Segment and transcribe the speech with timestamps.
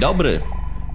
[0.00, 0.40] Dzień dobry.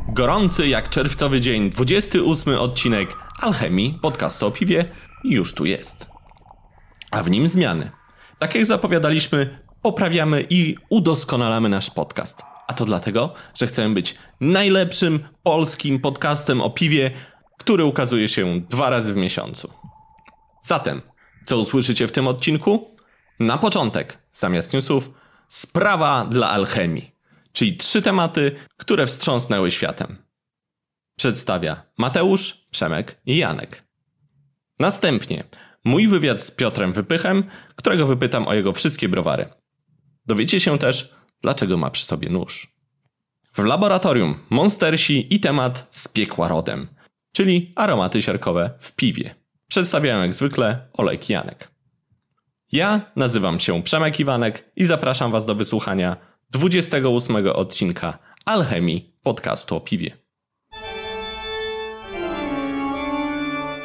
[0.07, 3.09] Gorący jak czerwcowy dzień, 28 odcinek
[3.41, 4.85] Alchemii, podcastu o piwie,
[5.23, 6.09] już tu jest.
[7.11, 7.91] A w nim zmiany.
[8.39, 12.41] Tak jak zapowiadaliśmy, poprawiamy i udoskonalamy nasz podcast.
[12.67, 17.11] A to dlatego, że chcemy być najlepszym polskim podcastem o piwie,
[17.57, 19.73] który ukazuje się dwa razy w miesiącu.
[20.61, 21.01] Zatem,
[21.45, 22.97] co usłyszycie w tym odcinku?
[23.39, 25.11] Na początek, zamiast newsów,
[25.49, 27.14] sprawa dla alchemii,
[27.55, 30.17] czyli trzy tematy, które wstrząsnęły światem.
[31.17, 33.83] Przedstawia Mateusz, Przemek i Janek.
[34.79, 35.43] Następnie
[35.83, 37.43] mój wywiad z Piotrem Wypychem,
[37.75, 39.49] którego wypytam o jego wszystkie browary.
[40.25, 42.75] Dowiecie się też, dlaczego ma przy sobie nóż.
[43.53, 46.87] W laboratorium monstersi i temat z piekła rodem,
[47.31, 49.35] czyli aromaty siarkowe w piwie.
[49.67, 51.71] Przedstawiają jak zwykle Olek Janek.
[52.71, 59.81] Ja nazywam się Przemek Iwanek i zapraszam Was do wysłuchania 28 odcinka Alchemii podcastu o
[59.81, 60.17] piwie.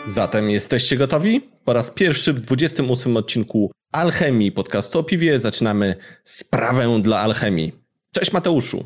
[0.06, 1.40] Zatem jesteście gotowi?
[1.64, 7.72] Po raz pierwszy w 28 odcinku Alchemii podcastu o piwie zaczynamy sprawę dla alchemii.
[8.12, 8.84] Cześć Mateuszu.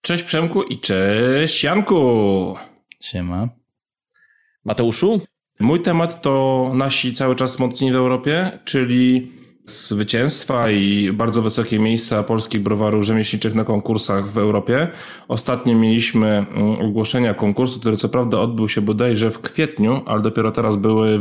[0.00, 2.56] Cześć Przemku i cześć Janku.
[3.00, 3.48] Siema.
[4.64, 5.20] Mateuszu,
[5.60, 9.32] Mój temat to nasi cały czas mocni w Europie, czyli
[9.64, 14.88] zwycięstwa i bardzo wysokie miejsca polskich browarów rzemieślniczych na konkursach w Europie.
[15.28, 20.52] Ostatnio mieliśmy mm, ogłoszenia konkursu, który co prawda odbył się bodajże w kwietniu, ale dopiero
[20.52, 21.20] teraz były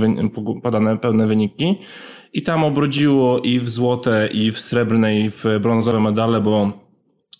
[0.63, 1.77] podane pełne wyniki.
[2.33, 6.71] I tam obrodziło i w złote, i w srebrne, i w brązowe medale, bo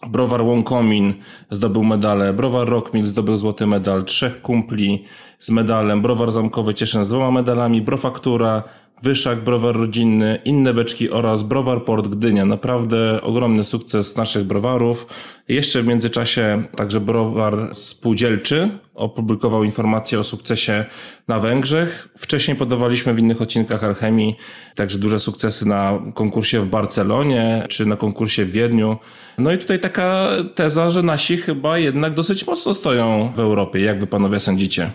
[0.10, 1.14] Browar Łąkomin
[1.52, 5.04] zdobył medale, Browar Rockmill zdobył złoty medal, trzech kumpli
[5.40, 8.64] z medalem, Browar Zamkowy Cieszyn z dwoma medalami, Brofaktura,
[9.04, 12.46] Wyszak, Browar Rodzinny, inne beczki oraz Browar Port Gdynia.
[12.46, 15.08] Naprawdę ogromny sukces naszych browarów.
[15.48, 20.86] Jeszcze w międzyczasie także Browar Spółdzielczy opublikował informację o sukcesie
[21.28, 22.10] na Węgrzech.
[22.18, 24.36] Wcześniej podawaliśmy w innych odcinkach Alchemii
[24.76, 28.98] także duże sukcesy na konkursie w Barcelonie czy na konkursie w Wiedniu.
[29.38, 33.82] No i tutaj taka teza, że nasi chyba jednak dosyć mocno stoją w Europie.
[33.82, 34.90] Jak wy panowie sądzicie?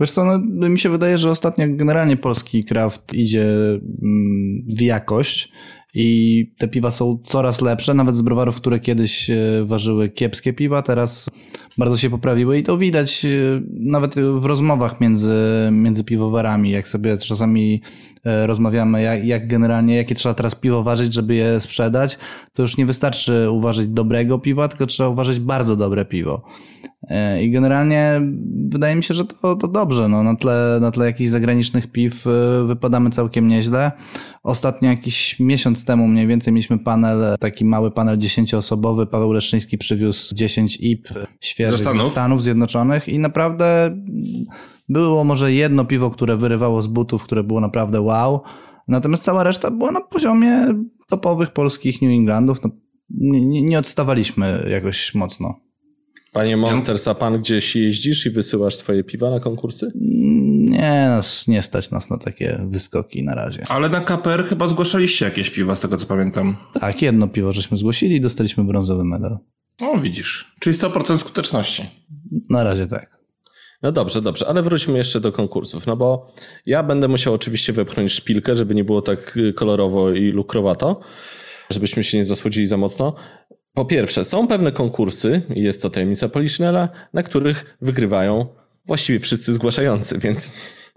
[0.00, 3.44] Wiesz co, no, mi się wydaje, że ostatnio generalnie polski craft idzie
[4.02, 5.52] mm, w jakość
[5.98, 10.82] i te piwa są coraz lepsze, nawet z browarów, które kiedyś e, ważyły kiepskie piwa,
[10.82, 11.30] teraz
[11.78, 13.28] bardzo się poprawiły i to widać e,
[13.70, 15.34] nawet w rozmowach między,
[15.72, 17.82] między piwowarami, jak sobie czasami
[18.24, 22.18] e, rozmawiamy, jak, jak generalnie, jakie trzeba teraz piwo ważyć, żeby je sprzedać,
[22.54, 26.42] to już nie wystarczy uważać dobrego piwa, tylko trzeba uważać bardzo dobre piwo.
[27.10, 28.20] E, I generalnie
[28.68, 30.08] wydaje mi się, że to, to dobrze.
[30.08, 32.30] No, na, tle, na tle jakichś zagranicznych piw e,
[32.66, 33.92] wypadamy całkiem nieźle.
[34.42, 39.06] Ostatnio jakiś miesiąc temu mniej więcej mieliśmy panel, taki mały panel dziesięcioosobowy.
[39.06, 41.08] Paweł Leszczyński przywiózł 10 IP
[41.40, 42.06] świeżych Ze Stanów?
[42.06, 43.96] ze Stanów Zjednoczonych i naprawdę
[44.88, 48.40] było może jedno piwo, które wyrywało z butów, które było naprawdę wow.
[48.88, 50.66] Natomiast cała reszta była na poziomie
[51.08, 52.58] topowych polskich New Englandów.
[52.64, 52.70] No,
[53.10, 55.54] nie- nie odstawaliśmy jakoś mocno.
[56.36, 59.92] Panie Monsters, a pan gdzieś jeździsz i wysyłasz swoje piwa na konkursy?
[60.70, 63.62] Nie, nas, nie stać nas na takie wyskoki na razie.
[63.68, 66.56] Ale na KPR chyba zgłaszaliście jakieś piwa, z tego co pamiętam.
[66.80, 69.38] Tak, jedno piwo żeśmy zgłosili i dostaliśmy brązowy medal.
[69.80, 70.54] O, widzisz.
[70.60, 71.86] Czyli 100% skuteczności.
[72.50, 73.16] Na razie tak.
[73.82, 76.34] No dobrze, dobrze, ale wróćmy jeszcze do konkursów, no bo
[76.66, 81.00] ja będę musiał oczywiście wepchnąć szpilkę, żeby nie było tak kolorowo i lukrowato,
[81.70, 83.14] żebyśmy się nie zasłodzili za mocno.
[83.76, 88.46] Po pierwsze, są pewne konkursy, i jest to tajemnica Poliszynela, na których wygrywają
[88.86, 90.52] właściwie wszyscy zgłaszający, więc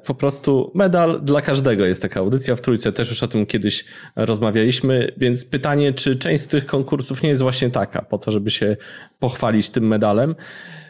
[0.06, 3.86] po prostu medal dla każdego jest taka audycja w Trójce, też już o tym kiedyś
[4.16, 8.52] rozmawialiśmy, więc pytanie, czy część z tych konkursów nie jest właśnie taka, po to, żeby
[8.52, 8.78] się
[9.20, 10.36] pochwalić tym medalem.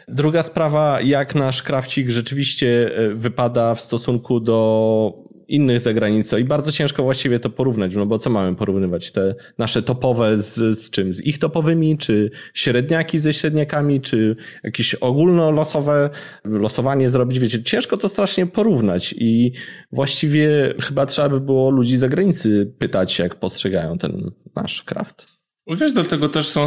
[0.08, 6.32] Druga sprawa, jak nasz krawcik rzeczywiście e, wypada w stosunku do innych zagranic.
[6.32, 9.12] I bardzo ciężko właściwie to porównać, no bo co mamy porównywać?
[9.12, 11.14] Te nasze topowe z, z czym?
[11.14, 16.10] Z ich topowymi, czy średniaki ze średniakami, czy jakieś ogólnolosowe
[16.44, 17.38] losowanie zrobić?
[17.38, 19.52] Wiecie, ciężko to strasznie porównać i
[19.92, 25.39] właściwie chyba trzeba by było ludzi z zagranicy pytać, jak postrzegają ten nasz kraft.
[25.66, 26.66] Wiesz, dlatego też są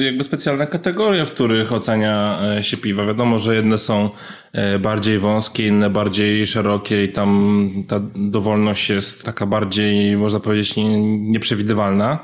[0.00, 3.06] jakby specjalne kategorie, w których ocenia e, się piwa.
[3.06, 4.10] Wiadomo, że jedne są
[4.52, 10.76] e, bardziej wąskie, inne bardziej szerokie i tam ta dowolność jest taka bardziej, można powiedzieć,
[10.76, 12.18] nie- nieprzewidywalna.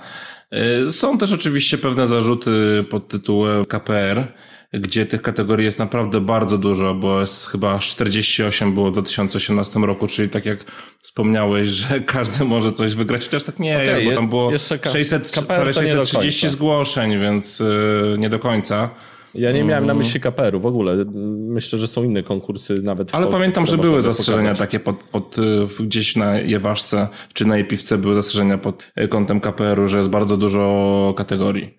[0.50, 4.32] E, Są też oczywiście pewne zarzuty pod tytułem KPR,
[4.80, 10.06] gdzie tych kategorii jest naprawdę bardzo dużo, bo jest chyba 48 było w 2018 roku,
[10.06, 10.64] czyli tak jak
[11.00, 15.34] wspomniałeś, że każdy może coś wygrać, chociaż tak nie, okay, bo tam było 600,
[15.74, 18.90] 630 zgłoszeń, więc yy, nie do końca.
[19.34, 20.04] Ja nie miałem na mm.
[20.04, 21.04] myśli KPR-u w ogóle.
[21.48, 24.58] Myślę, że są inne konkursy nawet w Ale Polsce, pamiętam, że były zastrzeżenia pokazać.
[24.58, 25.36] takie pod, pod,
[25.80, 31.14] gdzieś na Jeważce czy na Jepiwce były zastrzeżenia pod kątem KPR-u, że jest bardzo dużo
[31.16, 31.74] kategorii.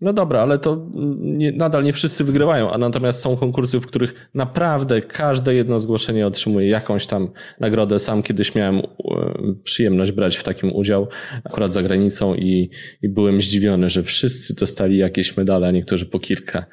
[0.00, 0.86] No dobra, ale to
[1.20, 6.26] nie, nadal nie wszyscy wygrywają, a natomiast są konkursy, w których naprawdę każde jedno zgłoszenie
[6.26, 7.30] otrzymuje jakąś tam
[7.60, 7.98] nagrodę.
[7.98, 8.82] Sam kiedyś miałem e,
[9.64, 11.08] przyjemność brać w takim udział,
[11.44, 12.70] akurat za granicą i,
[13.02, 16.66] i byłem zdziwiony, że wszyscy dostali jakieś medale, a niektórzy po kilka.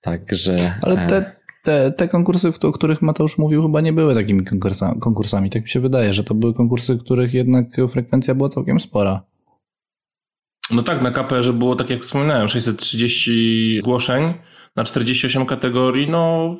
[0.00, 0.72] Także...
[0.82, 1.32] Ale te, e,
[1.64, 4.44] te, te konkursy, o których Mateusz mówił, chyba nie były takimi
[5.00, 5.50] konkursami.
[5.50, 9.22] Tak mi się wydaje, że to były konkursy, których jednak frekwencja była całkiem spora.
[10.70, 14.34] No tak, na KPR było, tak jak wspominałem, 630 zgłoszeń
[14.76, 16.54] na 48 kategorii, no...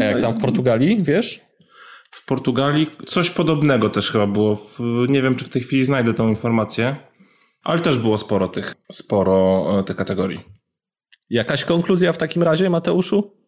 [0.00, 1.40] A jak tam w Portugalii, wiesz?
[2.10, 4.56] W Portugalii coś podobnego też chyba było.
[4.56, 4.78] W,
[5.08, 6.96] nie wiem, czy w tej chwili znajdę tą informację,
[7.62, 10.40] ale też było sporo tych, sporo e, tych kategorii.
[11.30, 13.40] Jakaś konkluzja w takim razie, Mateuszu?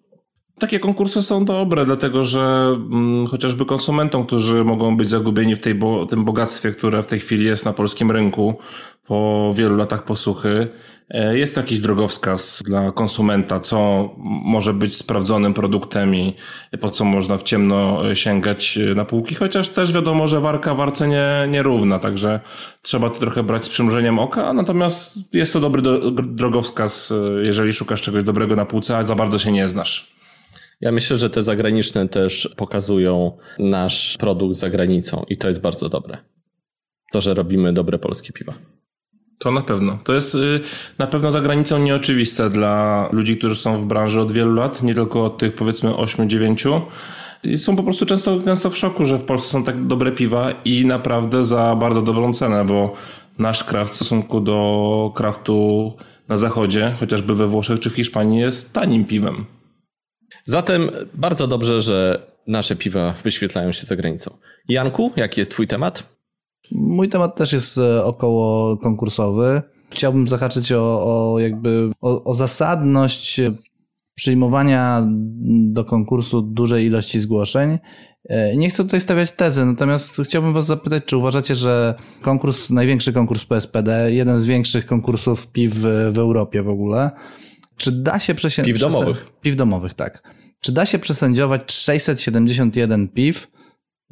[0.59, 5.75] Takie konkursy są dobre, dlatego że mm, chociażby konsumentom, którzy mogą być zagubieni w tej
[5.75, 8.59] bo, tym bogactwie, które w tej chwili jest na polskim rynku
[9.07, 10.69] po wielu latach posłuchy,
[11.11, 14.11] e, jest jakiś drogowskaz dla konsumenta, co
[14.45, 16.35] może być sprawdzonym produktem i
[16.81, 21.49] po co można w ciemno sięgać na półki, chociaż też wiadomo, że warka warce nie,
[21.49, 22.41] nierówna, także
[22.83, 27.73] trzeba to trochę brać z przymrużeniem oka, natomiast jest to dobry do, drogowskaz, e, jeżeli
[27.73, 30.13] szukasz czegoś dobrego na półce, a za bardzo się nie znasz.
[30.81, 35.89] Ja myślę, że te zagraniczne też pokazują nasz produkt za granicą i to jest bardzo
[35.89, 36.19] dobre.
[37.13, 38.55] To, że robimy dobre polskie piwa.
[39.43, 39.99] To na pewno.
[40.05, 40.61] To jest y,
[40.99, 44.95] na pewno za granicą nieoczywiste dla ludzi, którzy są w branży od wielu lat, nie
[44.95, 46.81] tylko od tych powiedzmy 8-9.
[47.57, 50.87] Są po prostu często, często w szoku, że w Polsce są tak dobre piwa i
[50.87, 52.95] naprawdę za bardzo dobrą cenę, bo
[53.39, 55.93] nasz kraft w stosunku do kraftu
[56.29, 59.45] na zachodzie, chociażby we Włoszech czy w Hiszpanii, jest tanim piwem.
[60.45, 64.39] Zatem bardzo dobrze, że nasze piwa wyświetlają się za granicą.
[64.69, 66.22] Janku, jaki jest Twój temat?
[66.71, 69.63] Mój temat też jest e, około konkursowy.
[69.91, 73.41] Chciałbym zahaczyć o, o jakby o, o zasadność
[74.15, 75.07] przyjmowania
[75.73, 77.79] do konkursu dużej ilości zgłoszeń.
[78.29, 83.13] E, nie chcę tutaj stawiać tezy, natomiast chciałbym Was zapytać, czy uważacie, że konkurs, największy
[83.13, 87.11] konkurs PSPD, jeden z większych konkursów piw w, w Europie w ogóle,
[87.77, 88.83] czy da się przesędziować...
[88.83, 89.33] Piw domowych.
[89.41, 90.23] Piw domowych, tak.
[90.61, 93.47] Czy da się przesędziować 671 piw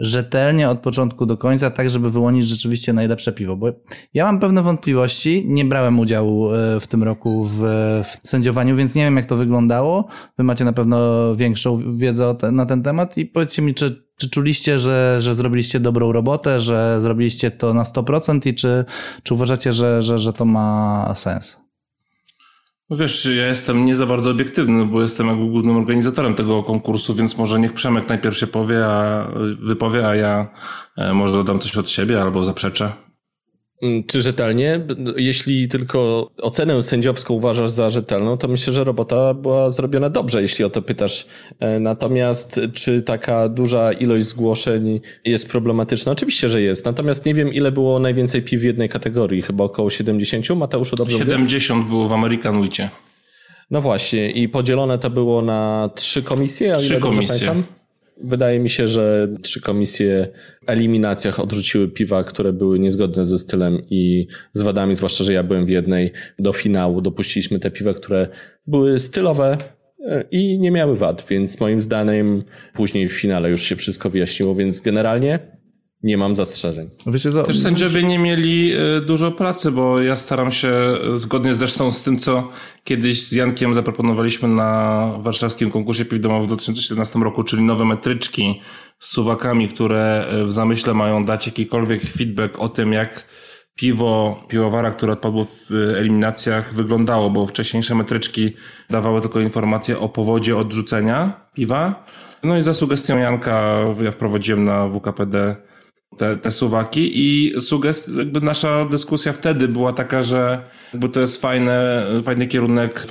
[0.01, 3.57] rzetelnie od początku do końca, tak żeby wyłonić rzeczywiście najlepsze piwo?
[3.57, 3.73] Bo
[4.15, 7.59] ja mam pewne wątpliwości, nie brałem udziału e, w tym roku w,
[8.05, 10.09] w sędziowaniu, więc nie wiem jak to wyglądało.
[10.39, 10.99] Wy macie na pewno
[11.37, 16.13] większą wiedzę na ten temat i powiedzcie mi, czy, czy czuliście, że, że zrobiliście dobrą
[16.13, 18.85] robotę, że zrobiliście to na 100% i czy,
[19.23, 21.61] czy uważacie, że, że, że to ma sens?
[22.91, 27.15] No wiesz, ja jestem nie za bardzo obiektywny, bo jestem jakby głównym organizatorem tego konkursu,
[27.15, 29.27] więc może niech Przemek najpierw się powie, a
[29.61, 30.49] wypowie, a ja
[30.97, 32.93] e, może dodam coś od siebie albo zaprzeczę.
[33.83, 34.81] Mm, czy rzetelnie?
[35.17, 40.65] Jeśli tylko ocenę sędziowską uważasz za rzetelną, to myślę, że robota była zrobiona dobrze, jeśli
[40.65, 41.27] o to pytasz.
[41.61, 46.13] E, natomiast czy taka duża ilość zgłoszeń jest problematyczna?
[46.13, 46.85] Oczywiście, że jest.
[46.85, 49.43] Natomiast nie wiem, ile było najwięcej piw w jednej kategorii.
[49.43, 50.51] Chyba około 70.
[50.51, 52.91] Mateuszu, dobrze 70 było w American Wicie.
[53.71, 54.31] No właśnie.
[54.31, 56.77] I podzielone to było na trzy komisje?
[56.77, 57.49] Trzy komisje.
[57.49, 57.80] Pamiętam?
[58.25, 60.29] Wydaje mi się, że trzy komisje
[60.67, 65.67] eliminacjach odrzuciły piwa, które były niezgodne ze stylem i z wadami, zwłaszcza, że ja byłem
[65.67, 67.01] w jednej do finału.
[67.01, 68.29] Dopuściliśmy te piwa, które
[68.67, 69.59] były stylowe
[70.07, 72.43] e, i nie miały wad, więc moim zdaniem
[72.75, 75.39] później w finale już się wszystko wyjaśniło, więc generalnie
[76.03, 76.91] nie mam zastrzeżeń.
[77.07, 77.43] Wiecie co?
[77.43, 80.73] Też sędziowie nie mieli e, dużo pracy, bo ja staram się,
[81.15, 82.49] zgodnie zresztą z tym, co
[82.85, 88.61] kiedyś z Jankiem zaproponowaliśmy na warszawskim konkursie piw domowych w 2017 roku, czyli nowe metryczki
[88.99, 93.25] z suwakami, które e, w zamyśle mają dać jakikolwiek feedback o tym, jak
[93.75, 98.53] piwo, piwowara, które odpadło w eliminacjach wyglądało, bo wcześniejsze metryczki
[98.91, 102.07] dawały tylko informacje o powodzie odrzucenia piwa.
[102.43, 105.57] No i za sugestią Janka ja wprowadziłem na WKPD
[106.17, 111.43] te, te suwaki i sugest, jakby nasza dyskusja wtedy była taka, że jakby to jest
[111.43, 113.07] fajne, fajny kierunek,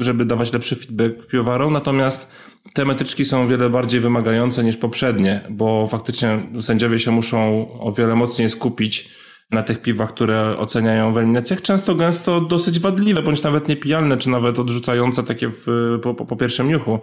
[0.00, 2.32] żeby dawać lepszy feedback piwowarom, natomiast
[2.72, 7.92] te metryczki są o wiele bardziej wymagające niż poprzednie, bo faktycznie sędziowie się muszą o
[7.92, 9.19] wiele mocniej skupić
[9.50, 14.30] na tych piwach, które oceniają w eliminacjach, często gęsto dosyć wadliwe, bądź nawet niepijalne, czy
[14.30, 17.00] nawet odrzucające takie w, po, po, pierwszym niuchu.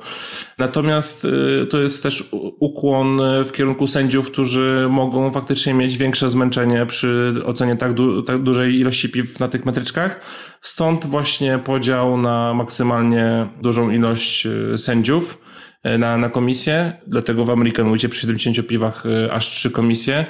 [0.57, 6.85] Natomiast y, to jest też ukłon w kierunku sędziów, którzy mogą faktycznie mieć większe zmęczenie
[6.85, 10.21] przy ocenie tak, du tak dużej ilości piw na tych metryczkach.
[10.61, 15.41] Stąd właśnie podział na maksymalnie dużą ilość y, sędziów
[15.85, 16.93] y, na, na komisję.
[17.07, 20.25] Dlatego w American Wheatie przy 70 piwach aż trzy komisje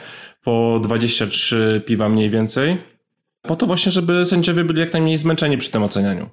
[0.48, 2.77] po 23 piwa mniej więcej.
[3.42, 6.30] Po to właśnie, żeby sędziowie byli jak najmniej zmęczeni przy tym ocenianiu.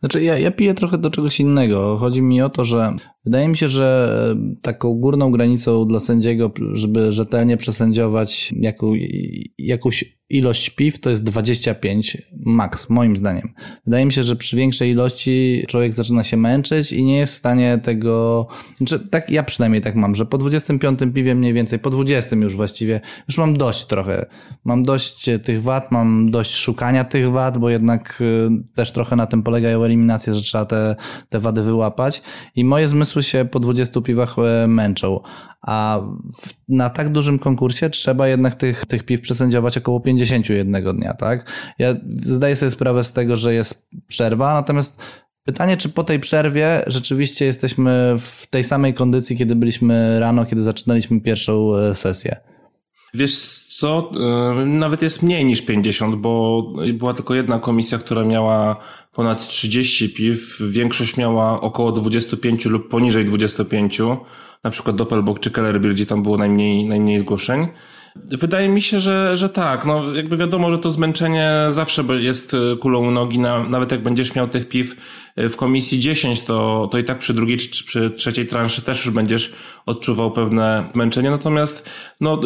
[0.00, 1.96] Znaczy, ja, ja piję trochę do czegoś innego.
[1.96, 2.96] Chodzi mi o to, że
[3.28, 8.92] wydaje mi się, że taką górną granicą dla sędziego, żeby rzetelnie przesędziować jaką,
[9.58, 13.48] jakąś ilość piw to jest 25 max, moim zdaniem.
[13.84, 17.36] Wydaje mi się, że przy większej ilości człowiek zaczyna się męczyć i nie jest w
[17.36, 18.46] stanie tego,
[18.78, 22.56] znaczy, tak, ja przynajmniej tak mam, że po 25 piwie mniej więcej, po 20 już
[22.56, 24.26] właściwie, już mam dość trochę.
[24.64, 29.26] Mam dość tych wad, mam dość szukania tych wad, bo jednak y, też trochę na
[29.26, 30.96] tym polegają eliminacje, że trzeba te,
[31.28, 32.22] te wady wyłapać
[32.54, 35.20] i moje zmysły się po 20 piwach e, męczą
[35.62, 36.00] a
[36.68, 41.52] na tak dużym konkursie trzeba jednak tych, tych piw przesędziować około 50 jednego dnia, tak?
[41.78, 45.02] Ja zdaję sobie sprawę z tego, że jest przerwa, natomiast
[45.44, 50.62] pytanie, czy po tej przerwie rzeczywiście jesteśmy w tej samej kondycji, kiedy byliśmy rano, kiedy
[50.62, 52.36] zaczynaliśmy pierwszą e, sesję?
[53.14, 54.10] Wiesz co,
[54.66, 56.62] nawet jest mniej niż 50, bo
[56.94, 58.76] była tylko jedna komisja, która miała
[59.12, 63.98] ponad 30 piw, większość miała około 25 lub poniżej 25
[64.64, 67.68] na przykład Doppelbock czy Kellerbier, gdzie tam było najmniej, najmniej zgłoszeń.
[68.24, 69.86] Wydaje mi się, że, że tak.
[69.86, 74.34] No, jakby wiadomo, że to zmęczenie zawsze jest e, kulą nogi, na, nawet jak będziesz
[74.34, 74.96] miał tych piw
[75.36, 79.04] e, w komisji 10, to, to i tak przy drugiej czy przy trzeciej transzy też
[79.06, 79.52] już będziesz
[79.86, 81.30] odczuwał pewne zmęczenie.
[81.30, 82.40] Natomiast no,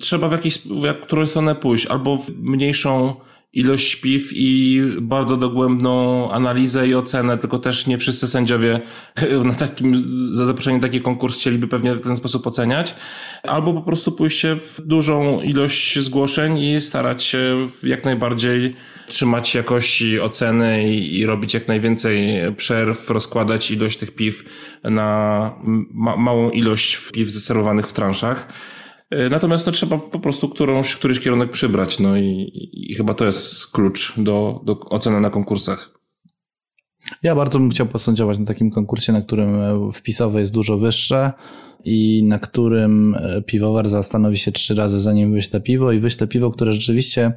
[0.00, 3.14] trzeba w jakąś, w którąś stronę pójść, albo w mniejszą
[3.52, 8.80] ilość piw i bardzo dogłębną analizę i ocenę, tylko też nie wszyscy sędziowie
[9.44, 10.02] na takim,
[10.34, 12.94] za zaproszenie taki konkurs chcieliby pewnie w ten sposób oceniać,
[13.42, 18.76] albo po prostu pójście w dużą ilość zgłoszeń i starać się jak najbardziej
[19.06, 24.44] trzymać jakości oceny i, i robić jak najwięcej przerw, rozkładać ilość tych piw
[24.84, 25.54] na
[25.94, 28.48] ma małą ilość piw zaserwowanych w transzach.
[29.10, 31.98] E, natomiast no, trzeba po prostu którąś, któryś kierunek przybrać.
[31.98, 35.97] No i, i chyba to jest klucz do, do oceny na konkursach.
[37.22, 39.52] Ja bardzo bym chciał posądziować na takim konkursie, na którym
[39.92, 41.32] wpisowe jest dużo wyższe
[41.84, 46.50] i na którym e, piwowar zastanowi się trzy razy zanim wyśle piwo i wyśle piwo,
[46.50, 47.32] które rzeczywiście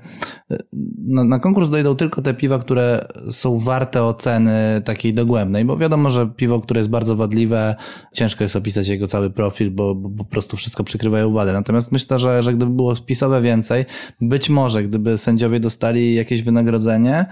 [0.51, 0.57] e,
[0.97, 6.09] na, na, konkurs dojdą tylko te piwa, które są warte oceny takiej dogłębnej, bo wiadomo,
[6.09, 7.75] że piwo, które jest bardzo wadliwe,
[8.13, 11.53] ciężko jest opisać jego cały profil, bo, bo po prostu wszystko przykrywają wady.
[11.53, 13.85] Natomiast myślę, że, że gdyby było spisowe więcej,
[14.21, 17.25] być może gdyby sędziowie dostali jakieś wynagrodzenie,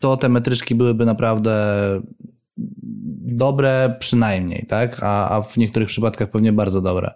[0.00, 1.76] to te metryczki byłyby naprawdę
[3.36, 5.02] dobre przynajmniej, tak?
[5.02, 7.10] A, a w niektórych przypadkach pewnie bardzo dobre.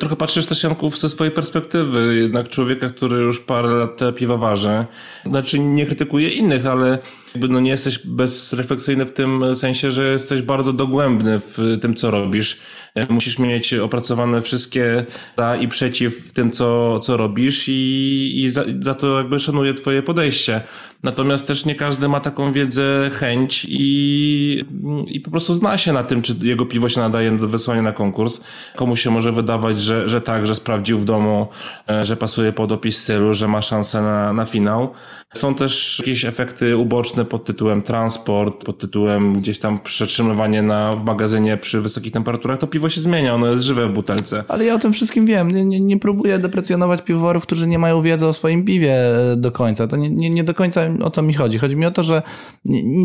[0.00, 4.36] Trochę patrzysz też, Janków, ze swojej perspektywy, jednak człowieka, który już parę lat te piwa
[4.36, 4.84] waży.
[5.26, 6.98] Znaczy, nie krytykuje innych, ale
[7.34, 12.10] jakby no nie jesteś bezrefleksyjny w tym sensie, że jesteś bardzo dogłębny w tym, co
[12.10, 12.60] robisz.
[13.08, 15.06] Musisz mieć opracowane wszystkie
[15.38, 19.74] za i przeciw w tym, co, co robisz i, i za, za to jakby szanuję
[19.74, 20.60] twoje podejście.
[21.02, 24.64] Natomiast też nie każdy ma taką wiedzę, chęć i,
[25.06, 27.92] i po prostu zna się na tym, czy jego piwo się nadaje do wysłania na
[27.92, 28.40] konkurs.
[28.76, 31.48] Komu się może wydawać, że, że tak, że sprawdził w domu,
[31.88, 34.92] e, że pasuje pod opis stylu, że ma szansę na, na finał.
[35.34, 41.04] Są też jakieś efekty uboczne pod tytułem transport, pod tytułem gdzieś tam przetrzymywanie na, w
[41.04, 42.58] magazynie przy wysokich temperaturach.
[42.58, 44.44] To piwo się zmienia, ono jest żywe w butelce.
[44.48, 45.50] Ale ja o tym wszystkim wiem.
[45.50, 48.94] Nie, nie, nie próbuję deprecjonować piwowarów, którzy nie mają wiedzy o swoim piwie
[49.32, 49.86] e, do końca.
[49.86, 51.58] To nie, nie, nie do końca o to mi chodzi.
[51.58, 52.22] Chodzi mi o to, że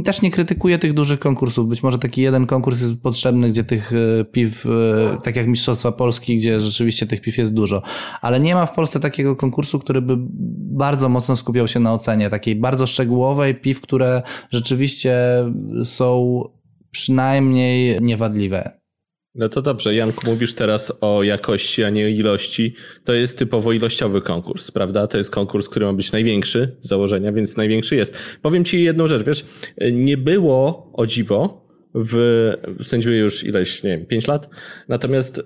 [0.05, 1.67] też nie krytykuję tych dużych konkursów.
[1.67, 4.69] Być może taki jeden konkurs jest potrzebny, gdzie tych e, piw, e,
[5.23, 7.81] tak jak Mistrzostwa Polski, gdzie rzeczywiście tych piw jest dużo.
[8.21, 10.15] Ale nie ma w Polsce takiego konkursu, który by
[10.75, 15.17] bardzo mocno skupiał się na ocenie, takiej bardzo szczegółowej piw, które rzeczywiście
[15.83, 16.41] są
[16.91, 18.79] przynajmniej niewadliwe.
[19.35, 22.73] No to dobrze, Janku, mówisz teraz o jakości, a nie ilości.
[23.03, 25.07] To jest typowo ilościowy konkurs, prawda?
[25.07, 28.17] To jest konkurs, który ma być największy z założenia, więc największy jest.
[28.41, 29.45] Powiem ci jedną rzecz, wiesz,
[29.91, 31.64] nie było o dziwo
[31.97, 32.51] w,
[32.83, 34.49] sędziuję już ileś, nie wiem, 5 lat.
[34.87, 35.43] Natomiast y,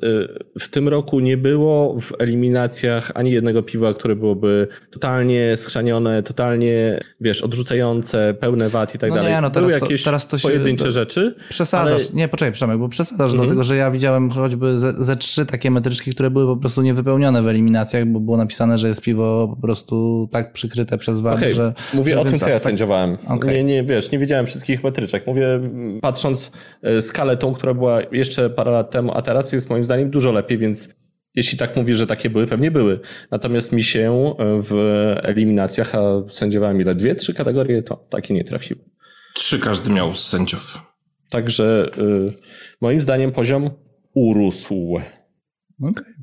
[0.59, 6.99] w tym roku nie było w eliminacjach ani jednego piwa, które byłoby totalnie schrzanione, totalnie,
[7.21, 9.33] wiesz, odrzucające, pełne wad i tak No dalej.
[9.33, 11.35] nie, no teraz Były to- jakieś teraz to się- pojedyncze to- rzeczy.
[11.49, 12.01] Przesadzasz.
[12.01, 13.37] ale- Nie, poczekaj, Przemek, bo przesadzasz, Mhm.
[13.39, 17.41] dlatego że ja widziałem choćby ze, ze trzy takie metryczki, które były po prostu niewypełnione
[17.41, 21.53] w eliminacjach, bo było napisane, że jest piwo po prostu tak przykryte przez wady, Okej,
[21.53, 21.73] że...
[21.93, 23.17] Mówię że o tym, co ja tak- sędziowałem.
[23.27, 23.55] Okej.
[23.55, 25.27] Nie, nie, wiesz, nie widziałem wszystkich metryczek.
[25.27, 25.59] Mówię,
[26.01, 26.38] patrząc
[26.81, 30.31] e, skalę tą, która była jeszcze parę lat temu, a teraz jest moim zdaniem dużo
[30.31, 30.95] lepiej, więc
[31.35, 32.99] jeśli tak mówisz, że takie były, pewnie były.
[33.31, 34.73] Natomiast mi się e, w
[35.23, 36.95] eliminacjach, a sędziowałem ile?
[36.95, 38.79] Dwie, trzy kategorie, to takie nie trafiły.
[39.35, 40.89] Trzy każdy miał z sędziów.
[41.29, 42.33] Także y,
[42.81, 43.69] moim zdaniem poziom
[44.13, 44.97] urósł.
[45.81, 46.13] Okej.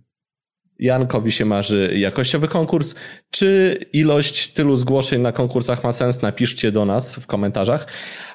[0.79, 2.95] Jankowi się marzy jakościowy konkurs.
[3.31, 6.23] Czy ilość tylu zgłoszeń na konkursach ma sens?
[6.23, 7.87] Napiszcie do nas w komentarzach.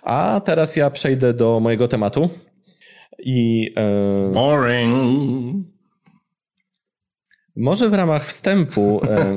[0.04, 2.30] A teraz ja przejdę do mojego tematu.
[3.20, 5.66] I e, Boring.
[7.56, 9.36] może w ramach wstępu e,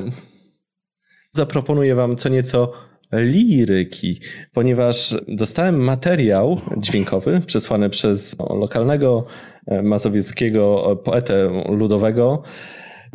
[1.33, 2.71] zaproponuję Wam co nieco
[3.13, 4.21] liryki,
[4.53, 9.25] ponieważ dostałem materiał dźwiękowy przesłany przez lokalnego
[9.67, 12.43] e, mazowieckiego poetę ludowego,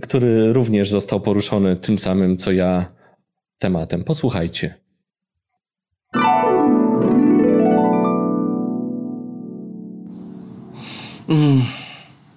[0.00, 2.86] który również został poruszony tym samym co ja
[3.58, 4.04] tematem.
[4.04, 4.74] Posłuchajcie.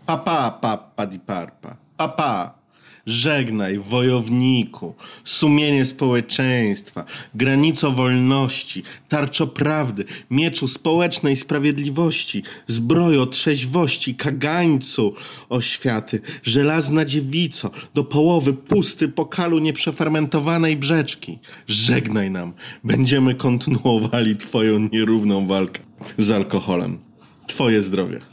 [0.06, 1.78] Papa, papa di parpa.
[1.98, 2.63] Papa,
[3.06, 7.06] żegnaj, wojowniku, sumienie społeczeństwa,
[7.36, 15.14] granico wolności, tarczo prawdy, mieczu społecznej sprawiedliwości, zbrojo trzeźwości, kagańcu
[15.50, 21.40] oświaty, żelazna dziewico, do połowy pusty pokalu nieprzefermentowanej brzeczki.
[21.68, 25.82] Żegnaj nam, będziemy kontynuowali twoją nierówną walkę
[26.18, 27.00] z alkoholem.
[27.48, 28.33] Twoje zdrowie.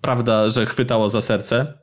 [0.00, 1.78] Prawda, że chwytało za serce?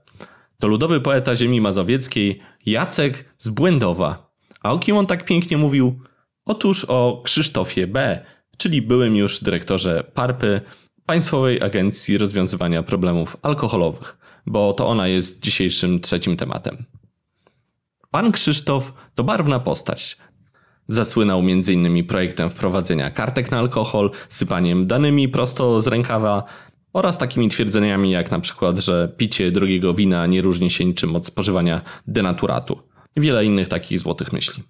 [0.59, 4.31] To ludowy poeta ziemi mazowieckiej Jacek z Błędowa.
[4.63, 6.01] A o kim on tak pięknie mówił?
[6.45, 8.25] Otóż o Krzysztofie B.,
[8.57, 10.61] czyli byłym już dyrektorze PARPy,
[11.05, 16.85] Państwowej Agencji Rozwiązywania Problemów Alkoholowych, bo to ona jest dzisiejszym trzecim tematem.
[18.11, 20.17] Pan Krzysztof to barwna postać.
[20.87, 22.07] Zasłynął m.in.
[22.07, 26.43] projektem wprowadzenia kartek na alkohol, sypaniem danymi prosto z rękawa
[26.93, 31.25] oraz takimi twierdzeniami jak na przykład, że picie drogiego wina nie różni się niczym od
[31.25, 32.79] spożywania denaturatu.
[33.15, 34.63] I wiele innych takich złotych myśli.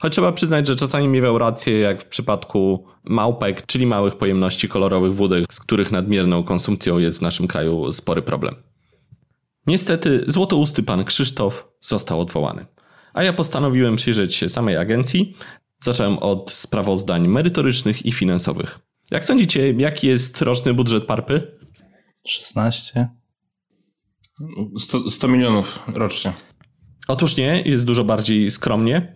[0.00, 5.14] Choć trzeba przyznać, że czasami miewał rację, jak w przypadku małpek, czyli małych pojemności kolorowych
[5.14, 8.54] wódek, z których nadmierną konsumpcją jest w naszym kraju spory problem.
[9.66, 12.66] Niestety złotousty pan Krzysztof został odwołany.
[13.14, 15.36] A ja postanowiłem przyjrzeć się samej agencji.
[15.80, 18.78] Zacząłem od sprawozdań merytorycznych i finansowych.
[19.10, 21.58] Jak sądzicie, jaki jest roczny budżet parpy?
[22.26, 23.08] 16.
[24.78, 26.32] 100, 100 milionów rocznie.
[27.08, 29.14] Otóż nie, jest dużo bardziej skromnie.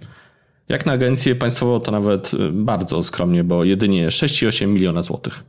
[0.68, 5.44] Jak na agencję państwową to nawet y, bardzo skromnie, bo jedynie 6,8 miliona złotych.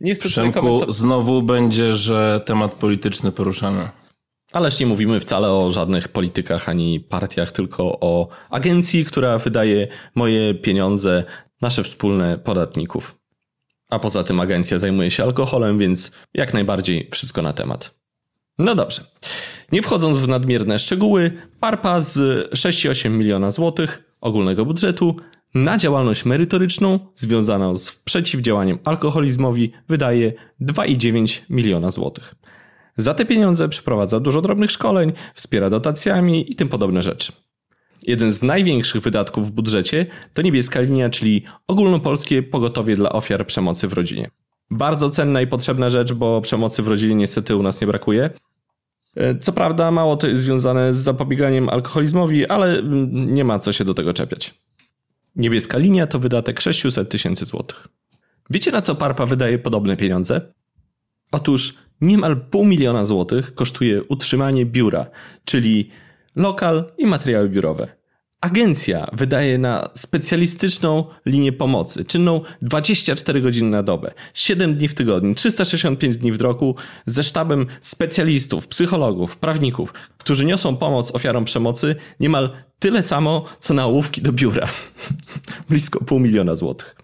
[0.00, 3.88] Nie chcę Przemku, znowu będzie, że temat polityczny poruszany.
[4.52, 10.54] ależ nie mówimy wcale o żadnych politykach ani partiach, tylko o agencji, która wydaje moje
[10.54, 11.24] pieniądze,
[11.62, 13.18] nasze wspólne podatników.
[13.88, 17.94] A poza tym agencja zajmuje się alkoholem, więc jak najbardziej wszystko na temat.
[18.58, 19.02] No dobrze.
[19.72, 22.16] Nie wchodząc w nadmierne szczegóły, Parpa z
[22.50, 25.16] 6,8 miliona złotych ogólnego budżetu
[25.54, 32.34] na działalność merytoryczną związaną z przeciwdziałaniem alkoholizmowi wydaje 2,9 miliona złotych.
[32.96, 37.32] Za te pieniądze przeprowadza dużo drobnych szkoleń, wspiera dotacjami i tym podobne rzeczy.
[38.06, 43.88] Jeden z największych wydatków w budżecie to niebieska linia, czyli ogólnopolskie pogotowie dla ofiar przemocy
[43.88, 44.30] w rodzinie.
[44.70, 48.30] Bardzo cenna i potrzebna rzecz, bo przemocy w rodzinie niestety u nas nie brakuje.
[49.16, 53.72] E, Co prawda, mało to jest związane z zapobieganiem alkoholizmowi, ale mm, nie ma co
[53.72, 54.54] się do tego czepiać.
[55.36, 57.88] Niebieska linia to wydatek 600 tysięcy złotych.
[58.50, 60.40] Wiecie na co Parpa wydaje podobne pieniądze?
[61.32, 65.06] Otóż niemal pół miliona złotych kosztuje utrzymanie biura,
[65.44, 65.90] czyli
[66.36, 67.96] lokal i materiały biurowe.
[68.40, 75.34] Agencja wydaje na specjalistyczną linię pomocy, czynną 24 godziny na dobę, 7 dni w tygodniu,
[75.34, 82.50] 365 dni w roku, ze sztabem specjalistów, psychologów, prawników, którzy niosą pomoc ofiarom przemocy niemal
[82.78, 84.68] tyle samo, co na ołówki do biura.
[85.70, 86.96] Blisko pół miliona złotych.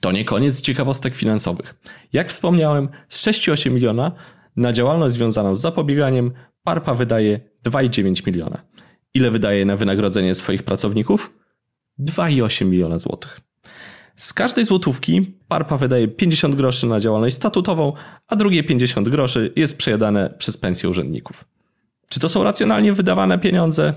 [0.00, 1.74] To nie koniec ciekawostek finansowych.
[2.12, 4.12] Jak wspomniałem, z 6,8 miliona
[4.56, 6.32] na działalność związaną z zapobieganiem
[6.64, 8.62] Parpa wydaje 2,9 miliona.
[9.14, 11.32] Ile wydaje na wynagrodzenie swoich pracowników?
[11.98, 13.40] 2,8 miliona złotych.
[14.16, 17.92] Z każdej złotówki Parpa wydaje 50 groszy na działalność statutową,
[18.28, 21.44] a drugie 50 groszy jest przejadane przez pensje urzędników.
[22.08, 23.94] Czy to są racjonalnie wydawane pieniądze?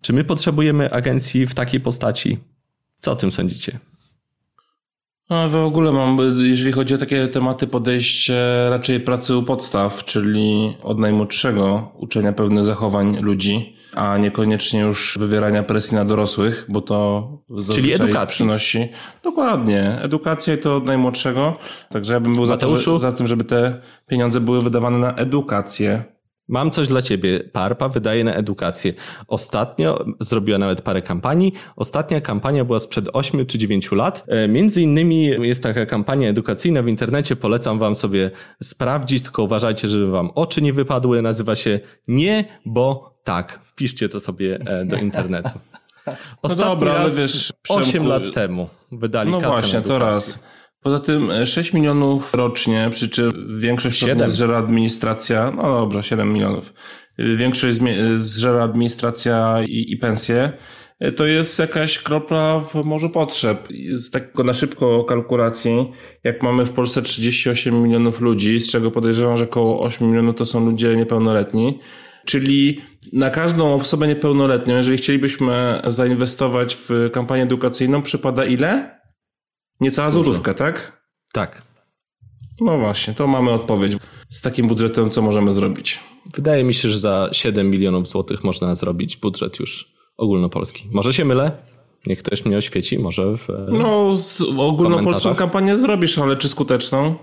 [0.00, 2.38] Czy my potrzebujemy agencji w takiej postaci?
[3.00, 3.78] Co o tym sądzicie?
[5.30, 10.76] No, w ogóle mam, jeżeli chodzi o takie tematy, podejście raczej pracy u podstaw, czyli
[10.82, 17.28] od najmłodszego uczenia pewnych zachowań ludzi, a niekoniecznie już wywierania presji na dorosłych, bo to
[17.72, 18.88] Czyli edukacja przynosi.
[19.22, 21.56] Dokładnie, edukacja i to od najmłodszego.
[21.90, 26.15] Także ja bym był za, to, za tym, żeby te pieniądze były wydawane na edukację.
[26.48, 27.40] Mam coś dla ciebie.
[27.52, 28.94] Parpa wydaje na edukację.
[29.28, 31.52] Ostatnio zrobiła nawet parę kampanii.
[31.76, 34.24] Ostatnia kampania była sprzed 8 czy 9 lat.
[34.28, 37.36] E, między innymi jest taka kampania edukacyjna w internecie.
[37.36, 38.30] Polecam wam sobie
[38.62, 41.22] sprawdzić, tylko uważajcie, żeby wam oczy nie wypadły.
[41.22, 43.60] Nazywa się Nie, bo tak.
[43.62, 45.58] Wpiszcie to sobie e, do internetu.
[46.42, 50.46] Ostatni no dobra, ale wiesz, 8 lat temu wydali No właśnie, to raz.
[50.86, 54.28] Poza tym 6 e, milionów rocznie, przy czym większość 7.
[54.28, 56.74] zżera administracja, no dobra, 7 milionów.
[57.18, 57.78] Większość
[58.16, 60.52] zżera administracja i, i pensje.
[61.00, 63.68] E, to jest jakaś kropla w morzu potrzeb.
[63.96, 65.92] Z takiego na szybko kalkulacji,
[66.24, 70.46] jak mamy w Polsce 38 milionów ludzi, z czego podejrzewam, że około 8 milionów to
[70.46, 71.78] są ludzie niepełnoletni,
[72.24, 72.80] czyli
[73.12, 78.95] na każdą osobę niepełnoletnią, jeżeli chcielibyśmy zainwestować w kampanię edukacyjną, przypada ile?
[79.80, 81.02] Niecała złotówka, tak?
[81.32, 81.62] Tak.
[82.60, 83.96] No właśnie, to mamy odpowiedź.
[84.30, 86.00] Z takim budżetem co możemy zrobić?
[86.34, 90.88] Wydaje mi się, że za 7 milionów złotych można zrobić budżet już ogólnopolski.
[90.92, 91.52] Może się mylę?
[92.06, 94.16] Niech ktoś mnie oświeci, może w No,
[94.58, 97.14] ogólnopolską kampanię zrobisz, ale czy skuteczną?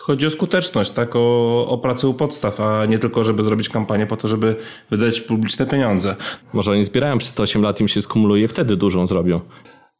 [0.00, 1.16] Chodzi o skuteczność, tak?
[1.16, 4.56] O, o pracę u podstaw, a nie tylko, żeby zrobić kampanię po to, żeby
[4.90, 6.16] wydać publiczne pieniądze.
[6.52, 9.40] Może oni zbierają przez 8 lat, im się skumuluje, wtedy dużą zrobią.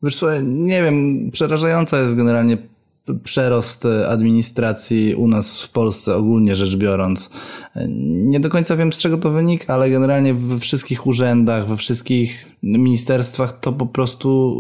[0.03, 2.59] Wiesz nie wiem, przerażająca jest generalnie
[3.25, 7.31] przerost administracji u nas w Polsce, ogólnie rzecz biorąc.
[8.07, 12.57] Nie do końca wiem, z czego to wynika, ale generalnie we wszystkich urzędach, we wszystkich
[12.63, 14.57] ministerstwach to po prostu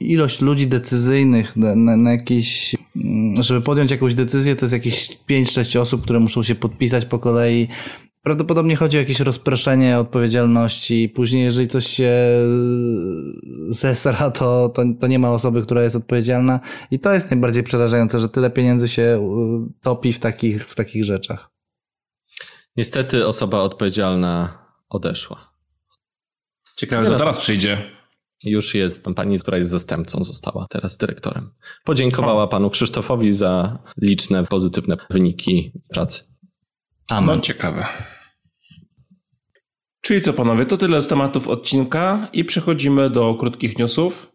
[0.00, 2.76] ilość ludzi decyzyjnych na, na, na jakieś,
[3.40, 7.68] żeby podjąć jakąś decyzję, to jest jakieś 5-6 osób, które muszą się podpisać po kolei.
[8.28, 11.08] Prawdopodobnie chodzi o jakieś rozproszenie odpowiedzialności.
[11.08, 12.12] Później, jeżeli coś się
[13.68, 16.60] zesra, to, to, to nie ma osoby, która jest odpowiedzialna.
[16.90, 19.28] I to jest najbardziej przerażające, że tyle pieniędzy się
[19.82, 21.50] topi w takich, w takich rzeczach.
[22.76, 25.52] Niestety osoba odpowiedzialna odeszła.
[26.76, 27.78] Ciekawe, teraz, teraz przyjdzie.
[28.44, 31.50] Już jest pani, która jest zastępcą, została teraz dyrektorem.
[31.84, 32.48] Podziękowała o.
[32.48, 36.22] panu Krzysztofowi za liczne pozytywne wyniki pracy.
[37.10, 37.36] Amen.
[37.36, 37.86] No, ciekawe.
[40.08, 44.32] Czyli co panowie, to tyle z tematów odcinka i przechodzimy do krótkich newsów.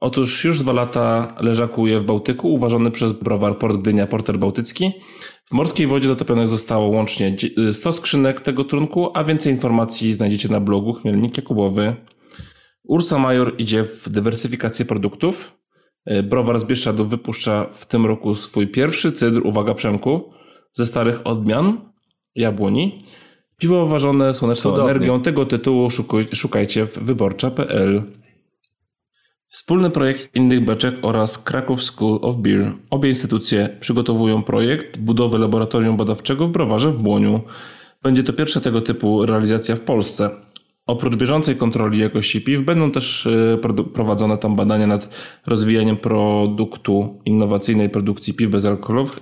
[0.00, 4.92] Otóż już dwa lata leżakuje w Bałtyku, uważany przez browar Port Gdynia Porter Bałtycki.
[5.44, 7.36] W morskiej wodzie zatopionych zostało łącznie
[7.72, 11.96] 100 skrzynek tego trunku, a więcej informacji znajdziecie na blogu Chmielnik Jakubowy.
[12.84, 15.58] Ursa Major idzie w dywersyfikację produktów.
[16.24, 20.32] Browar z Bieszczadów wypuszcza w tym roku swój pierwszy cydr, uwaga Przemku,
[20.72, 21.90] ze starych odmian
[22.34, 23.02] jabłoni.
[23.58, 24.90] Piwo ważone słoneczną Cudownie.
[24.90, 25.88] energią tego tytułu
[26.32, 28.02] szukajcie w wyborcza.pl.
[29.48, 32.72] Wspólny projekt Innych Beczek oraz Kraków School of Beer.
[32.90, 37.40] Obie instytucje przygotowują projekt budowy laboratorium badawczego w browarze w Błoniu.
[38.02, 40.30] Będzie to pierwsza tego typu realizacja w Polsce.
[40.86, 43.58] Oprócz bieżącej kontroli jakości piw będą też e,
[43.94, 45.08] prowadzone tam badania nad
[45.46, 49.20] rozwijaniem produktu innowacyjnej produkcji piw bezalkoholowych,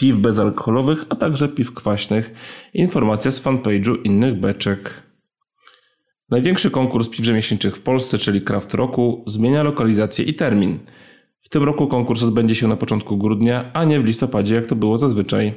[0.00, 2.34] piw bezalkoholowych, a także piw kwaśnych.
[2.74, 5.02] Informacja z fanpage'u innych beczek.
[6.30, 10.78] Największy konkurs piw rzemieślniczych w Polsce, czyli Craft Roku, zmienia lokalizację i termin.
[11.40, 14.76] W tym roku konkurs odbędzie się na początku grudnia, a nie w listopadzie, jak to
[14.76, 15.54] było zazwyczaj.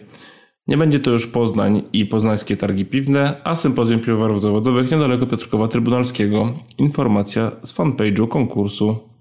[0.68, 5.68] Nie będzie to już Poznań i poznańskie targi piwne, a sympozjum piwowarów zawodowych niedaleko Piotrkowa
[5.68, 6.54] Trybunalskiego.
[6.78, 9.13] Informacja z fanpage'u konkursu.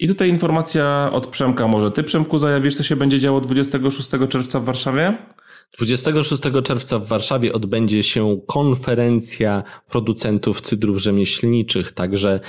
[0.00, 1.68] I tutaj informacja od Przemka.
[1.68, 5.16] Może ty, Przemku, zajawisz, co się będzie działo 26 czerwca w Warszawie?
[5.78, 12.40] 26 czerwca w Warszawie odbędzie się konferencja producentów cydrów rzemieślniczych, także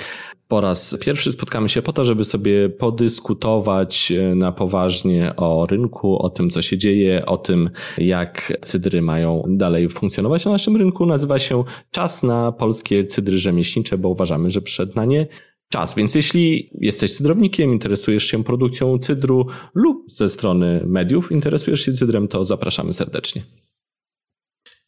[0.48, 6.22] po raz pierwszy spotkamy się po to, żeby sobie podyskutować e, na poważnie o rynku,
[6.22, 11.06] o tym, co się dzieje, o tym, jak cydry mają dalej funkcjonować na naszym rynku.
[11.06, 15.26] Nazywa się Czas na polskie cydry rzemieślnicze, bo uważamy, że przyszedł na nie
[15.72, 15.94] czas.
[15.94, 22.28] Więc jeśli jesteś cydrownikiem, interesujesz się produkcją cydru lub ze strony mediów interesujesz się cydrem,
[22.28, 23.42] to zapraszamy serdecznie.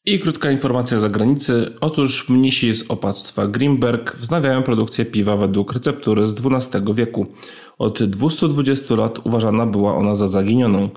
[0.06, 1.72] I krótka informacja z zagranicy.
[1.80, 7.26] Otóż mnisi z opactwa Grimberg wznawiają produkcję piwa według receptury z XII wieku.
[7.78, 10.88] Od 220 lat uważana była ona za zaginioną.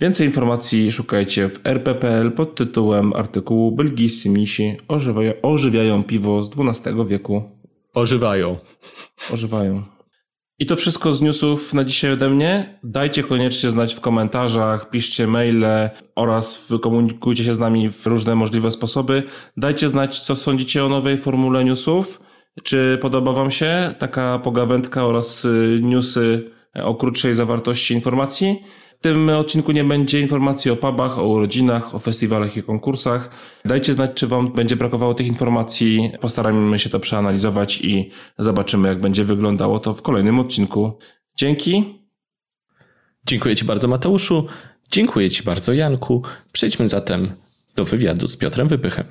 [0.00, 4.76] Więcej informacji szukajcie w rppl pod tytułem artykułu Belgijscy mnisi
[5.42, 7.57] ożywiają piwo z XII wieku.
[7.98, 8.56] Ożywają.
[9.32, 9.82] Ożywają.
[10.58, 12.78] I to wszystko z newsów na dzisiaj ode mnie.
[12.84, 18.70] Dajcie koniecznie znać w komentarzach, piszcie maile oraz komunikujcie się z nami w różne możliwe
[18.70, 19.22] sposoby.
[19.56, 22.20] Dajcie znać, co sądzicie o nowej formule newsów.
[22.62, 28.56] Czy podoba Wam się taka pogawędka oraz y, newsy o krótszej zawartości informacji?
[28.98, 33.30] W tym odcinku nie będzie informacji o pubach, o urodzinach, o festiwalach i konkursach.
[33.64, 36.12] Dajcie znać, czy Wam będzie brakowało tych informacji.
[36.20, 40.98] Postaramy się to przeanalizować i zobaczymy, jak będzie wyglądało to w kolejnym odcinku.
[41.36, 41.84] Dzięki.
[43.26, 44.46] Dziękuję Ci bardzo, Mateuszu.
[44.90, 46.22] Dziękuję Ci bardzo, Janku.
[46.52, 47.32] Przejdźmy zatem
[47.76, 49.04] do wywiadu z Piotrem Wypychem.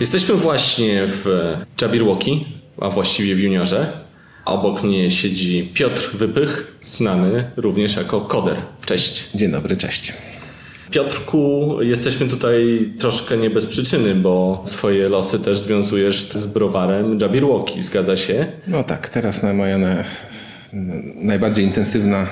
[0.00, 2.30] Jesteśmy właśnie w Jabberwocky,
[2.80, 4.03] a właściwie w juniorze.
[4.44, 8.56] Obok mnie siedzi Piotr Wypych, znany również jako Koder.
[8.86, 9.30] Cześć.
[9.34, 10.12] Dzień dobry, cześć.
[10.90, 17.82] Piotrku, jesteśmy tutaj troszkę nie bez przyczyny, bo swoje losy też związujesz z browarem Jabberwocky,
[17.82, 18.46] zgadza się?
[18.66, 20.04] No tak, teraz na moja na,
[21.14, 22.26] najbardziej intensywna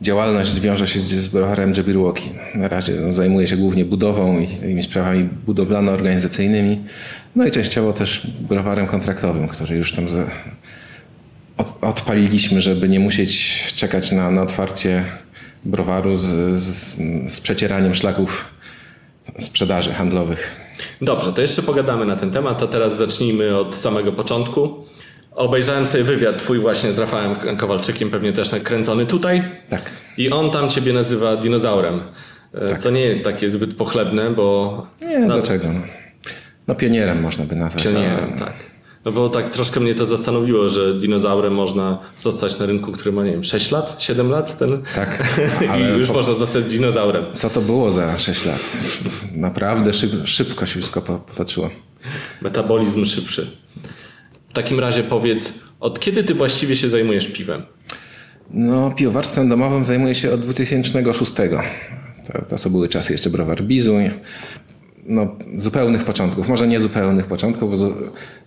[0.00, 2.28] działalność zwiąże się z, z browarem Jabberwocky.
[2.54, 6.76] Na razie no, zajmuję się głównie budową i takimi sprawami budowlano-organizacyjnymi,
[7.36, 10.24] no i częściowo też browarem kontraktowym, który już tam za,
[11.62, 15.04] od, odpaliliśmy, żeby nie musieć czekać na, na otwarcie
[15.64, 16.96] browaru z, z,
[17.32, 18.44] z przecieraniem szlaków
[19.38, 20.50] sprzedaży handlowych.
[21.00, 24.84] Dobrze, to jeszcze pogadamy na ten temat, a teraz zacznijmy od samego początku.
[25.34, 29.42] Obejrzałem sobie wywiad twój właśnie z Rafałem Kowalczykiem, pewnie też nakręcony tutaj.
[29.68, 29.90] Tak.
[30.16, 32.00] I on tam ciebie nazywa dinozaurem.
[32.68, 32.80] Tak.
[32.80, 34.86] Co nie jest takie zbyt pochlebne, bo.
[35.08, 35.72] Nie, no, dlaczego?
[35.72, 35.80] No.
[36.68, 37.84] no pionierem można by nazwać.
[37.84, 38.38] Pionierem, ale...
[38.38, 38.71] tak.
[39.04, 43.24] No bo tak troszkę mnie to zastanowiło, że dinozaurem można zostać na rynku, który ma,
[43.24, 44.58] nie wiem, 6 lat, 7 lat?
[44.58, 44.82] Ten...
[44.94, 45.38] Tak.
[45.78, 46.14] I już po...
[46.14, 47.24] można zostać dinozaurem.
[47.34, 48.60] Co to było za 6 lat?
[49.34, 51.70] Naprawdę szyb, szybko się wszystko potoczyło.
[52.42, 53.50] Metabolizm szybszy.
[54.48, 57.62] W takim razie powiedz, od kiedy ty właściwie się zajmujesz piwem?
[58.50, 61.32] No, piwowarstwem domowym zajmuję się od 2006.
[62.26, 64.10] To, to są były czasy jeszcze browar Bizuń
[65.02, 67.94] no, zupełnych początków, może nie zupełnych początków, bo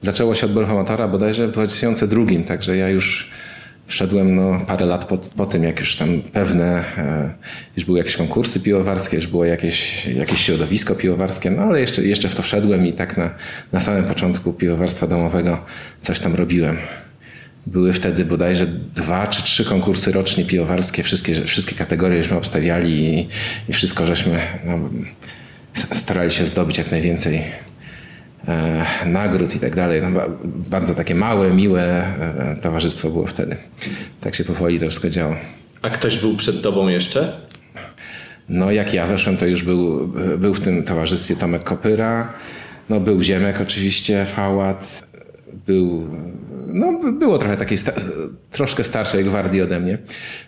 [0.02, 3.32] zaczęło się od Brochomotora bodajże w 2002, także ja już
[3.88, 7.34] wszedłem no, parę lat po, po tym, jak już tam pewne, e,
[7.78, 12.30] już były jakieś konkursy piwowarskie, już było jakieś, jakieś środowisko piwowarskie, no ale jeszcze, jeszcze
[12.30, 13.30] w to wszedłem i tak na,
[13.72, 15.58] na samym początku piwowarstwa domowego
[16.02, 16.78] coś tam robiłem.
[17.68, 23.28] Były wtedy bodajże dwa czy trzy konkursy rocznie piwowarskie, wszystkie, wszystkie kategorie żeśmy obstawiali i,
[23.70, 24.80] i wszystko żeśmy no,
[25.94, 27.42] starali się zdobyć jak najwięcej
[28.48, 30.02] e, nagród i tak dalej.
[30.02, 33.56] No, bardzo takie małe, miłe e, towarzystwo było wtedy.
[34.22, 35.36] Tak się powoli to wszystko działo.
[35.82, 37.34] A ktoś był przed tobą jeszcze?
[38.50, 40.08] No jak ja weszłem, to już był,
[40.38, 42.34] był w tym towarzystwie Tomek Kopyra,
[42.90, 45.05] no był Ziemek oczywiście, Fałat,
[45.68, 46.08] był,
[46.68, 47.92] no było trochę takiej sta
[48.52, 49.98] troszkę starszej gwardii ode mnie.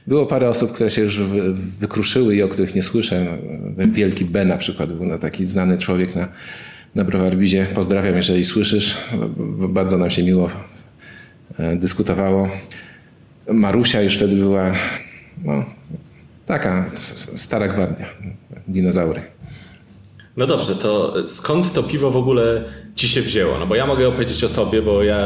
[0.07, 3.37] Było parę osób, które się już wy wykruszyły i o których nie słyszę.
[3.91, 6.27] Wielki B na przykład był no, taki znany człowiek na,
[6.95, 7.67] na Browarbizie.
[7.75, 8.97] Pozdrawiam, jeżeli słyszysz.
[9.69, 10.49] Bardzo nam się miło
[11.59, 12.49] e, dyskutowało.
[13.51, 14.73] Marusia już wtedy była
[15.43, 15.65] no,
[16.45, 16.85] taka
[17.35, 18.05] stara gwardia,
[18.67, 19.36] dinozaury.
[20.37, 22.63] No dobrze, to skąd to piwo w ogóle
[22.95, 23.59] ci się wzięło?
[23.59, 25.19] No bo ja mogę opowiedzieć o sobie, bo ja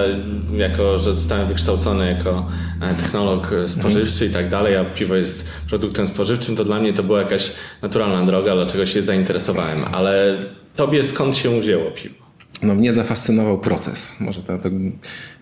[0.58, 2.47] jako, że zostałem wykształcony jako
[2.82, 7.04] e, technolog spożywczy i tak dalej, a piwo jest produktem spożywczym, to dla mnie to
[7.04, 9.86] była jakaś naturalna droga, dlaczego się zainteresowałem.
[9.91, 10.43] Ale
[10.76, 12.20] tobie skąd się wzięło piwo?
[12.63, 14.15] No mnie zafascynował proces.
[14.19, 14.69] Może to, to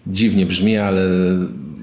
[0.07, 1.01] dziwnie brzmi, ale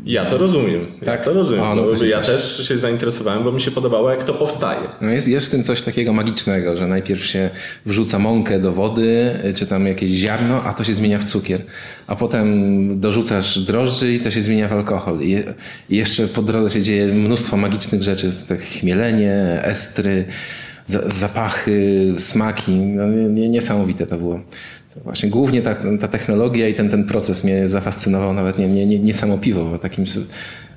[0.06, 0.86] ja to rozumiem.
[1.04, 1.18] Tak?
[1.18, 1.64] Ja to rozumiem.
[1.64, 4.80] A, no to ja też się zainteresowałem, bo mi się podobało, jak to powstaje.
[5.00, 7.50] No jest, jest w tym coś takiego magicznego, że najpierw się
[7.86, 11.60] wrzuca mąkę do wody, czy tam jakieś ziarno, a to się zmienia w cukier.
[12.06, 15.20] A potem dorzucasz drożdży i to się zmienia w alkohol.
[15.22, 15.42] I,
[15.90, 20.24] i jeszcze po drodze się dzieje mnóstwo magicznych rzeczy, tak chmielenie, estry,
[21.14, 22.72] zapachy, smaki.
[22.72, 24.40] No, niesamowite to było.
[25.04, 28.98] Właśnie głównie ta, ta technologia i ten, ten proces mnie zafascynował, nawet nie, nie, nie,
[28.98, 30.04] nie samo piwo, bo takim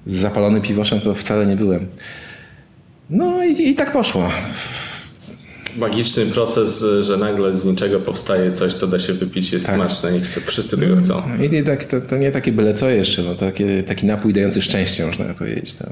[0.08, 1.88] zapalonym piwoszem to wcale nie byłem.
[3.10, 4.30] No i, i tak poszło.
[5.78, 9.76] Magiczny proces, że nagle z niczego powstaje coś, co da się wypić, jest tak.
[9.76, 11.22] smaczne i wszyscy tego chcą.
[11.42, 15.06] I tak, to, to, nie takie byle co jeszcze, no, takie, taki napój dający szczęście,
[15.06, 15.74] można powiedzieć.
[15.74, 15.86] To.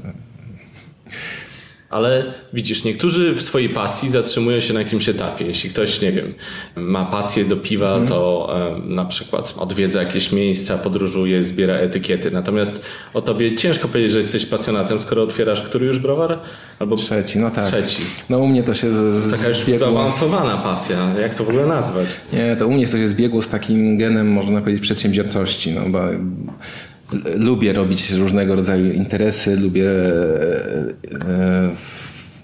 [1.90, 5.44] Ale widzisz, niektórzy w swojej pasji zatrzymują się na jakimś etapie.
[5.46, 6.34] Jeśli ktoś, nie wiem,
[6.76, 8.08] ma pasję do piwa, Mhm.
[8.08, 12.30] to e, na przykład odwiedza jakieś miejsca, podróżuje, zbiera etykiety.
[12.30, 12.82] Natomiast
[13.14, 16.38] o tobie ciężko powiedzieć, że jesteś pasjonatem, skoro otwierasz który już browar?
[16.78, 17.64] Albo Trzeci, no tak.
[17.64, 18.02] Trzeci.
[18.30, 19.78] No u mnie to się z- z- Taka już zbiegło.
[19.80, 21.14] zaawansowana pasja.
[21.20, 22.06] Jak to w ogóle nazwać?
[22.32, 25.98] Nie, to u mnie to się zbiegło z takim genem, można powiedzieć, przedsiębiorczości, no bo
[27.36, 30.04] lubię robić różnego rodzaju interesy, lubię e,
[31.28, 31.70] e,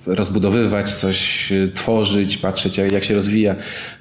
[0.07, 3.55] rozbudowywać coś, e, tworzyć, patrzeć jak, się rozwija.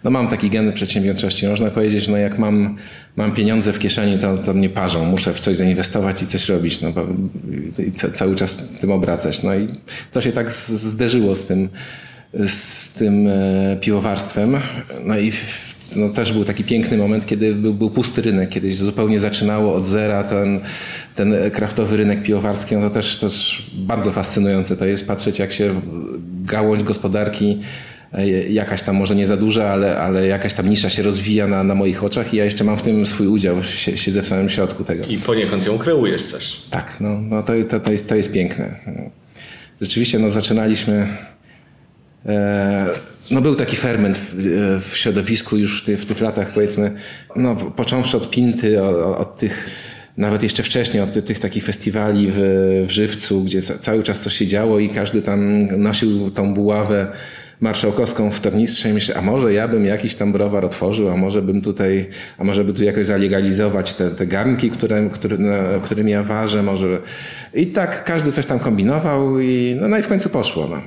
[0.03, 1.47] No mam taki gen przedsiębiorczości.
[1.47, 2.77] Można powiedzieć, no jak mam,
[3.15, 5.05] mam pieniądze w kieszeni, to, to mnie parzą.
[5.05, 6.81] Muszę w coś zainwestować i coś robić.
[6.81, 6.89] No,
[7.87, 9.43] i ca, cały czas tym obracać.
[9.43, 9.67] No i
[10.11, 11.69] to się tak zderzyło z tym,
[12.47, 13.29] z tym
[13.81, 14.57] piwowarstwem.
[15.05, 15.31] No i
[15.95, 19.85] no, też był taki piękny moment, kiedy był, był pusty rynek, kiedyś zupełnie zaczynało od
[19.85, 20.59] zera ten,
[21.15, 22.75] ten kraftowy rynek piwowarski.
[22.75, 25.81] No to też, też bardzo fascynujące to jest patrzeć, jak się
[26.45, 27.59] gałąź gospodarki
[28.13, 31.63] e, jakaś tam może nie za duża, ale, ale jakaś tam nisza się rozwija na,
[31.63, 34.49] na moich oczach i ja jeszcze mam w tym swój udział, Sie- siedzę w samym
[34.49, 35.05] środku tego.
[35.05, 36.67] I poniekąd ją kreujesz też.
[36.69, 38.75] Tak, no, no to, to, to, jest, to jest piękne.
[39.81, 41.07] Rzeczywiście no, zaczynaliśmy.
[42.25, 42.87] E,
[43.31, 44.33] no był taki ferment w,
[44.89, 46.91] w środowisku już w, ty, w tych latach, powiedzmy,
[47.35, 49.69] no, począwszy od Pinty, od, od tych,
[50.17, 52.37] nawet jeszcze wcześniej, od tych, tych takich festiwali w,
[52.87, 57.07] w Żywcu, gdzie ca, cały czas coś się działo i każdy tam nosił tą buławę
[57.63, 61.41] marszałkowską w tornistrze i myślę, a może ja bym jakiś tam browar otworzył, a może
[61.41, 65.37] bym tutaj, a może by tu jakoś zalegalizować te, te garnki, które, które,
[65.83, 67.01] którymi ja ważę, może.
[67.53, 70.67] I tak każdy coś tam kombinował i no, no i w końcu poszło.
[70.67, 70.81] No.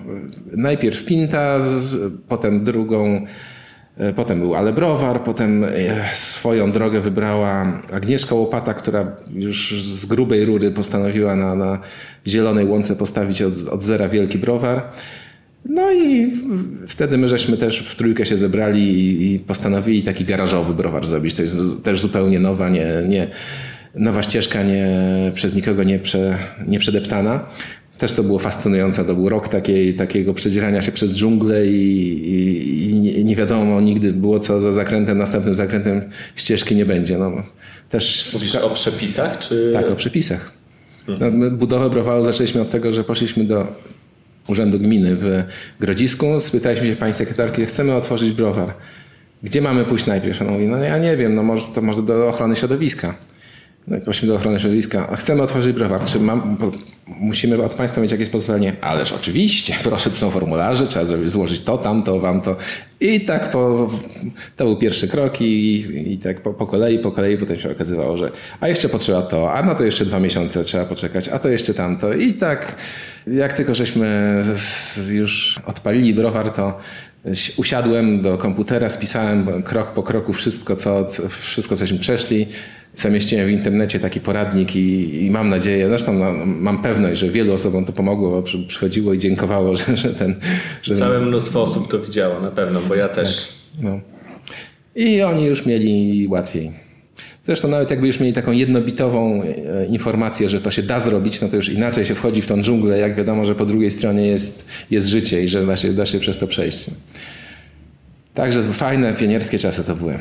[0.52, 3.26] Najpierw Pinta, z, potem drugą,
[3.98, 5.68] e, potem był Ale Browar, potem e,
[6.14, 11.78] swoją drogę wybrała Agnieszka Łopata, która już z grubej rury postanowiła na, na
[12.26, 14.82] Zielonej Łące postawić od, od zera wielki browar.
[15.68, 16.32] No i
[16.86, 18.82] wtedy my żeśmy też w trójkę się zebrali
[19.34, 21.34] i, postanowili taki garażowy browar zrobić.
[21.34, 23.26] To jest też zupełnie nowa, nie, nie,
[23.94, 24.88] nowa ścieżka, nie,
[25.34, 27.46] przez nikogo nie, prze, nie przedeptana.
[27.98, 29.04] Też to było fascynujące.
[29.04, 31.72] To był rok takiej, takiego przedzierania się przez dżunglę i,
[32.28, 36.02] i, i nie- wiadomo nigdy było, co za zakrętem, następnym zakrętem
[36.36, 37.18] ścieżki nie będzie.
[37.18, 37.32] No,
[37.90, 39.70] też Mówisz o przepisach, czy...
[39.74, 40.52] tak, o przepisach.
[41.20, 43.66] No, my budowę browaru zaczęliśmy od tego, że poszliśmy do
[44.46, 45.44] Urzędu Gminy w
[45.80, 46.40] Grodzisku.
[46.40, 48.74] Spytaliśmy się pani sekretarki, chcemy otworzyć browar.
[49.42, 50.42] Gdzie mamy pójść najpierw?
[50.42, 53.14] Ona mówi, no ja nie wiem, no może, to może do ochrony środowiska.
[53.88, 55.08] I poszliśmy do ochrony środowiska.
[55.12, 56.04] A chcemy otworzyć browar.
[56.04, 56.56] Czy mam,
[57.06, 58.72] musimy od państwa mieć jakieś pozwolenie?
[58.80, 62.56] Ależ oczywiście, proszę, to są formularze, trzeba złożyć to, tamto, wam to.
[63.00, 63.90] I tak po,
[64.56, 65.76] to był pierwszy krok i,
[66.12, 69.52] i tak po, po kolei, po kolei potem się okazywało, że a jeszcze potrzeba to,
[69.52, 72.12] a na to jeszcze dwa miesiące trzeba poczekać, a to jeszcze tamto.
[72.12, 72.76] I tak
[73.26, 74.42] jak tylko żeśmy
[75.10, 76.78] już odpalili browar, to
[77.56, 82.46] usiadłem do komputera, spisałem krok po kroku wszystko, co, wszystko cośmy przeszli.
[82.94, 87.52] Zamieściłem w internecie taki poradnik i, i mam nadzieję, zresztą no, mam pewność, że wielu
[87.52, 90.34] osobom to pomogło, bo przy, przychodziło i dziękowało, że, że ten...
[90.82, 93.48] Że Całe mnóstwo osób to widziało, na pewno, bo ja też.
[93.82, 94.00] no.
[94.96, 96.72] I oni już mieli łatwiej.
[97.46, 101.48] Zresztą nawet jakby już mieli taką jednobitową e, informację, że to się da zrobić, no
[101.48, 104.66] to już inaczej się wchodzi w tą dżunglę, jak wiadomo, że po drugiej stronie jest,
[104.90, 106.86] jest życie i że da się, da się przez to przejść.
[108.34, 110.18] Także fajne, pionierskie czasy to były.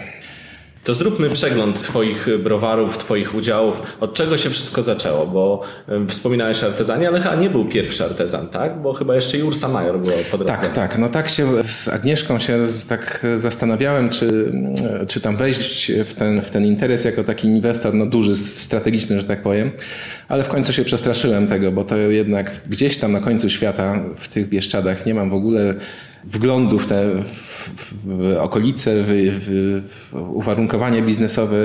[0.86, 3.82] To zróbmy przegląd Twoich browarów, Twoich udziałów.
[4.00, 5.28] Od czego się wszystko zaczęło?
[5.28, 5.62] Bo
[6.08, 8.82] wspominałeś o artezanie, ale chyba nie był pierwszy artezan, tak?
[8.82, 10.54] Bo chyba jeszcze i Ursa Major była po drodze.
[10.54, 10.98] Tak, tak.
[10.98, 14.52] No tak się z Agnieszką się tak zastanawiałem, czy,
[15.08, 19.28] czy tam wejść w ten, w ten interes jako taki inwestor, no duży, strategiczny, że
[19.28, 19.72] tak powiem.
[20.28, 24.28] Ale w końcu się przestraszyłem tego, bo to jednak gdzieś tam na końcu świata, w
[24.28, 25.74] tych Bieszczadach, nie mam w ogóle
[26.26, 27.24] wglądu w te
[27.76, 31.58] w, w okolice, w, w, uwarunkowania biznesowe.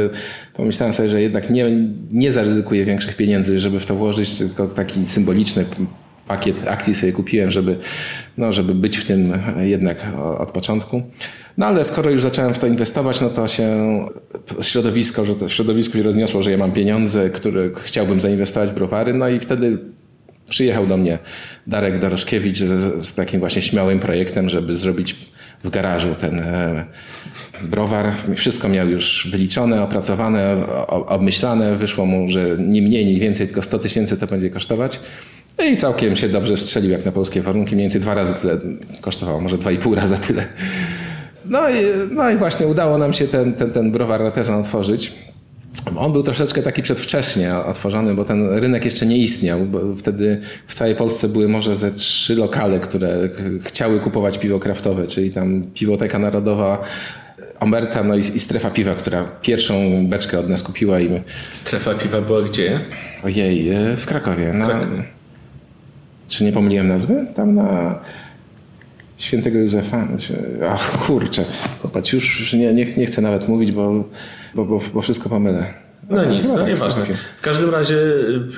[0.55, 1.67] Pomyślałem sobie, że jednak nie,
[2.11, 5.65] nie zaryzykuję większych pieniędzy, żeby w to włożyć, tylko taki symboliczny
[6.29, 7.79] pakiet akcji sobie kupiłem, żeby,
[8.39, 10.07] no, żeby być w tym jednak
[10.39, 11.03] od początku.
[11.59, 13.99] No ale skoro już zacząłem w to inwestować, no to się
[14.61, 18.75] środowisko, że to w środowisku się rozniosło, że ja mam pieniądze, które chciałbym zainwestować w
[18.75, 19.79] browary, no i wtedy
[20.51, 21.19] przyjechał do mnie
[21.67, 25.17] Darek Doroszkiewicz z, z takim właśnie śmiałym projektem, żeby zrobić
[25.65, 26.85] w garażu ten e,
[27.63, 28.13] browar.
[28.37, 31.77] Wszystko miał już wyliczone, opracowane, obmyślane.
[31.77, 35.01] Wyszło mu, że nie mniej, nie więcej, tylko 100 tysięcy to będzie kosztować.
[35.59, 37.75] No I całkiem się dobrze strzelił jak na polskie warunki.
[37.75, 38.59] Mniej więcej dwa razy tyle
[39.01, 40.47] kosztowało, może dwa i pół razy tyle.
[41.45, 41.75] No i,
[42.11, 45.13] no i właśnie udało nam się ten, ten, ten browar artezan otworzyć.
[45.97, 49.59] On był troszeczkę taki przedwcześnie otworzony, bo ten rynek jeszcze nie istniał.
[49.97, 53.29] Wtedy w całej Polsce były może ze trzy lokale, które
[53.63, 56.83] chciały kupować piwo kraftowe, czyli tam Piwoteka Narodowa,
[57.61, 61.23] Omerta, no i, i Strefa Piwa, która pierwszą beczkę od nas kupiła i my...
[61.53, 62.81] Strefa piwa była gdzie?
[63.25, 64.53] Ojej, e, w Krakowie.
[64.53, 64.81] Na...
[66.29, 67.27] Czy nie pomyliłem nazwy?
[67.35, 67.99] Tam na
[69.19, 70.09] Świętego Józefa.
[70.69, 71.45] Ach, kurczę.
[71.83, 74.05] Popatrz, już, już nie, nie, nie chcę nawet mówić, bo,
[74.55, 75.75] bo, bo, bo wszystko pomylę.
[76.11, 77.05] No nic, no tak, nieważne.
[77.39, 77.97] W każdym razie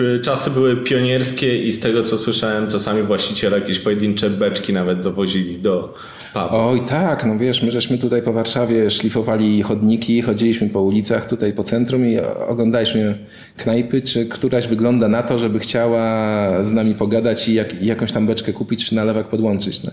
[0.01, 4.73] y, czasy były pionierskie i z tego co słyszałem, to sami właściciele jakieś pojedyncze beczki
[4.73, 5.95] nawet dowozili do
[6.33, 6.47] pubu.
[6.51, 11.53] Oj tak, no wiesz, my żeśmy tutaj po Warszawie szlifowali chodniki, chodziliśmy po ulicach tutaj
[11.53, 12.19] po centrum i
[12.49, 13.19] oglądaliśmy
[13.57, 18.13] knajpy, czy któraś wygląda na to, żeby chciała z nami pogadać i jak, i jakąś
[18.13, 19.83] tam beczkę kupić, czy nalewak podłączyć.
[19.83, 19.91] No.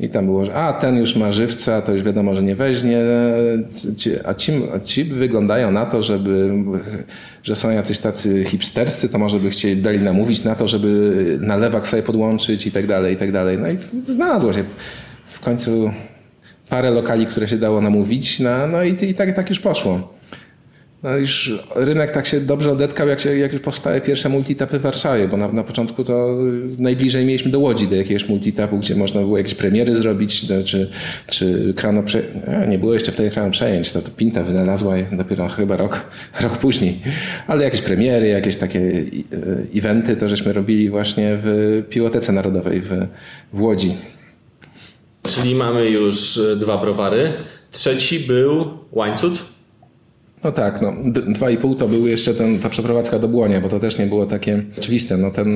[0.00, 2.98] I tam było, że a ten już ma żywca, to już wiadomo, że nie weźmie,
[4.24, 6.50] a ci, a ci wyglądają na to, żeby,
[7.42, 11.86] że są jacyś tacy hipsterscy, to może by chcieli dali namówić na to, żeby nalewak
[11.86, 13.58] sobie podłączyć i tak dalej, i tak dalej.
[13.58, 14.64] No i znalazło się
[15.26, 15.90] w końcu
[16.68, 20.15] parę lokali, które się dało namówić, no, no i, i tak, tak już poszło.
[21.02, 24.82] No już rynek tak się dobrze odetkał, jak, się, jak już powstały pierwsze multitapy w
[24.82, 26.36] Warszawie, bo na, na początku to
[26.78, 30.90] najbliżej mieliśmy do Łodzi, do jakiegoś multitapu, gdzie można było jakieś premiery zrobić, czy,
[31.26, 32.22] czy krano prze...
[32.68, 36.10] Nie było jeszcze wtedy krano przejęć, to, to Pinta wynalazła je dopiero chyba rok,
[36.42, 37.00] rok później.
[37.46, 42.90] Ale jakieś premiery, jakieś takie e, eventy, to żeśmy robili właśnie w Piłotece Narodowej w,
[43.52, 43.94] w Łodzi.
[45.22, 47.32] Czyli mamy już y, dwa browary.
[47.72, 49.55] Trzeci był łańcut.
[50.46, 50.92] No tak, no,
[51.28, 54.06] dwa i pół to był jeszcze ten, ta przeprowadzka do Błonia, bo to też nie
[54.06, 55.16] było takie oczywiste.
[55.16, 55.48] No ten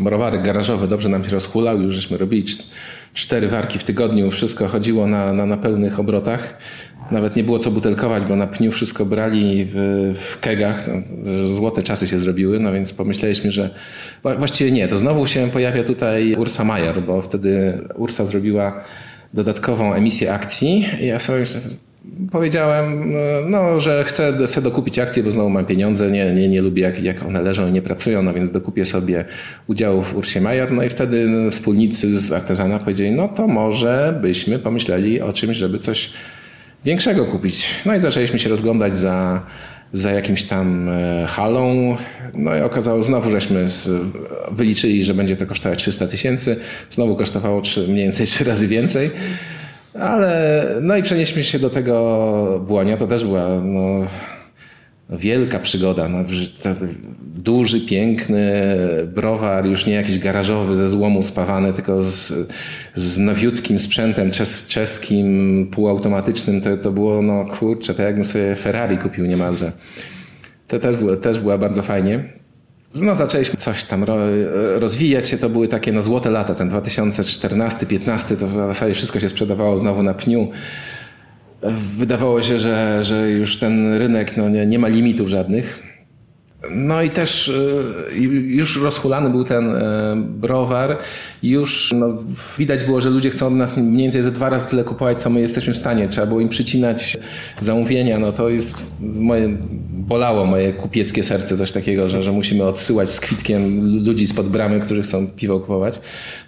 [0.00, 2.62] browarek garażowy dobrze nam się rozhulał, już żeśmy robili cz-
[3.14, 6.58] cztery warki w tygodniu, wszystko chodziło na, na, na pełnych obrotach.
[7.10, 9.74] Nawet nie było co butelkować, bo na pniu wszystko brali w,
[10.20, 10.86] w kegach.
[10.86, 10.92] To
[11.46, 13.70] złote czasy się zrobiły, no więc pomyśleliśmy, że
[14.24, 18.84] wła- właściwie nie, to znowu się pojawia tutaj Ursa Mayer, bo wtedy Ursa zrobiła
[19.34, 20.86] dodatkową emisję akcji.
[21.00, 21.46] I ja sobie
[22.30, 23.12] powiedziałem,
[23.46, 27.02] no, że chcę, chcę dokupić akcje, bo znowu mam pieniądze, nie, nie, nie lubię jak,
[27.02, 29.24] jak one leżą i nie pracują, no więc dokupię sobie
[29.66, 30.72] udziałów w Ursie Mayer.
[30.72, 35.78] No i wtedy wspólnicy z Artezana powiedzieli, no to może byśmy pomyśleli o czymś, żeby
[35.78, 36.10] coś
[36.84, 37.66] większego kupić.
[37.86, 39.42] No i zaczęliśmy się rozglądać za,
[39.92, 41.96] za jakimś tam e, halą.
[42.34, 43.66] No i okazało, znowu żeśmy
[44.52, 46.56] wyliczyli, że będzie to kosztować 300 tysięcy.
[46.90, 49.10] Znowu kosztowało trzy, mniej więcej trzy razy więcej.
[49.94, 52.96] Ale no i przenieśmy się do tego Błonia.
[52.96, 54.06] To też była no,
[55.10, 56.08] wielka przygoda.
[56.08, 56.18] No,
[57.22, 58.76] duży, piękny
[59.06, 62.32] browar, już nie jakiś garażowy ze złomu spawany, tylko z,
[62.94, 66.60] z nowiutkim sprzętem czes, czeskim, półautomatycznym.
[66.60, 69.72] To, to było, no kurczę, to jakbym sobie Ferrari kupił niemalże.
[70.68, 72.39] To też było, też była bardzo fajnie.
[72.94, 74.16] No, zaczęliśmy coś tam ro,
[74.78, 75.38] rozwijać się.
[75.38, 76.54] To były takie no, złote lata.
[76.54, 80.48] Ten 2014-15 to w zasadzie wszystko się sprzedawało znowu na pniu.
[81.96, 85.89] Wydawało się, że, że już ten rynek no, nie, nie ma limitów żadnych.
[86.70, 89.80] No i też y, już rozhulany był ten y,
[90.16, 90.96] browar.
[91.42, 92.06] Już no,
[92.58, 95.30] widać było, że ludzie chcą od nas mniej więcej ze dwa razy tyle kupować, co
[95.30, 96.08] my jesteśmy w stanie.
[96.08, 97.18] Trzeba było im przycinać
[97.60, 98.18] zamówienia.
[98.18, 99.56] No to jest moje,
[99.90, 104.80] bolało moje kupieckie serce, coś takiego, że, że musimy odsyłać z kwitkiem ludzi spod bramy,
[104.80, 106.00] którzy chcą piwo kupować.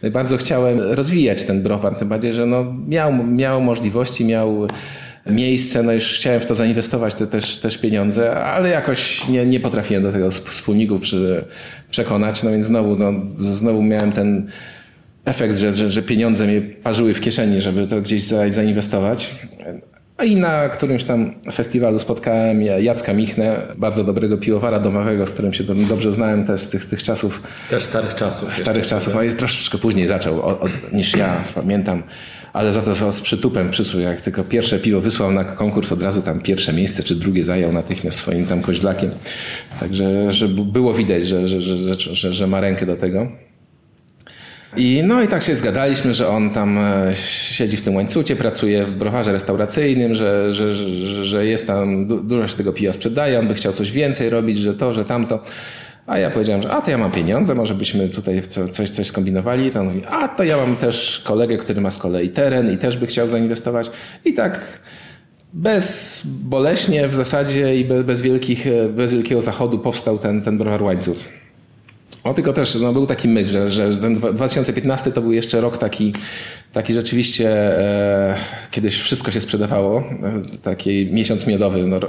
[0.03, 4.67] No i bardzo chciałem rozwijać ten browar, tym bardziej, że no, miał, miał możliwości, miał
[5.27, 9.61] miejsce, no już chciałem w to zainwestować te też, też pieniądze, ale jakoś nie, nie
[9.61, 11.45] potrafiłem do tego sp- wspólników przy,
[11.91, 14.51] przekonać, no więc znowu, no, znowu miałem ten
[15.25, 19.31] efekt, że, że, że pieniądze mnie parzyły w kieszeni, żeby to gdzieś za, zainwestować.
[20.17, 25.53] A i na którymś tam festiwalu spotkałem Jacka Michnę, bardzo dobrego piłowara domowego, z którym
[25.53, 28.59] się do- dobrze znałem też z tych, tych czasów, Też starych czasów.
[28.59, 32.03] starych czasów, a jest troszeczkę później zaczął o, o, niż ja, pamiętam.
[32.53, 36.23] Ale za to z przytupem przysłał, jak tylko pierwsze piwo wysłał na konkurs, od razu
[36.23, 39.11] tam pierwsze miejsce czy drugie zajął natychmiast swoim tam koźlakiem.
[39.81, 41.63] Także że było widać, że, że,
[41.97, 43.29] że, że, ma rękę do tego.
[44.77, 47.13] I no i tak się zgadaliśmy, że on tam e,
[47.53, 52.23] siedzi w tym łańcucie, pracuje w browarze restauracyjnym, że, że, że, że jest tam, du-
[52.23, 55.43] dużo się tego piwa sprzedaje, on by chciał coś więcej robić, że to, że tamto.
[56.07, 59.07] A ja powiedziałem, że a to ja mam pieniądze, może byśmy tutaj co- coś, coś
[59.07, 59.71] skombinowali.
[59.71, 62.79] To on mówi, a to ja mam też kolegę, który ma z kolei teren i
[62.79, 63.91] też by chciał zainwestować.
[64.25, 64.61] I tak
[65.53, 71.17] bezboleśnie w zasadzie i bez, wielkich, e, bez wielkiego zachodu powstał ten, ten browar łańcuch.
[72.25, 75.61] On tylko też no, był taki myk, że, że ten dwa- 2015 to był jeszcze
[75.61, 76.13] rok taki,
[76.73, 77.49] taki rzeczywiście,
[77.79, 78.37] e,
[78.71, 81.87] kiedyś wszystko się sprzedawało, e, taki miesiąc miodowy.
[81.87, 82.01] No,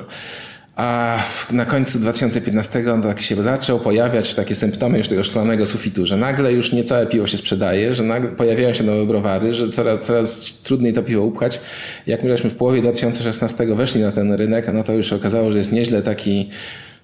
[0.75, 1.19] A
[1.51, 6.17] na końcu 2015 on tak się zaczął pojawiać takie symptomy już tego szklanego sufitu, że
[6.17, 10.05] nagle już nie całe piwo się sprzedaje, że nagle pojawiają się nowe browary, że coraz,
[10.05, 11.59] coraz trudniej to piwo upchać.
[12.07, 15.57] Jak my żeśmy w połowie 2016 weszli na ten rynek, no to już okazało, że
[15.57, 16.49] jest nieźle taki,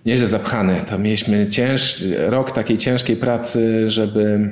[0.06, 0.82] nieźle zapchany.
[0.90, 4.50] To mieliśmy cięż, rok takiej ciężkiej pracy, żeby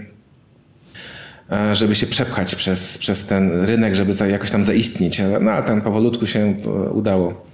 [1.51, 5.21] e, żeby się przepchać przez, przez ten rynek, żeby jakoś tam zaistnieć.
[5.41, 6.55] No a tam powolutku się
[6.91, 7.47] udało.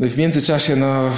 [0.00, 1.10] No w międzyczasie no,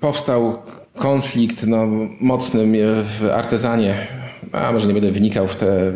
[0.00, 0.62] powstał
[0.96, 1.86] konflikt no,
[2.20, 2.66] mocny
[3.04, 4.06] w artezanie.
[4.52, 5.92] A może nie będę wynikał w te,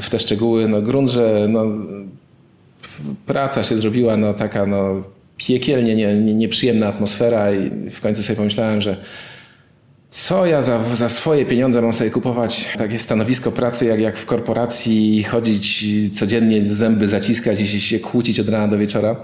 [0.00, 0.68] w te szczegóły.
[0.68, 1.64] No, grunt, że no,
[3.26, 5.02] praca się zrobiła no, taka no,
[5.36, 8.96] piekielnie nie, nie, nieprzyjemna atmosfera i w końcu sobie pomyślałem, że
[10.10, 14.26] co ja za, za swoje pieniądze mam sobie kupować takie stanowisko pracy, jak, jak w
[14.26, 15.84] korporacji, chodzić
[16.14, 19.16] codziennie zęby zaciskać i się kłócić od rana do wieczora,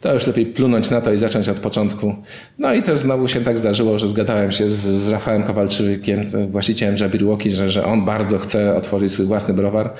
[0.00, 2.14] to już lepiej plunąć na to i zacząć od początku.
[2.58, 6.96] No i też znowu się tak zdarzyło, że zgadałem się z, z Rafałem Kowalczykiem, właścicielem
[6.96, 9.92] Jabberwocky, że, że on bardzo chce otworzyć swój własny browar.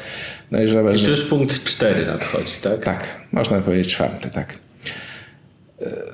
[0.51, 2.84] No i, że, I to już punkt cztery nadchodzi, tak?
[2.84, 4.70] Tak, można powiedzieć czwarty, tak.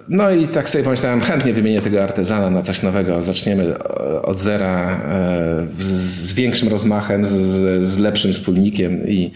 [0.09, 3.23] No i tak sobie pomyślałem, chętnie wymienię tego artezana na coś nowego.
[3.23, 3.79] Zaczniemy
[4.23, 9.31] od zera e, z większym rozmachem, z, lepszym wspólnikiem i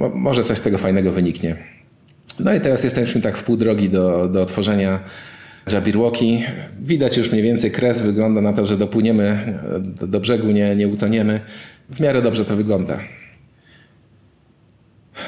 [0.00, 1.56] e, może coś z tego fajnego wyniknie.
[2.40, 4.98] No i teraz jesteśmy tak w pół drogi do, do otworzenia
[5.72, 6.42] Jabberwocky.
[6.80, 10.88] Widać już mniej więcej kres, wygląda na to, że dopłyniemy do, do brzegu, nie, nie
[10.88, 11.40] utoniemy.
[11.90, 12.98] W miarę dobrze to wygląda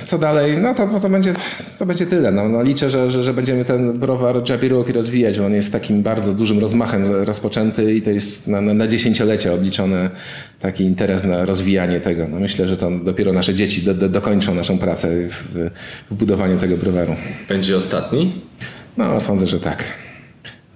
[0.05, 0.59] co dalej?
[0.59, 1.35] No to, to, będzie,
[1.79, 2.33] to będzie tyle.
[2.33, 6.03] No, no liczę, że, że, że, będziemy ten browar Jabberwocky rozwijać, bo on jest takim
[6.03, 10.11] bardzo dużym rozmachem rozpoczęty i to jest na, na, na dziesięciolecia obliczony
[10.61, 12.29] taki interes na rozwijanie tego.
[12.29, 15.71] No myślę, że to dopiero nasze dzieci do, do, dokończą naszą pracę w,
[16.11, 17.17] w budowaniu tego browaru.
[17.49, 18.43] Będzie ostatni?
[18.97, 19.85] No, sądzę, że tak.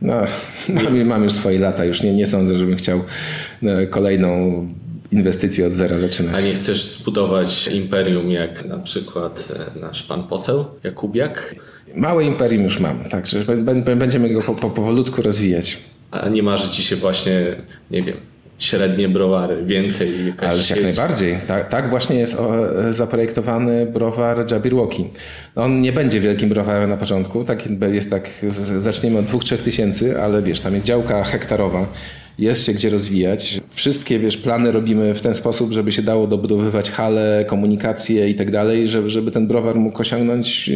[0.02, 0.14] No,
[0.84, 3.00] mam, mam już swoje lata, już nie, nie sądzę, żebym chciał
[3.62, 4.66] e, kolejną
[5.12, 6.36] inwestycje od zera zaczynać.
[6.36, 11.54] A nie chcesz zbudować imperium jak na przykład e, nasz pan poseł Jakubiak?
[11.94, 13.44] Małe imperium już mam, także
[13.96, 15.78] będziemy go po, po, powolutku rozwijać.
[16.11, 17.56] A nie marzy ci się właśnie,
[17.90, 18.16] nie wiem,
[18.61, 21.38] średnie browary, więcej jakaś Ale jak najbardziej.
[21.46, 22.36] Tak, tak, właśnie jest
[22.90, 25.04] zaprojektowany browar Jabberwocky.
[25.56, 28.30] On nie będzie wielkim browarem na początku, tak jest tak,
[28.78, 31.86] zaczniemy od 2-3 tysięcy, ale wiesz, tam jest działka hektarowa,
[32.41, 33.61] jest się gdzie rozwijać.
[33.70, 38.51] Wszystkie, wiesz, plany robimy w ten sposób, żeby się dało dobudowywać hale, komunikacje i tak
[38.51, 40.70] dalej, żeby, żeby ten browar mógł osiągnąć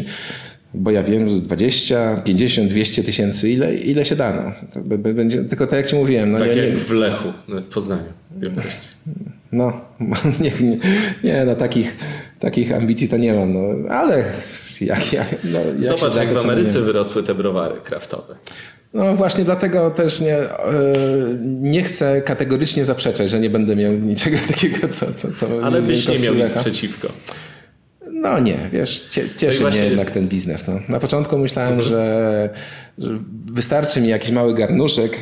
[0.74, 4.32] bo ja wiem, 20, 50, 200 tysięcy, ile, ile się da.
[4.32, 4.82] No.
[4.96, 6.32] Będzie, tylko tak jak ci mówiłem.
[6.32, 6.76] No, tak ja jak nie...
[6.76, 8.12] w Lechu, no, w Poznaniu.
[9.52, 9.72] No,
[10.40, 10.78] nie, nie,
[11.24, 11.96] nie no, takich,
[12.40, 14.24] takich ambicji to nie mam, no, ale
[14.80, 18.34] jak, jak, no, jak Zobacz, jak w Ameryce wyrosły te browary kraftowe.
[18.94, 20.48] No właśnie dlatego też nie, e,
[21.42, 25.12] nie chcę kategorycznie zaprzeczać, że nie będę miał niczego takiego, co...
[25.12, 27.08] co, co Ale byś nie miał nic przeciwko.
[28.14, 30.68] No nie, wiesz, cieszy no mnie jednak ten biznes.
[30.68, 30.80] No.
[30.88, 32.50] Na początku myślałem, że,
[32.98, 35.18] że, wystarczy mi jakiś mały garnuszek,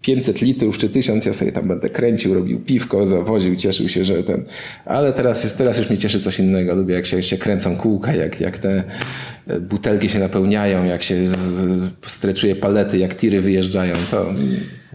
[0.00, 4.22] 500 litrów czy 1000, ja sobie tam będę kręcił, robił piwko, zawoził, cieszył się, że
[4.22, 4.44] ten...
[4.84, 6.74] Ale teraz, jest, teraz już mnie cieszy coś innego.
[6.74, 8.84] Lubię jak się, się kręcą kółka, jak, jak te
[9.60, 11.16] butelki się napełniają, jak się
[12.06, 13.96] streczuje palety, jak tiry wyjeżdżają.
[14.10, 14.26] To,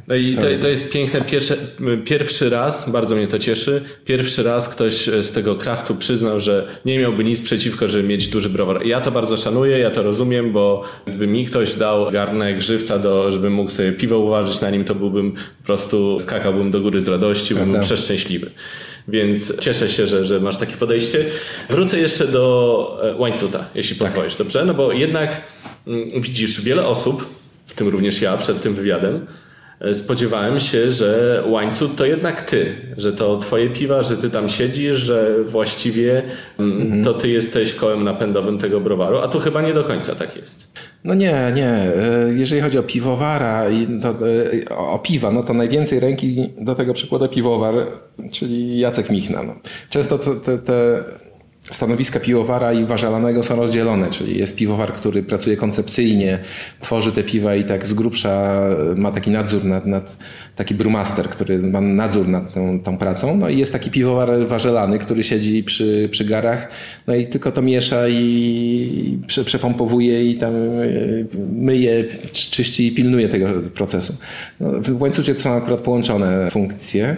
[0.08, 1.22] no i to, to jest piękne.
[1.22, 1.58] Pierwszy,
[2.06, 7.00] pierwszy raz, bardzo mnie to cieszy, pierwszy raz ktoś z tego kraftu przyznał, że nie
[7.00, 8.86] miałby nic przeciwko, żeby mieć duży browar.
[8.86, 13.32] Ja to bardzo szanuję, ja to rozumiem, bo gdyby mi ktoś dał garnek żywca, do,
[13.32, 17.08] żebym mógł sobie piwo uważać na nim, to byłbym po prostu skakałbym do góry z
[17.08, 18.52] radości, byłbym przeszczęśliwy.
[19.08, 21.26] Więc cieszę się, że, że masz takie podejście.
[21.70, 24.08] Wrócę jeszcze do e, łańcuta, jeśli tak.
[24.08, 24.66] pozwolisz, dobrze?
[24.66, 25.41] No bo jednak
[25.88, 27.30] mm, widzisz wiele osób,
[27.68, 29.20] w tym również ja przed tym wywiadem, e,
[29.93, 34.99] spodziewałem się, że łańcuch to jednak ty, że to twoje piwa, że ty tam siedzisz,
[34.99, 36.23] że właściwie
[36.59, 37.03] mm, mhm.
[37.03, 40.67] to ty jesteś kołem napędowym tego browaru, a tu chyba nie do końca tak jest.
[41.03, 41.69] No nie, nie.
[41.69, 41.93] E,
[42.38, 46.93] jeżeli chodzi o piwowara i to, e, o piwa, no to najwięcej ręki do tego
[46.93, 47.75] przykłada piwowar,
[48.32, 49.43] czyli Jacek Michna.
[49.43, 49.55] No.
[49.89, 51.03] Często te, te
[51.72, 56.39] stanowiska piwowara i warzelanego są rozdzielone, czyli jest piwowar, który pracuje koncepcyjnie,
[56.82, 58.63] tworzy te piwa i tak z grubsza
[58.95, 60.17] ma taki nadzór nad, nad
[60.55, 64.99] taki brewmaster, który ma nadzór nad tą, tą, pracą, no i jest taki piwowar warzelany,
[64.99, 66.70] który siedzi przy, przy garach,
[67.07, 70.59] no i tylko to miesza i prze, przepompowuje i tam e,
[71.53, 74.17] myje, czyści i pilnuje tego procesu.
[74.59, 77.15] No, w łańcucie są akurat połączone funkcje,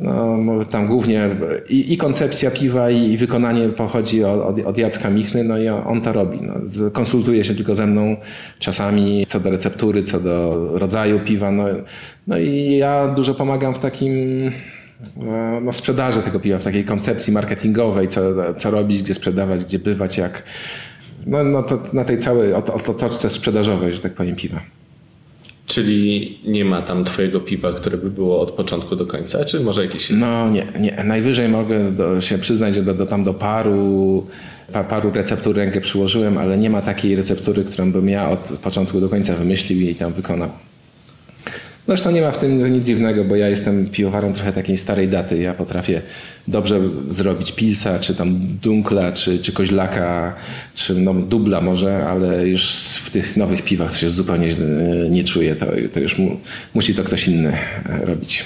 [0.00, 1.28] No, tam głównie
[1.68, 6.00] i, i koncepcja piwa, i, wykonanie pochodzi od, od, od Jacka Michny, no i on
[6.00, 6.38] to robi.
[6.42, 6.54] No,
[6.92, 8.16] konsultuje się tylko ze mną
[8.58, 11.50] czasami co do receptury, co do rodzaju piwa.
[11.50, 11.64] No,
[12.26, 14.12] no i ja dużo pomagam w takim
[15.16, 18.20] no, no, sprzedaży tego piwa, w takiej koncepcji marketingowej, co,
[18.56, 20.42] co robić, gdzie sprzedawać, gdzie bywać, jak.
[21.26, 24.60] No, no to, na tej całej otoczce sprzedażowej, że tak powiem, piwa.
[25.68, 29.84] Czyli nie ma tam twojego piwa, które by było od początku do końca, czy może
[29.84, 30.22] jakieś jest?
[30.22, 31.04] No nie, nie.
[31.04, 34.26] Najwyżej mogę do, się przyznać, że do, do, tam do paru,
[34.72, 39.00] pa, paru receptur rękę przyłożyłem, ale nie ma takiej receptury, którą bym ja od początku
[39.00, 40.48] do końca wymyślił i tam wykonał.
[41.88, 45.38] Zresztą nie ma w tym nic dziwnego, bo ja jestem piwowarem trochę takiej starej daty.
[45.38, 46.02] Ja potrafię
[46.48, 46.80] dobrze
[47.10, 50.34] zrobić pilsa, czy tam dunkla, czy, czy koźlaka,
[50.74, 52.70] czy no, dubla może, ale już
[53.04, 54.48] w tych nowych piwach to się zupełnie
[55.10, 55.56] nie czuję.
[55.56, 56.40] To, to już mu,
[56.74, 57.52] musi to ktoś inny
[57.88, 58.44] e, robić.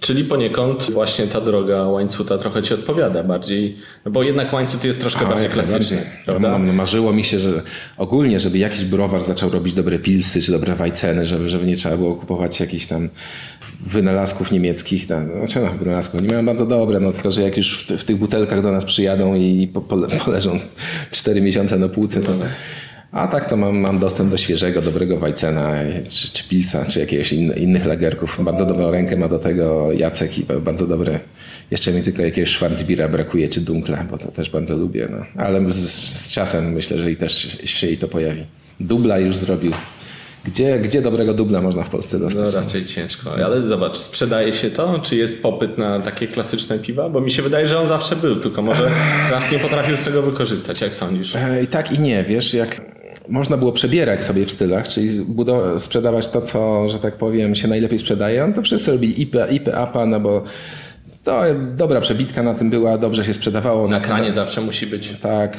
[0.00, 5.00] Czyli poniekąd właśnie ta droga łańcuta trochę ci odpowiada bardziej, no bo jednak łańcut jest
[5.00, 5.96] troszkę A, bardziej klasyczny.
[6.26, 6.58] Prawda?
[6.58, 7.62] Marzyło mi się, że
[7.96, 11.96] ogólnie, żeby jakiś browar zaczął robić dobre pilsy czy dobre wajceny, żeby, żeby nie trzeba
[11.96, 13.08] było kupować jakichś tam
[13.80, 15.08] wynalazków niemieckich.
[15.08, 18.04] No, znaczy no, wynalazków, nie mają bardzo dobre, no tylko, że jak już w, w
[18.04, 20.60] tych butelkach do nas przyjadą i po, po, poleżą
[21.10, 22.30] 4 miesiące na półce, to...
[22.34, 22.44] No
[23.14, 25.70] a tak to mam, mam dostęp do świeżego, dobrego Wajcena,
[26.10, 28.44] czy, czy Pilsa, czy jakiegoś in, innych lagerków.
[28.44, 31.20] Bardzo dobrą rękę ma do tego Jacek i bardzo dobre.
[31.70, 35.08] Jeszcze mi tylko jakiegoś Schwarzbiera brakuje, czy Dunkla, bo to też bardzo lubię.
[35.10, 35.42] No.
[35.44, 38.44] Ale z, z czasem myślę, że i też się i to pojawi.
[38.80, 39.72] Dubla już zrobił.
[40.44, 42.54] Gdzie, gdzie dobrego dubla można w Polsce dostać?
[42.54, 43.34] No raczej ciężko.
[43.44, 44.98] Ale zobacz, sprzedaje się to?
[44.98, 47.08] Czy jest popyt na takie klasyczne piwa?
[47.08, 48.90] Bo mi się wydaje, że on zawsze był, tylko może
[49.28, 50.80] Kraft nie potrafił z tego wykorzystać.
[50.80, 51.36] Jak sądzisz?
[51.36, 52.24] E, I tak i nie.
[52.24, 52.80] Wiesz, jak
[53.28, 55.08] można było przebierać sobie w stylach, czyli
[55.78, 58.46] sprzedawać to, co, że tak powiem, się najlepiej sprzedaje.
[58.46, 60.44] No to wszyscy robili IP, IP APA, no bo
[61.24, 61.42] to
[61.76, 63.88] dobra przebitka na tym była, dobrze się sprzedawało.
[63.88, 65.12] Na kranie na, zawsze musi być.
[65.22, 65.58] Tak.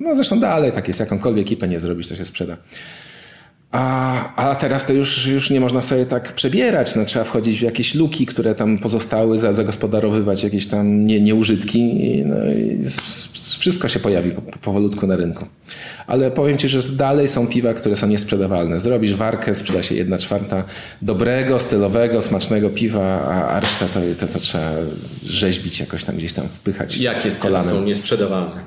[0.00, 2.56] No zresztą dalej tak jest, jakąkolwiek IP nie zrobisz, to się sprzeda.
[3.72, 6.94] A, a teraz to już, już nie można sobie tak przebierać.
[6.94, 11.78] No, trzeba wchodzić w jakieś luki, które tam pozostały, zagospodarowywać jakieś tam nie, nieużytki.
[11.78, 12.80] I, no, i
[13.58, 15.46] wszystko się pojawi powolutku na rynku.
[16.06, 18.80] Ale powiem Ci, że dalej są piwa, które są niesprzedawalne.
[18.80, 20.64] Zrobisz warkę, sprzeda się jedna czwarta
[21.02, 24.70] dobrego, stylowego, smacznego piwa, a reszta to, to, to trzeba
[25.26, 28.60] rzeźbić jakoś tam gdzieś tam wpychać Jakie style są niesprzedawalne?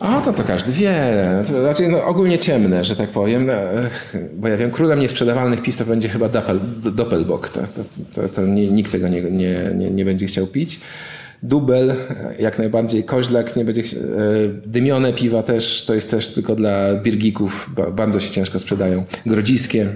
[0.00, 0.94] A, to to każdy wie.
[1.46, 3.46] To znaczy, no, ogólnie ciemne, że tak powiem.
[3.46, 3.52] No,
[4.34, 6.60] bo ja wiem, królem niesprzedawalnych piw to będzie chyba Doppel,
[6.92, 7.48] Doppelbock.
[7.48, 7.82] To, to,
[8.14, 10.80] to, to nie, nikt tego nie, nie, nie, nie będzie chciał pić.
[11.42, 11.94] Dubel,
[12.38, 13.86] jak najbardziej, koźlak, nie będzie, e,
[14.66, 19.04] dymione piwa też, to jest też tylko dla birgików, bardzo się ciężko sprzedają.
[19.26, 19.86] Grodziskie.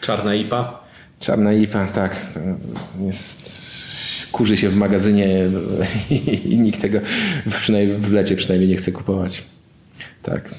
[0.00, 0.84] Czarna IPA?
[1.20, 2.16] Czarna IPA, tak.
[3.06, 3.65] Jest,
[4.36, 5.50] kurzy się w magazynie
[6.50, 7.00] i nikt tego
[7.60, 9.42] przynajmniej w lecie przynajmniej nie chce kupować.
[10.22, 10.54] Tak.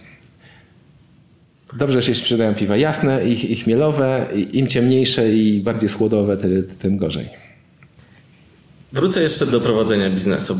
[1.78, 6.38] Dobrze się sprzedają piwa jasne i, i chmielowe, im ciemniejsze i bardziej schłodowe,
[6.80, 7.30] tym gorzej.
[8.93, 10.59] Wrócę jeszcze do prowadzenia biznesu.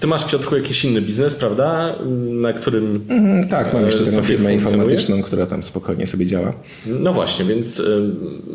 [0.00, 1.94] Ty masz, Piotrku, jakiś inny biznes, prawda?
[2.30, 3.04] Na którym.
[3.08, 6.54] Mm, tak, mam jeszcze taką firmę informatyczną, która tam spokojnie sobie działa.
[6.86, 8.12] No właśnie, więc y,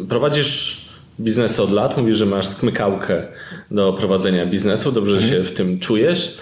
[0.09, 3.27] prowadzisz biznes od lat, mówisz, że masz skmykałkę
[3.71, 5.33] do prowadzenia biznesu, dobrze mhm.
[5.33, 6.37] się w tym czujesz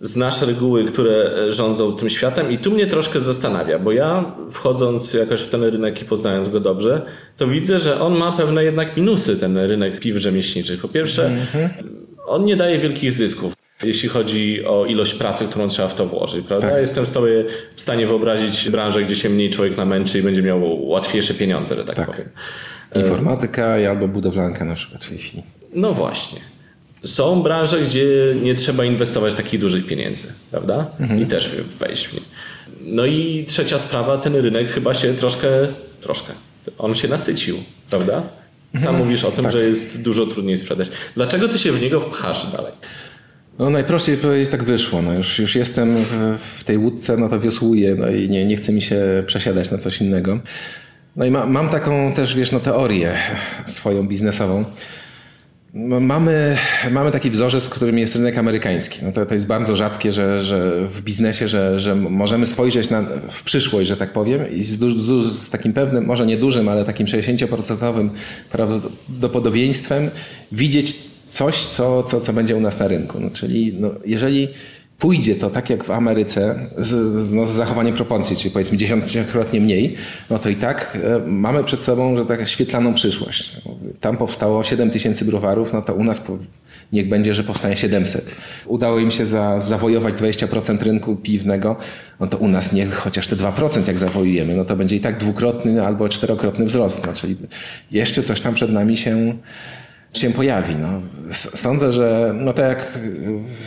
[0.00, 5.40] znasz reguły, które rządzą tym światem i tu mnie troszkę zastanawia, bo ja wchodząc jakoś
[5.40, 7.02] w ten rynek i poznając go dobrze,
[7.36, 10.80] to widzę, że on ma pewne jednak minusy, ten rynek piw rzemieślniczych.
[10.80, 11.30] Po pierwsze,
[12.26, 13.54] on nie daje wielkich zysków.
[13.84, 16.70] Jeśli chodzi o ilość pracy, którą trzeba w to włożyć, prawda?
[16.70, 16.80] Tak.
[16.80, 17.44] Jestem sobie
[17.76, 21.84] w stanie wyobrazić branżę, gdzie się mniej człowiek namęczy i będzie miał łatwiejsze pieniądze, że
[21.84, 22.10] tak, tak.
[22.10, 22.28] powiem.
[22.94, 25.42] Informatyka albo budowlanka na przykład w tej chwili.
[25.74, 26.38] No właśnie.
[27.04, 28.06] Są branże, gdzie
[28.42, 30.86] nie trzeba inwestować takich dużych pieniędzy, prawda?
[31.00, 31.20] Mhm.
[31.20, 32.20] I też wejść w nie.
[32.86, 35.48] No i trzecia sprawa, ten rynek chyba się troszkę,
[36.00, 36.32] troszkę,
[36.78, 37.56] on się nasycił,
[37.90, 38.22] prawda?
[38.72, 38.98] Sam mhm.
[38.98, 39.52] mówisz o tym, tak.
[39.52, 40.88] że jest dużo trudniej sprzedać.
[41.14, 42.72] Dlaczego ty się w niego wpchasz dalej?
[43.58, 45.02] No najprościej powiedzieć tak wyszło.
[45.02, 48.56] No już, już jestem w, w tej łódce, no to wiosłuję, no i nie, nie
[48.56, 50.38] chce mi się przesiadać na coś innego.
[51.16, 53.18] No i ma, mam taką też, wiesz, no teorię
[53.66, 54.64] swoją biznesową,
[56.00, 56.56] Mamy,
[56.90, 58.98] mamy taki wzorzec, którym jest rynek amerykański.
[59.04, 63.02] No to, to jest bardzo rzadkie, że, że w biznesie, że, że możemy spojrzeć na,
[63.30, 66.84] w przyszłość, że tak powiem, i z, z, z takim pewnym, może nie dużym, ale
[66.84, 68.08] takim 60%
[68.50, 70.10] prawdopodobieństwem
[70.52, 70.96] widzieć
[71.28, 73.20] coś, co, co, co będzie u nas na rynku.
[73.20, 74.48] No, czyli no, jeżeli
[74.98, 79.96] pójdzie to tak jak w Ameryce, z, no, z zachowaniem proporcji, czyli powiedzmy dziesięciokrotnie mniej,
[80.30, 83.56] no to i tak e, mamy przed sobą, że tak świetlaną przyszłość.
[84.00, 86.20] Tam powstało 7 tysięcy browarów, no to u nas
[86.92, 88.30] niech będzie, że powstanie 700.
[88.66, 91.76] Udało im się za, zawojować 20% rynku piwnego,
[92.20, 95.18] no to u nas niech chociaż te 2% jak zawojujemy, no to będzie i tak
[95.18, 97.06] dwukrotny albo czterokrotny wzrost.
[97.06, 97.36] No, czyli
[97.90, 99.34] jeszcze coś tam przed nami się
[100.14, 100.74] się pojawi.
[100.76, 101.00] No.
[101.32, 102.98] Sądzę, że no tak jak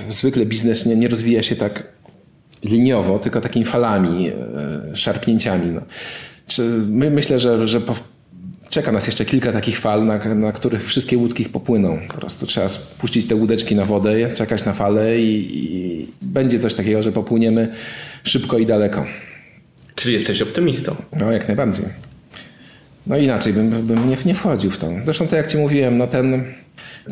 [0.10, 1.84] zwykle biznes nie, nie rozwija się tak
[2.64, 5.72] liniowo, tylko takimi falami, e, szarpnięciami.
[5.72, 5.82] No.
[6.88, 7.96] My, myślę, że, że po,
[8.70, 12.00] czeka nas jeszcze kilka takich fal, na, na, których wszystkie łódki popłyną.
[12.08, 16.74] Po prostu trzeba spuścić te łódeczki na wodę, czekać na falę i, i będzie coś
[16.74, 17.74] takiego, że popłyniemy
[18.24, 19.06] szybko i daleko.
[19.96, 20.96] Czyli jesteś optymistą?
[21.20, 21.86] No, jak najbardziej.
[23.08, 24.88] No inaczej bym, bym nie, nie wchodził w to.
[25.04, 26.44] Zresztą tak jak ci mówiłem, no ten,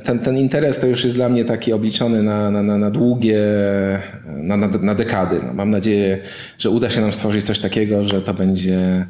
[0.03, 3.41] ten, ten interes to już jest dla mnie taki obliczony na, na, na, na długie,
[4.25, 5.39] na, na, na dekady.
[5.47, 6.17] No, mam nadzieję,
[6.57, 9.07] że uda się nam stworzyć coś takiego, że to będzie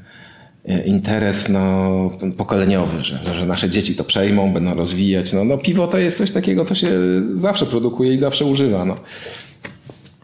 [0.66, 5.34] e, interes no, pokoleniowy, że, że nasze dzieci to przejmą, będą rozwijać.
[5.34, 6.90] No, no, piwo to jest coś takiego, co się
[7.34, 8.86] zawsze produkuje i zawsze używa.
[8.86, 8.96] No.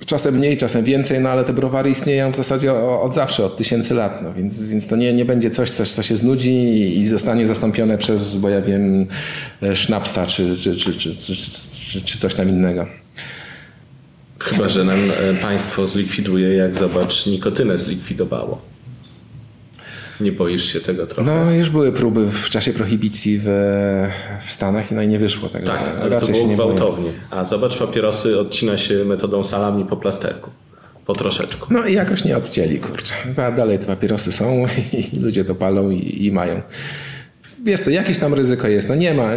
[0.06, 3.94] Czasem mniej, czasem więcej, no ale te browary istnieją w zasadzie od zawsze, od tysięcy
[3.94, 6.52] lat, no więc, więc to nie, nie będzie coś, coś, co się znudzi
[7.00, 9.08] i zostanie zastąpione przez, bo ja wiem,
[9.64, 12.88] e, sznapsa czy, czy, czy, czy, czy, czy coś tam innego.
[14.40, 18.71] Chyba, że nam e, państwo zlikwiduje, jak zobacz, nikotynę zlikwidowało.
[20.22, 21.32] Nie boisz się tego trochę?
[21.32, 23.48] No, już były próby w czasie prohibicji w,
[24.46, 25.50] w Stanach no i nie wyszło.
[25.50, 27.10] Tak, tak ale to było gwałtownie.
[27.30, 30.50] A zobacz, papierosy odcina się metodą salami po plasterku.
[31.06, 31.74] Po troszeczku.
[31.74, 33.14] No i jakoś nie odcięli, kurczę.
[33.36, 36.62] dalej te papierosy są i ludzie to palą i, i mają
[37.64, 38.90] wiesz co, jakieś tam ryzyko jest.
[38.90, 39.32] No nie ma,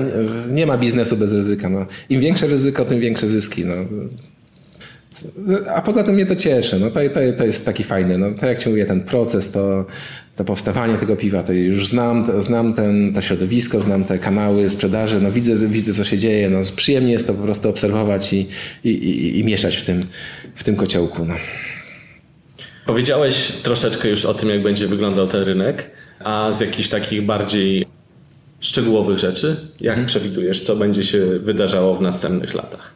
[0.51, 1.68] nie ma biznesu bez ryzyka.
[1.68, 1.87] No.
[2.09, 3.64] Im większe ryzyko, tym większe zyski.
[3.64, 3.74] No.
[5.75, 6.81] A poza tym mnie to cieszy.
[6.81, 8.19] No to, to, to jest taki fajny.
[8.19, 9.87] No, to jak ci mówię, ten proces, to,
[10.37, 14.71] to powstawanie tego piwa, to już znam, to, znam ten, to środowisko, znam te kanały
[14.71, 16.51] sprzedaży, no widzę, widzę co się dzieje.
[16.51, 18.47] No, przyjemnie jest to po prostu obserwować i,
[18.85, 20.01] i, i, i mieszać w tym,
[20.55, 21.25] w tym kociołku.
[21.25, 21.35] No.
[22.87, 27.87] Powiedziałeś troszeczkę już o tym, jak będzie wyglądał ten rynek, a z jakichś takich bardziej
[28.61, 30.07] szczegółowych rzeczy, jak hmm.
[30.07, 32.93] przewidujesz, co będzie się wydarzało w następnych latach?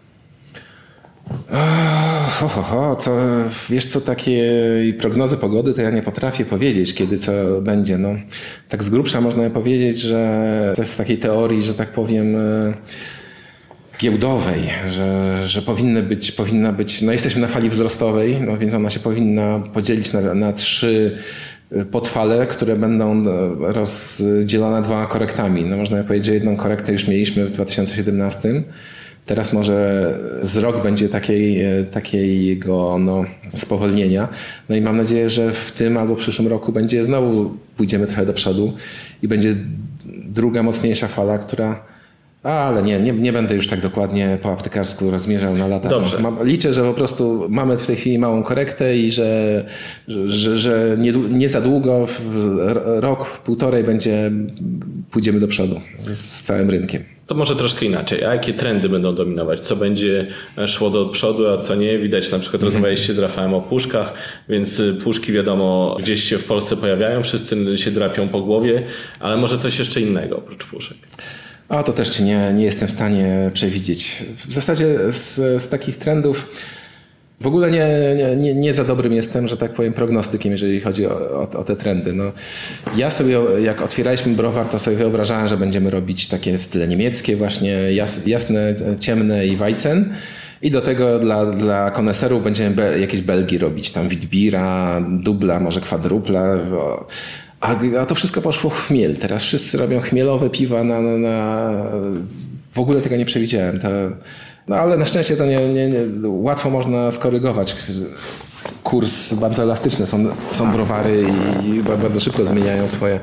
[2.31, 3.16] Ho, ho, ho, co,
[3.70, 4.43] wiesz co, takie
[4.99, 7.99] prognozy pogody to ja nie potrafię powiedzieć, kiedy co będzie.
[7.99, 8.09] No,
[8.68, 12.74] tak z grubsza można powiedzieć, że to jest takiej teorii, że tak powiem e,
[13.99, 18.91] giełdowej, że, że powinny być, powinna być, no jesteśmy na fali wzrostowej, no więc ona
[18.91, 21.18] się powinna podzielić na, na trzy
[21.72, 25.64] e, podfale, które będą e, rozdzielone dwoma korektami.
[25.64, 28.62] No można powiedzieć, że jedną korektę już mieliśmy w 2017
[29.29, 33.24] Teraz może z rok będzie takiej, e, takiego no,
[33.55, 34.29] spowolnienia.
[34.68, 38.26] No i mam nadzieję, że w tym albo w przyszłym roku będzie znowu pójdziemy trochę
[38.26, 38.72] do przodu
[39.22, 39.55] i będzie
[40.24, 41.81] druga mocniejsza fala, która
[42.43, 45.89] ale nie, nie, nie będę już tak dokładnie po aptekarsku rozmierzał na lata.
[45.89, 46.18] Dobrze.
[46.18, 49.64] Mam, liczę, że po prostu mamy w tej chwili małą korektę i że,
[50.26, 52.07] że, że nie, nie za długo,
[53.01, 54.31] rok, półtorej będzie,
[55.11, 55.81] pójdziemy do przodu
[56.12, 57.18] z całym rynkiem.
[57.29, 58.24] To może troszkę inaczej.
[58.24, 59.61] A jakie trendy będą dominować?
[59.61, 60.26] Co będzie
[60.66, 61.99] szło do przodu, a co nie?
[61.99, 64.14] Widać na przykład, rozmawialiście z Rafałem o puszkach,
[64.49, 68.83] więc puszki wiadomo gdzieś się w Polsce pojawiają, wszyscy się drapią po głowie,
[69.20, 70.97] ale może coś jeszcze innego oprócz puszek?
[71.68, 74.22] A to też nie, nie jestem w stanie przewidzieć.
[74.49, 76.51] W zasadzie z, z takich trendów
[77.41, 77.89] w ogóle nie,
[78.36, 81.76] nie, nie, za dobrym jestem, że tak powiem, prognostykiem, jeżeli chodzi o, o, o, te
[81.76, 82.12] trendy.
[82.12, 82.32] No,
[82.97, 87.93] ja sobie, jak otwieraliśmy browar, to sobie wyobrażałem, że będziemy robić takie style niemieckie, właśnie
[87.93, 90.14] jas, jasne, ciemne i Weizen.
[90.62, 95.80] I do tego dla, dla koneserów będziemy be, jakieś Belgii robić, tam Witbira, dubla, może
[95.80, 96.57] kwadrupla.
[97.61, 99.16] A, a to wszystko poszło w chmiel.
[99.16, 101.72] Teraz wszyscy robią chmielowe piwa na, na, na...
[102.74, 103.78] W ogóle tego nie przewidziałem.
[103.78, 103.89] To...
[104.69, 107.77] No ale na szczęście to nie, nie, nie, łatwo można skorygować.
[108.85, 111.27] Kurs bardzo elastyczny, są, są browary
[111.64, 113.21] i bardzo szybko zmieniają swoje.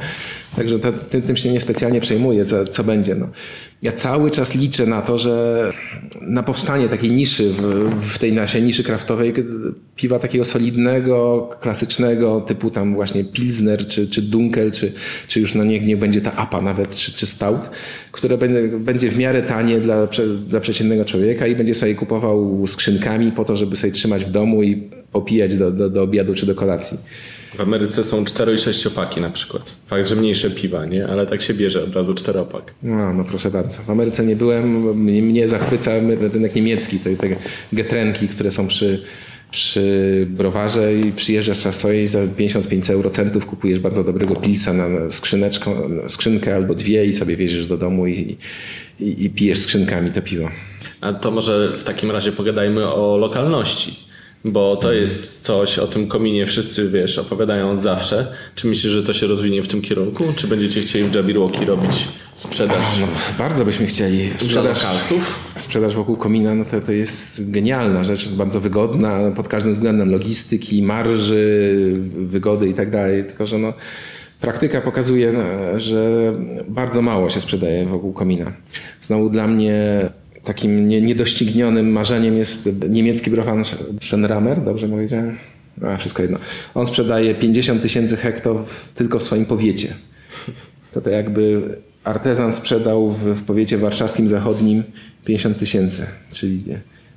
[0.56, 0.80] Także
[1.10, 3.16] tym, tym się niespecjalnie przejmuję, co, co będzie.
[3.16, 3.30] No
[3.82, 5.74] ja cały czas liczę na to, że
[6.22, 7.62] na powstanie takiej niszy w,
[8.02, 9.34] w, tej naszej niszy kraftowej
[9.96, 14.94] piwa takiego solidnego, klasycznego typu tam właśnie Pilsner czy, czy Dunkel, czy,
[15.28, 17.70] czy już no niech, niech będzie ta APA nawet, czy, czy Stout,
[18.12, 20.08] które będzie, będzie w miarę tanie dla,
[20.48, 24.64] dla przeciętnego człowieka i będzie sobie kupował skrzynkami po to, żeby sobie trzymać w domu
[24.64, 26.98] i popijać do, do, do obiadu czy do kolacji.
[27.58, 29.76] W Ameryce są 4 i 6 opaki na przykład.
[29.88, 31.08] Fakt, że mniejsze piwa, nie?
[31.08, 32.74] Ale tak się bierze od razu 4 opak.
[32.84, 33.82] No, no proszę bardzo.
[33.82, 35.92] W Ameryce nie byłem, mnie, mnie zachwyca
[36.34, 37.28] rynek niemiecki, te, te
[37.74, 39.04] getrenki, które są przy,
[39.52, 45.90] przy browarze i przyjeżdżasz czasem i za 55 eurocentów kupujesz bardzo dobrego pilsa na skrzyneczką,
[45.90, 48.38] na skrzynkę albo dwie i sobie wieziesz do domu i,
[49.00, 50.50] i, i pijesz skrzynkami to piwo.
[51.02, 54.05] A to może w takim razie pogadajmy o lokalności.
[54.46, 58.28] Bo to jest coś, o tym kominie wszyscy, wiesz, opowiadają od zawsze.
[58.56, 60.24] Czy myślisz, że to się rozwinie w tym kierunku?
[60.36, 64.30] Czy będziecie chcieli w Jabberwocky robić sprzedaż No, bardzo byśmy chcieli.
[64.40, 64.86] Sprzedaż,
[65.58, 70.84] sprzedaż wokół komina no to, to jest genialna rzecz, bardzo wygodna pod każdym względem logistyki,
[70.84, 73.24] marży, wygody i tak dalej.
[73.24, 73.74] Tylko, że no,
[74.42, 75.34] praktyka pokazuje,
[75.78, 76.34] że
[76.68, 78.52] bardzo mało się sprzedaje wokół komina.
[79.02, 80.10] Znowu dla mnie
[80.46, 83.64] takim nie, niedoścignionym marzeniem jest niemiecki browar
[84.02, 85.38] Schenramer, dobrze powiedziałem?
[85.82, 86.38] A, wszystko jedno.
[86.76, 89.94] On sprzedaje 50 tysięcy hektarów tylko w swoim powiecie.
[90.94, 91.62] To to jakby
[92.04, 94.84] artezan sprzedał w, w powiecie warszawskim zachodnim
[95.26, 96.64] 50 tysięcy, czyli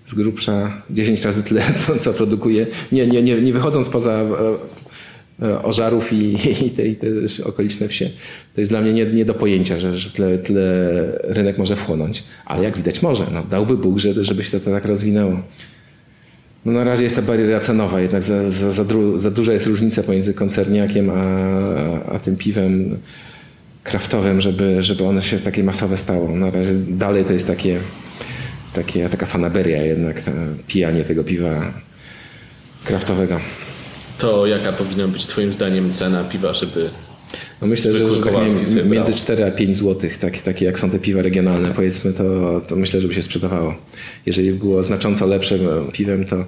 [0.07, 2.67] z grubsza 10 razy tyle, co, co produkuje.
[2.93, 4.27] Nie, nie, nie, nie wychodząc poza e,
[5.63, 6.35] Ożarów i,
[6.67, 8.11] i, te, te okoliczne wsie.
[8.55, 12.25] To jest dla mnie nie, nie do pojęcia, że, że tyle, tyle rynek może wchłonąć.
[12.47, 13.27] Ale jak widać może.
[13.33, 15.43] No, dałby Bóg, że, żeby się to, to tak rozwinęło.
[16.65, 19.67] No na razie jest ta bariera cenowa, jednak za, za, za, dru, za duża jest
[19.67, 21.23] różnica pomiędzy koncerniakiem a,
[22.13, 22.99] a tym piwem
[23.83, 26.37] kraftowym, żeby, żeby one się takie masowe stało.
[26.37, 27.79] Na razie dalej to jest takie,
[28.75, 30.31] takie, taka fanaberia jednak, to
[30.67, 31.73] pijanie tego piwa
[32.85, 33.41] kraftowego.
[34.19, 36.91] To jaka powinna być twoim zdaniem cena piwa, żeby...
[37.61, 38.35] No myślę, że, że tak
[38.87, 42.77] między 4 a 5 zł, takie, takie jak są te piwa regionalne, powiedzmy, to, to
[42.77, 43.75] myślę, żeby się sprzedawało.
[44.27, 45.61] Jeżeli było znacząco lepszym
[45.93, 46.45] piwem, to.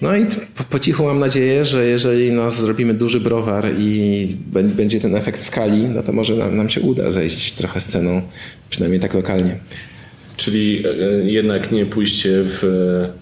[0.00, 0.26] No i
[0.56, 5.16] po, po cichu mam nadzieję, że jeżeli no, zrobimy duży browar i bę- będzie ten
[5.16, 8.22] efekt skali, no to może nam, nam się uda zejść trochę z ceną,
[8.70, 9.58] przynajmniej tak lokalnie.
[10.44, 12.64] Czyli e, jednak nie pójście w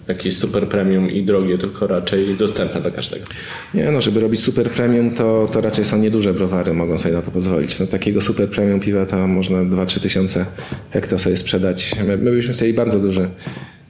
[0.07, 3.25] e, jakieś super premium i drogie, tylko raczej dostępne dla każdego.
[3.73, 7.21] Nie no, żeby robić super premium, to, to raczej są nieduże browary, mogą sobie na
[7.21, 7.79] to pozwolić.
[7.79, 10.45] No, takiego super premium piwa to można 2-3 tysiące
[10.91, 11.91] hektar sobie sprzedać.
[12.07, 13.27] My, my byśmy chcieli bardzo duży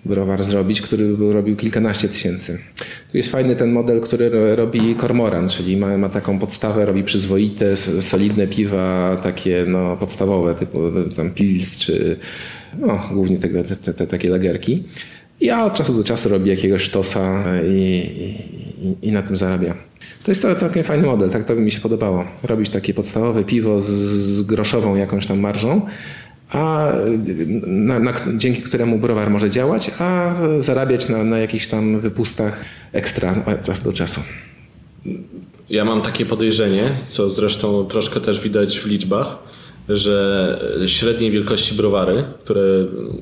[0.05, 2.59] browar zrobić, który by robił kilkanaście tysięcy.
[3.11, 7.03] Tu jest fajny ten model, który ro- robi Kormoran, czyli ma, ma taką podstawę, robi
[7.03, 10.79] przyzwoite, solidne piwa, takie no, podstawowe, typu
[11.15, 12.17] tam Pils czy
[12.79, 14.83] no, głównie tego, te, te, takie lagerki.
[15.41, 18.05] Ja od czasu do czasu robi jakiegoś sztosa i,
[19.01, 19.73] i, i na tym zarabia.
[20.25, 22.25] To jest całkiem fajny model, tak to by mi się podobało.
[22.43, 25.81] Robić takie podstawowe piwo z, z groszową jakąś tam marżą,
[26.49, 26.91] a
[27.67, 33.35] na, na, dzięki któremu browar może działać, a zarabiać na, na jakichś tam wypustach ekstra
[33.45, 34.21] od czasu do czasu.
[35.69, 39.37] Ja mam takie podejrzenie, co zresztą troszkę też widać w liczbach,
[39.93, 42.61] że średniej wielkości browary, które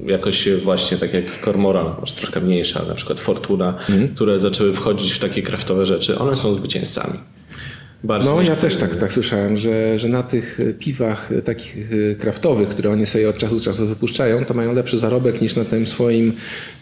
[0.06, 3.78] jakoś właśnie tak jak Cormoran, może troszkę mniejsza, na przykład Fortuna,
[4.16, 7.20] które zaczęły wchodzić w takie kraftowe rzeczy, one są zwycięzcami.
[8.04, 11.90] Bardziej No ja też tak, tak słyszałem, że, że na tych piwach takich
[12.20, 15.66] kraftowych, które oni sobie od czasu do czasu wypuszczają, to mają lepszy zarobek niż na
[15.66, 16.34] tym swoim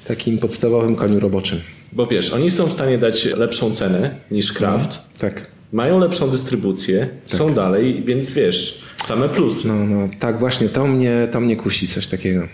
[0.07, 1.59] takim podstawowym koniu roboczym.
[1.93, 5.47] Bo wiesz, oni są w stanie dać lepszą cenę niż kraft, Tak.
[5.73, 9.67] mają lepszą dystrybucję, są dalej, więc wiesz, same plusy.
[9.67, 12.47] No, no tak właśnie, to mnie, to mnie kusi coś takiego.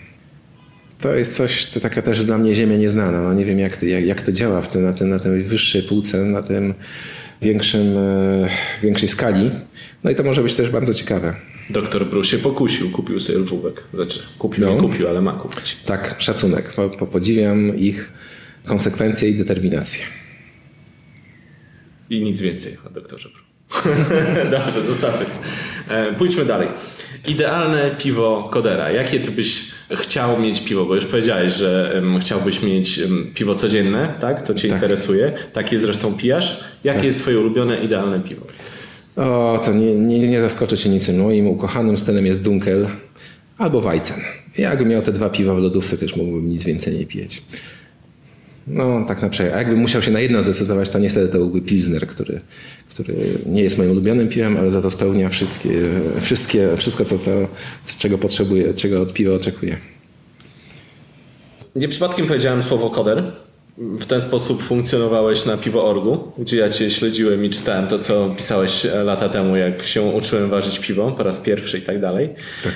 [1.00, 3.22] To jest coś, to taka też dla mnie ziemia nieznana.
[3.22, 5.42] No, nie wiem jak to, jak, jak to działa w tym, na, tym, na tej
[5.42, 6.74] wyższej półce, na tym
[7.42, 8.48] większym, e,
[8.82, 9.50] większej skali.
[10.04, 11.34] No i to może być też bardzo ciekawe.
[11.70, 13.84] Doktor Bru się pokusił, kupił sobie lwówek.
[13.94, 14.74] Znaczy, kupił, No.
[14.74, 15.76] nie kupił, ale ma kupić.
[15.86, 16.72] Tak, szacunek.
[16.72, 18.12] Po, po, podziwiam ich
[18.64, 20.04] konsekwencje i determinację.
[22.10, 23.43] I nic więcej o doktorze Bru.
[24.50, 25.26] Dobrze, zostawmy.
[25.88, 26.68] E, Pójdźmy dalej.
[27.26, 28.90] Idealne piwo Kodera.
[28.90, 30.84] Jakie ty byś chciał mieć piwo?
[30.84, 33.00] Bo już powiedziałeś, że chciałbyś mieć
[33.34, 34.42] piwo codzienne, tak?
[34.42, 35.32] To cię interesuje.
[35.52, 36.64] Takie zresztą pijasz.
[36.84, 38.46] Jakie jest twoje ulubione, idealne piwo?
[39.16, 41.18] O, to nie, nie, nie zaskoczę cię niczym.
[41.22, 42.88] Moim ukochanym stylem jest Dunkel
[43.58, 44.20] albo Weizen.
[44.58, 47.42] Jakbym miał te dwa piwa w lodówce, też mógłbym nic więcej nie pijeć.
[48.66, 49.54] No, tak na przykład.
[49.54, 52.40] A jakbym musiał się na jedno zdecydować, to niestety to byłby Pilsner, który,
[52.90, 53.14] który
[53.46, 55.70] nie jest moim ulubionym piwem, ale za to spełnia wszystkie,
[56.20, 57.30] wszystkie, wszystko, co, co,
[57.84, 59.76] co, czego potrzebuję, czego od piwa oczekuję.
[61.76, 63.32] Nie przypadkiem powiedziałem słowo koder.
[63.78, 68.86] W ten sposób funkcjonowałeś na piwo.orgu, gdzie ja cię śledziłem i czytałem to, co pisałeś
[69.04, 72.28] lata temu, jak się uczyłem ważyć piwo po raz pierwszy i tak dalej.
[72.64, 72.72] Tak.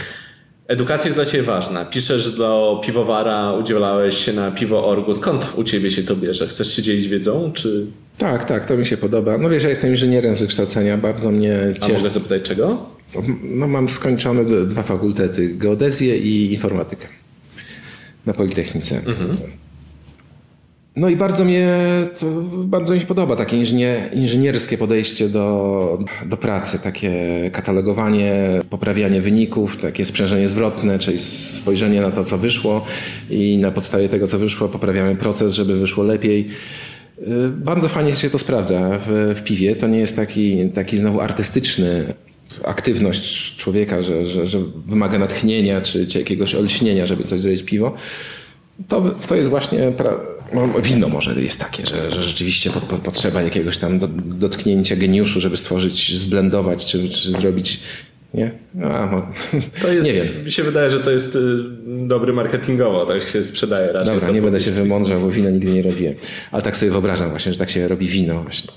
[0.69, 1.85] Edukacja jest dla ciebie ważna.
[1.85, 5.15] Piszesz do piwowara, udzielałeś się na piwo.orgu.
[5.15, 6.49] Skąd u ciebie się to bierze?
[6.49, 7.87] Chcesz się dzielić wiedzą, czy
[8.19, 9.39] Tak, tak, to mi się podoba.
[9.39, 11.93] No wiesz, ja jestem inżynierem z wykształcenia, bardzo mnie A cieszy.
[11.99, 12.87] mogę zapytać czego?
[13.43, 17.07] No, mam skończone dwa fakultety, geodezję i informatykę
[18.27, 19.03] na Politechnice.
[20.99, 21.79] No i bardzo mnie
[22.21, 27.13] to bardzo mi się podoba takie inżynie, inżynierskie podejście do, do pracy, takie
[27.53, 28.35] katalogowanie,
[28.71, 32.85] poprawianie wyników, takie sprzężenie zwrotne, czyli spojrzenie na to, co wyszło
[33.31, 36.49] i na podstawie tego, co wyszło, poprawiamy proces, żeby wyszło lepiej.
[37.19, 39.77] Y, Bardzo fajnie się to sprawdza w, w piwie.
[39.77, 42.15] To nie jest taki, taki znowu artystyczny
[42.65, 47.95] aktywność człowieka, że, że, że wymaga natchnienia czy, czy jakiegoś olśnienia, żeby coś zrobić piwo.
[48.89, 50.19] To, to jest właśnie pra-
[50.55, 54.97] no, wino może jest takie, że, że rzeczywiście po, po, potrzeba jakiegoś tam do, dotknięcia
[54.97, 57.81] geniuszu, żeby stworzyć, zblendować czy, czy zrobić.
[58.35, 58.51] Nie?
[58.75, 59.33] No, a,
[59.83, 60.27] To jest, nie wiem.
[60.45, 61.41] Mi się wydaje, że to jest y,
[61.87, 64.15] dobry marketingowo, tak się sprzedaje raczej.
[64.15, 66.15] Dobra, nie będę się wymądrzał, bo wino nigdy nie robiłem.
[66.53, 68.71] Ale tak sobie wyobrażam właśnie, że tak się robi wino właśnie.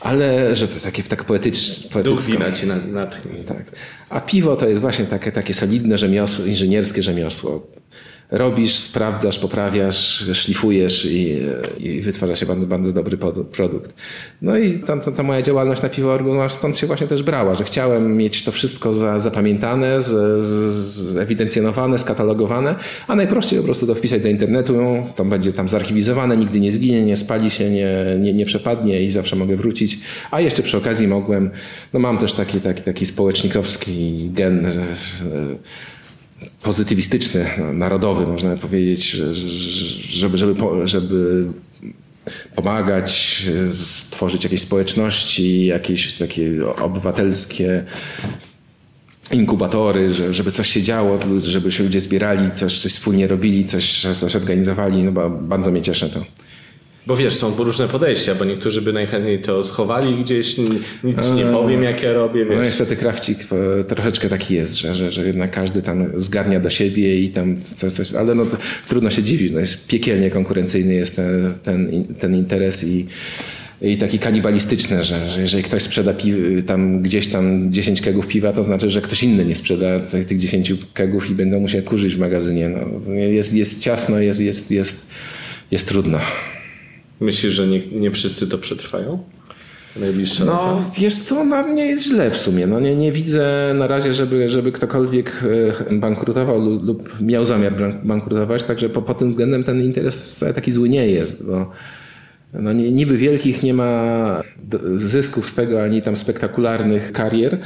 [0.00, 2.02] Ale że to takie tak poetyczne.
[2.02, 3.44] Duch wina cię na- natchnie.
[3.46, 3.64] Tak.
[4.08, 7.66] A piwo to jest właśnie takie, takie solidne rzemiosło, inżynierskie rzemiosło.
[8.30, 11.38] Robisz, sprawdzasz, poprawiasz, szlifujesz i,
[11.78, 13.18] i wytwarza się bardzo, bardzo dobry
[13.52, 13.94] produkt.
[14.42, 17.54] No i tam, ta, ta moja działalność na piwowargu no, stąd się właśnie też brała,
[17.54, 20.06] że chciałem mieć to wszystko za, zapamiętane, z,
[20.46, 20.52] z,
[21.12, 22.74] zewidencjonowane, skatalogowane,
[23.08, 26.72] a najprościej po prostu to wpisać do internetu, no, to będzie tam zarchiwizowane, nigdy nie
[26.72, 29.98] zginie, nie spali się, nie, nie, nie przepadnie i zawsze mogę wrócić.
[30.30, 31.50] A jeszcze przy okazji mogłem,
[31.92, 34.86] no mam też taki, taki, taki społecznikowski gen, że,
[35.24, 35.56] że
[36.62, 39.48] pozytywistyczny, narodowy, można powiedzieć, że- że-
[40.18, 41.44] żeby, żeby, żeby
[42.56, 46.50] pomagać, stworzyć jakieś społeczności, jakieś takie
[46.82, 47.84] obywatelskie
[49.32, 54.06] inkubatory, że- żeby coś się działo, żeby się ludzie zbierali, coś, coś wspólnie robili, coś,
[54.14, 55.02] coś organizowali.
[55.02, 56.24] No, ba- bardzo mnie cieszy to.
[57.06, 60.56] Bo wiesz, są różne podejścia, bo niektórzy by najchętniej to schowali gdzieś,
[61.04, 62.64] nic nie powiem jak ja robię, No wiesz.
[62.64, 63.38] niestety krawcik
[63.80, 67.56] e, troszeczkę taki jest, że, że, że jednak każdy tam zgarnia do siebie i tam
[67.60, 68.46] coś, coś ale no
[68.88, 73.06] trudno się dziwić, no jest piekielnie konkurencyjny jest ten, ten, ten interes i,
[73.82, 76.36] i taki kanibalistyczny, że, że jeżeli ktoś sprzeda piw,
[76.66, 80.38] tam gdzieś tam 10 kegów piwa, to znaczy, że ktoś inny nie sprzeda tych, tych
[80.38, 82.68] 10 kegów i będą mu się kurzyć w magazynie.
[82.68, 85.10] No, jest, jest ciasno, jest, jest, jest,
[85.70, 86.18] jest trudno.
[87.20, 89.18] Myślisz, że nie, nie wszyscy to przetrwają?
[89.96, 90.58] Najbliższe lata?
[90.66, 92.66] No, wiesz co, na mnie jest źle w sumie.
[92.66, 95.42] No, nie, nie widzę na razie, żeby, żeby ktokolwiek
[95.90, 100.22] e, bankrutował lub, lub miał zamiar bank- bankrutować, także po, pod tym względem ten interes
[100.22, 101.70] wcale taki zły nie jest, bo
[102.52, 104.42] no, niby wielkich nie ma
[104.94, 107.58] zysków z tego, ani tam spektakularnych karier,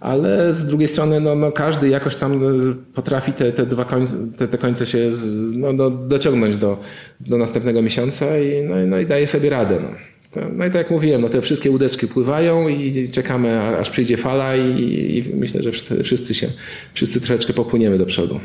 [0.00, 4.16] ale z drugiej strony no, no każdy jakoś tam e, potrafi te, te dwa końce,
[4.36, 5.10] te, te końce się
[5.52, 6.78] no, do, dociągnąć do,
[7.20, 9.78] do następnego miesiąca i, no, no, i daje sobie radę.
[9.82, 9.88] No.
[10.30, 14.16] To, no i tak jak mówiłem, no te wszystkie łódeczki pływają i czekamy, aż przyjdzie
[14.16, 14.82] fala i,
[15.18, 15.72] i myślę, że
[16.02, 16.48] wszyscy się,
[16.94, 18.40] wszyscy troszeczkę popłyniemy do przodu.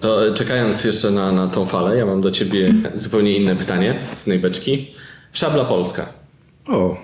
[0.00, 4.26] To czekając jeszcze na, na tą falę, ja mam do ciebie zupełnie inne pytanie z
[4.26, 4.90] nejbeczki.
[5.32, 6.06] Szabla polska.
[6.68, 6.96] O,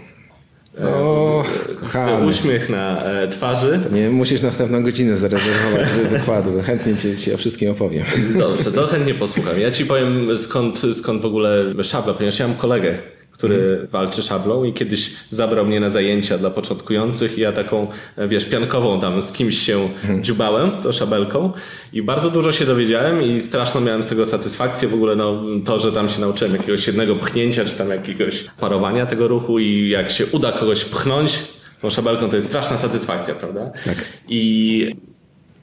[0.83, 2.27] o Chcę kochany.
[2.27, 3.81] uśmiech na e, twarzy.
[3.93, 6.51] Nie musisz następną godzinę zarezerwować wy- wykładu.
[6.63, 8.05] Chętnie ci, ci o wszystkim opowiem.
[8.39, 9.61] Dobrze, to chętnie posłucham.
[9.61, 12.99] Ja ci powiem skąd, skąd w ogóle szabla, ponieważ ja mam kolegę,
[13.37, 18.29] który walczy szablą i kiedyś zabrał mnie na zajęcia dla początkujących i ja taką, e,
[18.29, 19.89] wiesz, piankową tam z kimś się
[20.21, 21.53] dziubałem, to szabelką
[21.93, 24.89] i bardzo dużo się dowiedziałem i straszną miałem z tego satysfakcję.
[24.89, 29.07] W ogóle no, to, że tam się nauczyłem jakiegoś jednego pchnięcia, czy tam jakiegoś parowania
[29.07, 31.39] tego ruchu i jak się uda kogoś pchnąć
[31.83, 33.71] tą szabelką, to jest straszna satysfakcja, prawda?
[33.85, 34.05] Tak.
[34.29, 34.97] I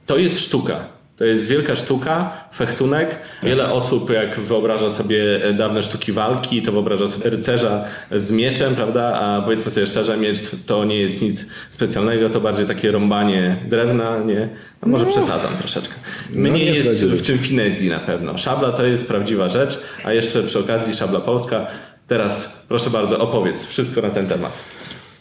[0.05, 0.92] to jest sztuka.
[1.18, 3.20] To jest wielka sztuka, fechtunek.
[3.43, 5.24] Wiele osób, jak wyobraża sobie
[5.57, 9.14] dawne sztuki walki, to wyobraża sobie rycerza z mieczem, prawda?
[9.14, 14.18] A powiedzmy sobie szczerze, miecz to nie jest nic specjalnego, to bardziej takie rąbanie drewna,
[14.18, 14.49] nie?
[14.82, 15.93] No może przesadzam troszeczkę.
[16.30, 18.38] Mnie No, nie jest w tym finezji na pewno.
[18.38, 21.68] Szabla to jest prawdziwa rzecz, a jeszcze przy okazji szabla polska.
[22.07, 24.51] Teraz proszę bardzo, opowiedz wszystko na ten temat.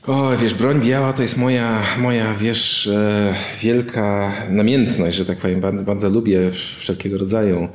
[0.06, 5.60] O, wiesz, broń biała to jest moja, moja wiesz, e, wielka namiętność, że tak powiem.
[5.60, 7.68] Bardzo, bardzo lubię wszelkiego rodzaju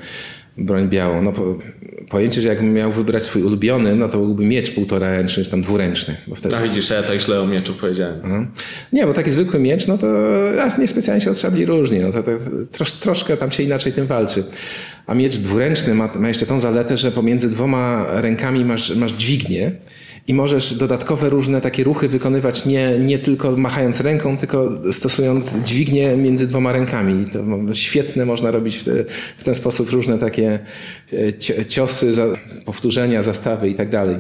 [0.58, 1.22] broń białą.
[1.22, 1.58] No, po,
[2.10, 5.62] pojęcie, że jakbym miał wybrać swój ulubiony, no to byłby miecz półtora ręczny, czy tam
[5.62, 6.16] dwuręczny.
[6.28, 6.56] Bo wtedy...
[6.56, 8.16] A widzisz, ja tak źle o mieczu powiedziałem.
[8.16, 8.48] Mhm.
[8.94, 10.08] Nie, bo taki zwykły miecz, no to
[10.80, 12.00] niespecjalnie się od szabli różni.
[12.00, 12.32] No to, to
[12.72, 14.44] trosz, troszkę tam się inaczej tym walczy.
[15.06, 19.72] A miecz dwuręczny ma, ma jeszcze tą zaletę, że pomiędzy dwoma rękami masz, masz dźwignię
[20.28, 26.18] i możesz dodatkowe różne takie ruchy wykonywać nie, nie tylko machając ręką, tylko stosując dźwignię
[26.18, 27.26] między dwoma rękami.
[27.26, 28.92] To świetne można robić w, te,
[29.38, 30.60] w ten sposób różne takie
[31.60, 32.14] e, ciosy,
[32.66, 34.16] powtórzenia, zastawy i tak dalej.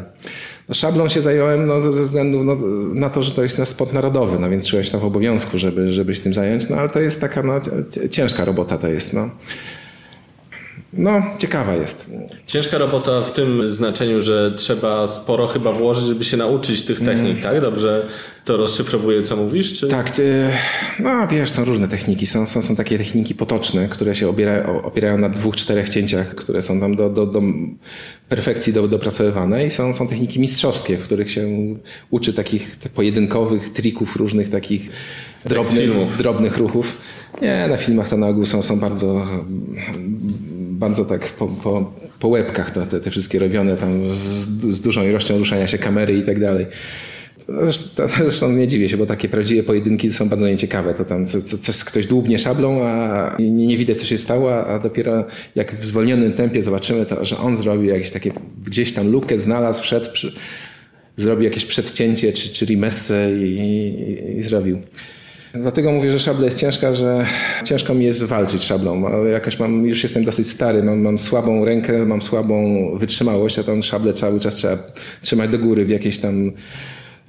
[0.69, 2.55] No, szablą się zająłem no, ze względu no,
[2.93, 5.93] na to, że to jest nasz sport narodowy, no więc czułem się w obowiązku, żeby,
[5.93, 7.61] żeby się tym zająć, no ale to jest taka no,
[8.11, 9.13] ciężka robota to jest.
[9.13, 9.29] No.
[10.93, 12.11] No, ciekawa jest.
[12.45, 17.31] Ciężka robota w tym znaczeniu, że trzeba sporo chyba włożyć, żeby się nauczyć tych technik,
[17.31, 17.41] mm.
[17.41, 17.61] tak?
[17.61, 18.05] Dobrze
[18.45, 19.79] to rozszyfrowuje, co mówisz?
[19.79, 19.87] Czy?
[19.87, 20.11] Tak,
[20.99, 22.27] no wiesz, są różne techniki.
[22.27, 26.61] Są, są, są takie techniki potoczne, które się opierają, opierają na dwóch, czterech cięciach, które
[26.61, 27.41] są tam do, do, do
[28.29, 31.47] perfekcji do, dopracowywane i są, są techniki mistrzowskie, w których się
[32.09, 34.89] uczy takich pojedynkowych trików, różnych takich
[35.45, 36.97] drobnych, drobnych ruchów.
[37.41, 39.27] Nie, na filmach to na ogół są, są bardzo,
[40.69, 44.19] bardzo tak po, po, po łebkach to, te, te wszystkie robione tam z,
[44.75, 46.65] z dużą ilością ruszania się kamery i tak dalej.
[47.49, 50.93] Zresztą, zresztą nie dziwię się, bo takie prawdziwe pojedynki są bardzo nieciekawe.
[50.93, 51.25] To tam
[51.61, 55.25] coś, ktoś dłubnie szablą, a nie, nie widać, co się stało, a dopiero
[55.55, 58.31] jak w zwolnionym tempie zobaczymy to, że on zrobił jakieś takie,
[58.65, 60.33] gdzieś tam lukę znalazł, wszedł, przy,
[61.17, 64.81] zrobił jakieś przedcięcie czy, czy rimessę i, i, i zrobił.
[65.61, 67.25] Dlatego mówię, że szabla jest ciężka, że
[67.65, 69.25] ciężko mi jest walczyć szablą.
[69.25, 73.81] Jakaś mam, już jestem dosyć stary, mam, mam słabą rękę, mam słabą wytrzymałość, a tą
[73.81, 74.77] szablę cały czas trzeba
[75.21, 76.51] trzymać do góry w jakiejś tam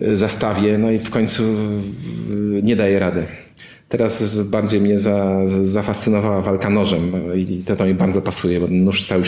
[0.00, 3.47] e, zastawie, no i w końcu e, nie daje rady.
[3.88, 9.06] Teraz bardziej mnie za, zafascynowała walka nożem i to, to mi bardzo pasuje, bo nóż
[9.06, 9.22] cały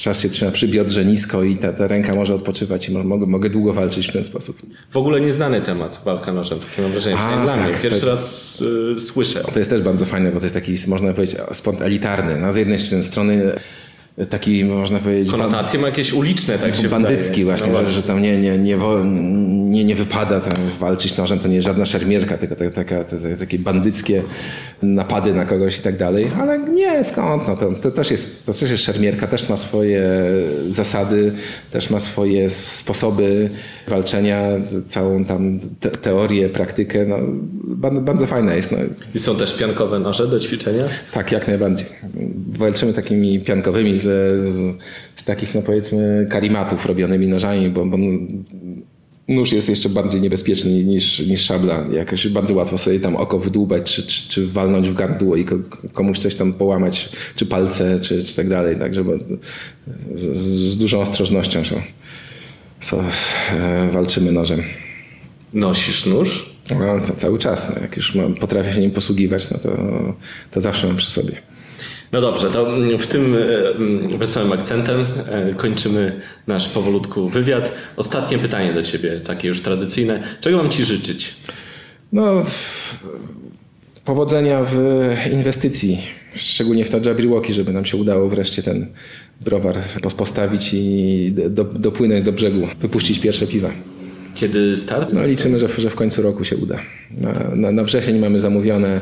[0.00, 3.50] czas się trzyma przy biodrze nisko i ta, ta ręka może odpoczywać i mogę, mogę
[3.50, 4.62] długo walczyć w ten sposób.
[4.90, 7.78] W ogóle nieznany temat walka nożem, takie mam wrażenie, A, dla tak, mnie.
[7.82, 8.60] Pierwszy to, raz
[8.96, 9.40] y, słyszę.
[9.52, 12.38] To jest też bardzo fajne, bo to jest taki, można powiedzieć, sport elitarny.
[12.38, 13.52] No, z jednej strony
[14.24, 15.30] taki, można powiedzieć...
[15.30, 18.76] Konotacje ma jakieś uliczne, tak się Bandycki właśnie, no że, że, tam nie, nie, nie,
[19.44, 23.04] nie, nie wypada tam walczyć nożem, to nie jest żadna szermierka, tylko taka, taka,
[23.38, 24.22] takie bandyckie
[24.82, 26.30] napady na kogoś i tak dalej.
[26.40, 27.48] Ale nie, skąd?
[27.48, 30.02] No, to, to, też jest, to też jest szermierka, też ma swoje
[30.68, 31.32] zasady,
[31.70, 33.50] też ma swoje sposoby
[33.88, 34.48] walczenia,
[34.88, 37.06] całą tam te, teorię, praktykę.
[37.06, 37.16] No,
[37.64, 38.72] bardzo, bardzo fajna jest.
[38.72, 38.78] No.
[39.14, 40.84] I są też piankowe noże do ćwiczenia?
[41.12, 41.86] Tak, jak najbardziej.
[42.48, 44.02] Walczymy takimi piankowymi z,
[44.42, 44.76] z,
[45.16, 47.96] z takich, no powiedzmy, karimatów robionymi nożami, bo, bo
[49.28, 51.84] nóż jest jeszcze bardziej niebezpieczny niż, niż szabla.
[51.92, 55.44] Jakoś bardzo łatwo sobie tam oko wydłubać, czy, czy, czy walnąć w gardło i
[55.92, 58.78] komuś coś tam połamać, czy palce, czy, czy tak dalej.
[58.78, 59.04] Także
[60.14, 60.36] z,
[60.72, 61.82] z dużą ostrożnością się,
[62.80, 63.04] so,
[63.52, 64.62] e, walczymy nożem.
[65.52, 66.56] Nosisz nóż?
[66.70, 67.76] No, cały czas.
[67.76, 69.76] No, jak już potrafię się nim posługiwać, no to,
[70.50, 71.32] to zawsze mam przy sobie.
[72.12, 72.66] No dobrze, to
[72.98, 77.72] w tym e, mm, wesołym akcentem e, kończymy nasz powolutku wywiad.
[77.96, 80.22] Ostatnie pytanie do Ciebie, takie już tradycyjne.
[80.40, 81.34] Czego mam Ci życzyć?
[82.12, 82.42] No,
[84.04, 84.76] powodzenia w
[85.32, 86.02] inwestycji,
[86.34, 88.86] szczególnie w Jabberwocky, żeby nam się udało wreszcie ten
[89.40, 89.76] browar
[90.16, 93.70] postawić i do, dopłynąć do brzegu, wypuścić pierwsze piwa.
[94.34, 95.12] Kiedy start?
[95.12, 96.78] No liczymy, że, że w końcu roku się uda.
[97.10, 99.00] Na, na, na wrzesień mamy zamówione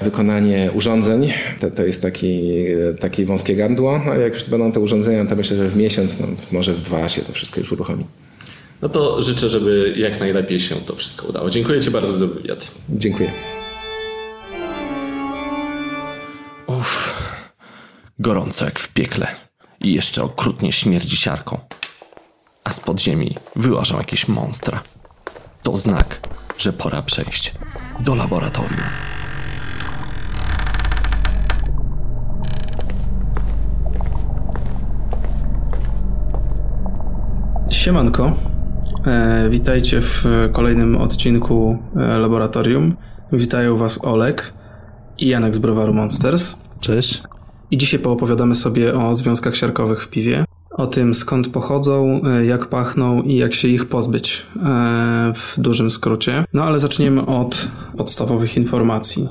[0.00, 1.32] wykonanie urządzeń.
[1.60, 2.52] To, to jest taki,
[3.00, 6.26] takie wąskie gardło, a jak już będą te urządzenia, to myślę, że w miesiąc, no,
[6.52, 8.04] może w dwa się to wszystko już uruchomi.
[8.82, 11.50] No to życzę, żeby jak najlepiej się to wszystko udało.
[11.50, 12.70] Dziękuję Ci bardzo za wywiad.
[12.88, 13.32] Dziękuję.
[16.66, 17.14] Uff,
[18.18, 19.26] gorąco jak w piekle
[19.80, 21.58] i jeszcze okrutnie śmierdzi siarką.
[22.64, 24.82] A z podziemi wyłażą jakieś monstra.
[25.62, 26.20] To znak,
[26.58, 27.52] że pora przejść
[28.00, 28.80] do laboratorium.
[37.70, 38.32] Siemanko.
[39.06, 42.96] E, witajcie w kolejnym odcinku e, Laboratorium.
[43.32, 44.52] Witają Was Olek
[45.18, 46.56] i Janek z Browaru Monsters.
[46.80, 47.22] Cześć.
[47.70, 50.44] I dzisiaj poopowiadamy sobie o związkach siarkowych w piwie.
[50.70, 54.46] O tym skąd pochodzą, e, jak pachną i jak się ich pozbyć
[55.34, 56.44] w dużym skrócie.
[56.52, 59.28] No ale zaczniemy od podstawowych informacji.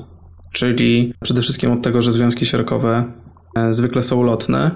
[0.52, 3.04] Czyli przede wszystkim od tego, że związki siarkowe
[3.70, 4.70] zwykle są lotne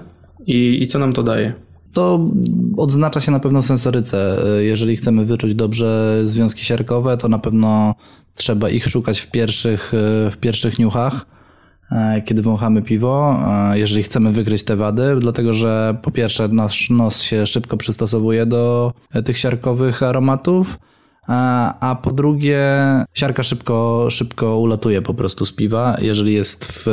[0.47, 1.53] i, i co nam to daje.
[1.93, 2.29] To
[2.77, 4.37] odznacza się na pewno w sensoryce.
[4.59, 7.95] Jeżeli chcemy wyczuć dobrze związki siarkowe, to na pewno
[8.35, 9.91] trzeba ich szukać w pierwszych,
[10.31, 11.25] w pierwszych niuchach,
[11.91, 16.89] e, kiedy wąchamy piwo, e, jeżeli chcemy wykryć te wady, dlatego że po pierwsze nasz
[16.89, 18.93] nos się szybko przystosowuje do
[19.25, 20.79] tych siarkowych aromatów,
[21.27, 22.59] A, a po drugie,
[23.13, 26.87] siarka szybko, szybko ulatuje po prostu z piwa, jeżeli jest w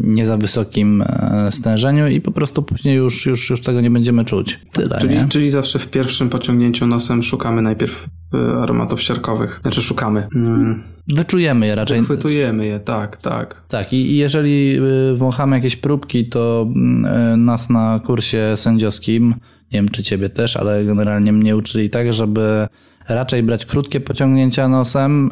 [0.00, 4.24] nie za wysokim e, stężeniu i po prostu później już, już, już tego nie będziemy
[4.24, 4.60] czuć.
[4.72, 5.28] Tyle, Czyli, nie?
[5.28, 9.60] czyli zawsze w pierwszym pociągnięciu nosem szukamy najpierw y, aromatów siarkowych.
[9.62, 10.28] Znaczy szukamy.
[10.36, 12.04] Mm, Wyczujemy je raczej.
[12.04, 13.62] Chwytujemy je, tak, tak.
[13.68, 14.80] Tak, i jeżeli
[15.16, 19.34] wąchamy jakieś próbki, to mm, nas na kursie sędziowskim,
[19.72, 22.68] nie wiem czy ciebie też, ale generalnie mnie uczyli tak, żeby
[23.08, 25.30] raczej brać krótkie pociągnięcia nosem,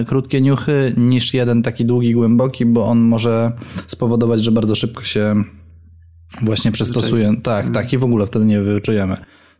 [0.00, 3.52] y, krótkie niuchy, niż jeden taki długi, głęboki, bo on może
[3.86, 5.44] spowodować, że bardzo szybko się
[6.42, 7.32] właśnie przystosuje.
[7.42, 9.16] Tak, tak, i w ogóle wtedy nie wyczujemy.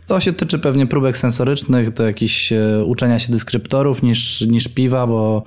[0.06, 5.06] To się tyczy pewnie próbek sensorycznych, do jakichś e, uczenia się dyskryptorów niż, niż piwa,
[5.06, 5.44] bo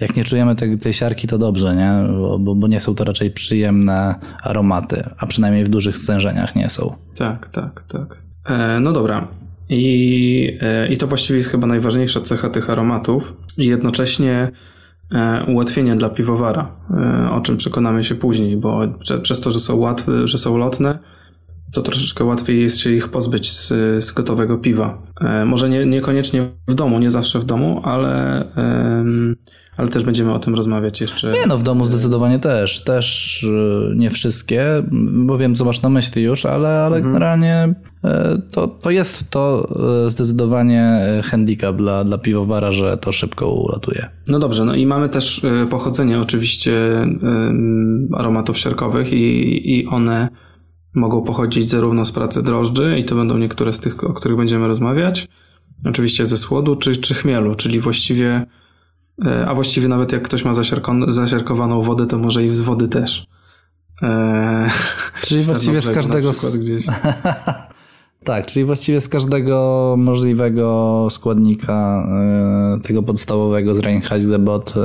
[0.00, 2.12] jak nie czujemy tej, tej siarki, to dobrze, nie?
[2.12, 6.68] Bo, bo, bo nie są to raczej przyjemne aromaty, a przynajmniej w dużych stężeniach nie
[6.68, 6.96] są.
[7.16, 8.22] Tak, tak, tak.
[8.46, 9.28] E, no dobra.
[9.70, 14.50] I, e, I to właściwie jest chyba najważniejsza cecha tych aromatów i jednocześnie
[15.12, 19.60] e, ułatwienie dla piwowara, e, o czym przekonamy się później, bo prze, przez to, że
[19.60, 20.98] są łatwe, że są lotne,
[21.72, 23.68] to troszeczkę łatwiej jest się ich pozbyć z,
[24.04, 25.02] z gotowego piwa.
[25.46, 28.44] Może nie, niekoniecznie w domu, nie zawsze w domu, ale,
[29.80, 31.32] ale też będziemy o tym rozmawiać jeszcze.
[31.32, 32.84] Nie no, w domu zdecydowanie też.
[32.84, 34.64] Też y, nie wszystkie,
[35.26, 37.74] bo wiem, co masz na myśli już, ale, ale generalnie
[38.04, 38.08] y,
[38.50, 39.68] to, to jest to
[40.06, 44.08] y, zdecydowanie y, handicap dla, dla piwowara, że to szybko ulatuje.
[44.26, 46.72] No dobrze, no i mamy też pochodzenie oczywiście
[48.12, 50.28] aromatów siarkowych i, i one
[50.94, 54.68] mogą pochodzić zarówno z pracy drożdży i to będą niektóre z tych, o których będziemy
[54.68, 55.28] rozmawiać,
[55.84, 58.46] oczywiście ze słodu czy, czy chmielu, czyli właściwie,
[59.46, 60.52] a właściwie nawet jak ktoś ma
[61.08, 63.26] zasiarkowaną wodę, to może i z wody też.
[64.02, 64.70] E,
[65.22, 66.30] Czyli właściwie z każdego...
[68.24, 72.06] Tak, czyli właściwie z każdego możliwego składnika
[72.78, 74.80] y, tego podstawowego z Reinheitsgebot y,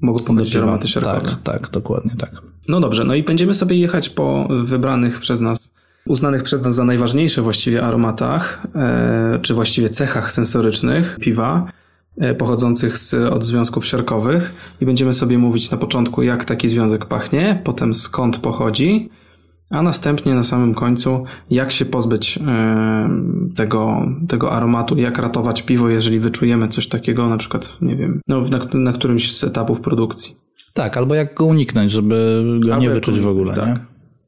[0.00, 1.20] Mogą pochodzić aromaty siarkowe.
[1.20, 2.30] Tak, tak, dokładnie tak.
[2.68, 5.74] No dobrze, no i będziemy sobie jechać po wybranych przez nas,
[6.06, 11.87] uznanych przez nas za najważniejsze właściwie aromatach, e, czy właściwie cechach sensorycznych piwa, e,
[12.38, 17.62] pochodzących z, od związków siarkowych i będziemy sobie mówić na początku, jak taki związek pachnie,
[17.64, 19.10] potem skąd pochodzi,
[19.70, 23.10] a następnie na samym końcu, jak się pozbyć e,
[23.56, 28.40] tego, tego aromatu, jak ratować piwo, jeżeli wyczujemy coś takiego, na przykład, nie wiem, no,
[28.40, 30.36] na, na którymś z etapów produkcji.
[30.74, 33.78] Tak, albo jak go uniknąć, żeby go nie wyczuć w ogóle, tak, nie?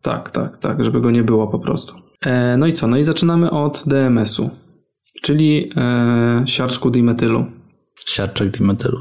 [0.03, 1.95] Tak, tak, tak, żeby go nie było po prostu.
[2.27, 2.87] E, no i co?
[2.87, 4.51] No i zaczynamy od DMS-u,
[5.23, 7.45] czyli e, siarczku dimetylu.
[8.07, 8.99] Siarczek dimetylu.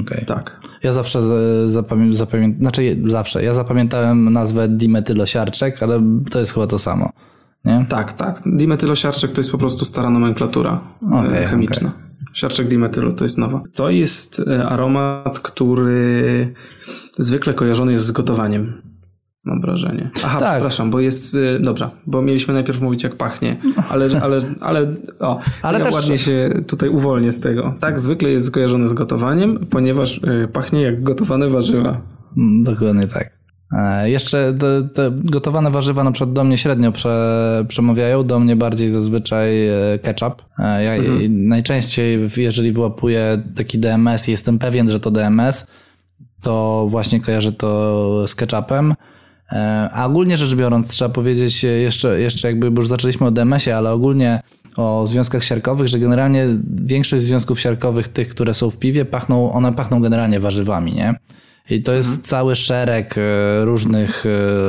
[0.00, 0.24] Okej.
[0.26, 0.60] Tak.
[0.82, 1.20] Ja zawsze
[1.68, 2.54] zapamiętam, zapamię...
[2.60, 7.10] znaczy zawsze, ja zapamiętałem nazwę dimetylosiarczek, ale to jest chyba to samo,
[7.64, 7.86] nie?
[7.88, 8.42] Tak, tak.
[8.46, 10.80] Dimetylosiarczek to jest po prostu stara nomenklatura
[11.12, 11.92] e, Okej, chemiczna.
[12.32, 13.62] Siarczek dimetylu to jest nowa.
[13.74, 16.54] To jest e, aromat, który
[17.18, 18.82] zwykle kojarzony jest z gotowaniem.
[19.46, 20.10] Mam wrażenie.
[20.24, 20.52] Aha, Tak.
[20.52, 21.36] przepraszam, bo jest.
[21.56, 23.56] e, Dobra, bo mieliśmy najpierw mówić jak pachnie,
[23.90, 27.74] ale, ale, ale, o, Ale ja też- ładnie się tutaj uwolnię z tego.
[27.80, 32.00] Tak, zwykle jest kojarzony z gotowaniem, ponieważ e, pachnie jak gotowane warzywa.
[32.36, 33.30] Mm, Dokładnie tak.
[33.72, 38.56] E, Jeszcze te, te gotowane warzywa na przykład do mnie średnio prze, przemawiają, do mnie
[38.56, 40.42] bardziej zazwyczaj e, ketchup.
[40.58, 40.92] E, Ja
[41.28, 45.66] najczęściej, w- jeżeli wyłapuję taki DMS i jestem pewien, że to DMS,
[46.42, 48.94] to właśnie kojarzę to z ketchupem.
[49.52, 53.30] E, A ogólnie rzecz biorąc, trzeba powiedzieć e, jeszcze, jeszcze jakby, bo już zaczęliśmy o
[53.30, 54.40] DMS-ie, ale ogólnie
[54.76, 56.46] o związkach siarkowych, że generalnie
[56.84, 61.14] większość związków siarkowych, tych, które są w piwie, pachną, one pachną generalnie warzywami, nie?
[61.70, 64.24] I to jest cały szereg e, różnych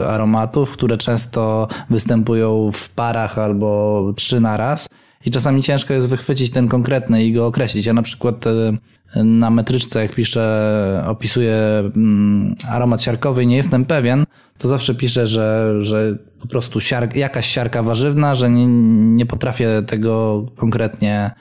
[0.07, 4.87] aromatów, które często występują w parach albo trzy na raz.
[5.27, 7.85] I czasami ciężko jest wychwycić ten konkretny i go określić.
[7.85, 11.55] Ja na przykład e, na metryczce, jak piszę, opisuję
[11.95, 14.25] mm, aromat siarkowy i nie jestem pewien,
[14.57, 18.67] to zawsze piszę, że, że po prostu siar, jakaś siarka warzywna, że nie,
[19.15, 21.31] nie potrafię tego konkretnie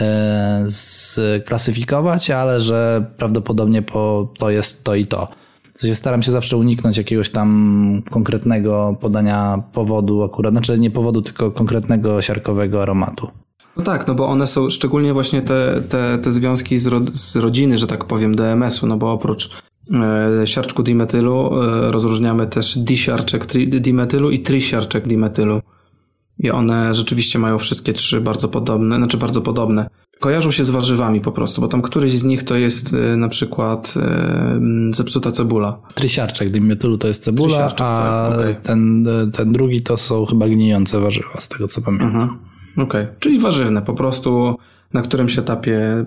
[0.00, 5.28] e, sklasyfikować, ale że prawdopodobnie po, to jest to i to.
[5.80, 11.50] Sensie staram się zawsze uniknąć jakiegoś tam konkretnego podania powodu akurat, znaczy nie powodu, tylko
[11.50, 13.28] konkretnego siarkowego aromatu.
[13.76, 17.36] No tak, no bo one są szczególnie właśnie te, te, te związki z, rod, z
[17.36, 19.50] rodziny, że tak powiem, DMS-u, no bo oprócz
[20.42, 25.60] e, siarczku dimetylu e, rozróżniamy też disiarczek tri, dimetylu i trisiarczek dimetylu.
[26.38, 29.90] I one rzeczywiście mają wszystkie trzy bardzo podobne, znaczy bardzo podobne.
[30.20, 33.28] Kojarzą się z warzywami po prostu, bo tam któryś z nich to jest e, na
[33.28, 34.60] przykład e,
[34.90, 35.78] zepsuta cebula.
[35.94, 38.56] Trysiarczek dimetylu to jest cebula, a tak, okej.
[38.62, 42.38] ten, ten drugi to są chyba gnijące warzywa, z tego co pamiętam.
[42.76, 44.56] Okej, czyli warzywne, po prostu
[44.92, 46.04] na którymś etapie.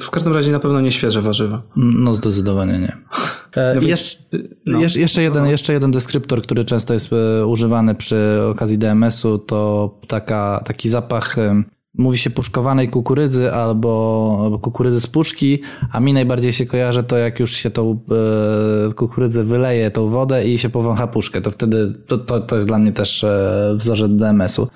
[0.00, 1.62] W każdym razie na pewno nie świeże warzywa.
[1.76, 2.96] No zdecydowanie nie.
[3.56, 4.18] E, No więc- jeszcze,
[4.66, 4.80] no.
[4.80, 10.60] jeszcze, jeden, jeszcze jeden deskryptor, który często jest e, używany przy okazji DMS-u, to taka,
[10.64, 11.62] taki zapach, e,
[11.98, 15.58] mówi się puszkowanej kukurydzy albo kukurydzy z puszki,
[15.92, 18.00] a mi najbardziej się kojarzy to, jak już się tą
[18.90, 22.68] e, kukurydzę wyleje, tą wodę i się powącha puszkę, to wtedy to, to, to jest
[22.68, 24.68] dla mnie też e, wzorzec DMS-u.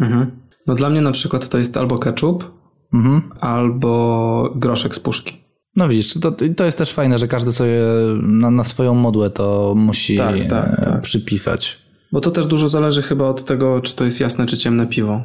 [0.00, 0.30] Mhm.
[0.66, 2.50] No dla mnie na przykład to jest albo ketchup,
[2.94, 3.22] Mhm.
[3.40, 5.36] albo groszek z puszki.
[5.76, 7.80] No widzisz, to, to jest też fajne, że każdy sobie
[8.22, 11.00] na, na swoją modłę to musi Tak, tak, e, tak.
[11.02, 11.84] przypisać.
[12.12, 15.20] Bo to też dużo zależy chyba od tego, czy to jest jasne, czy ciemne piwo.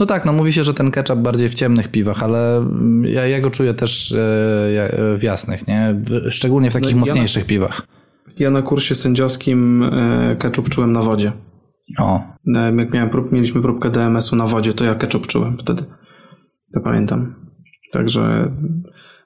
[0.00, 2.66] No tak, no mówi się, że ten ketchup bardziej w ciemnych piwach, ale
[3.02, 5.94] ja, ja go czuję też e, ja- w jasnych, nie?
[6.30, 7.82] Szczególnie w takich No ja- mocniejszych piwach.
[8.38, 11.32] Ja na kursie sędziowskim e, ketchup czułem na wodzie.
[11.98, 12.20] O,
[12.56, 15.84] E, Jak miałem prób, mieliśmy próbkę DMS-u na wodzie, to ja ketchup czułem wtedy.
[16.74, 17.34] To pamiętam.
[17.92, 18.52] Także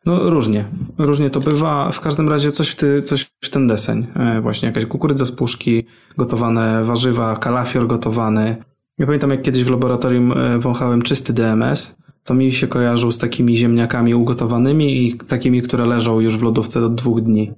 [0.06, 0.64] no różnie.
[0.98, 1.90] Różnie to bywa.
[1.92, 4.06] W każdym razie coś w, ty, coś w ten deseń.
[4.16, 5.86] E, Właśnie jakaś kukurydza z puszki,
[6.18, 8.56] gotowane warzywa, kalafior gotowany.
[8.98, 13.18] Ja pamiętam jak kiedyś w laboratorium e, wąchałem czysty DMS, to mi się kojarzył z
[13.18, 17.52] takimi ziemniakami ugotowanymi i takimi, które leżą już w lodówce do dwóch dni.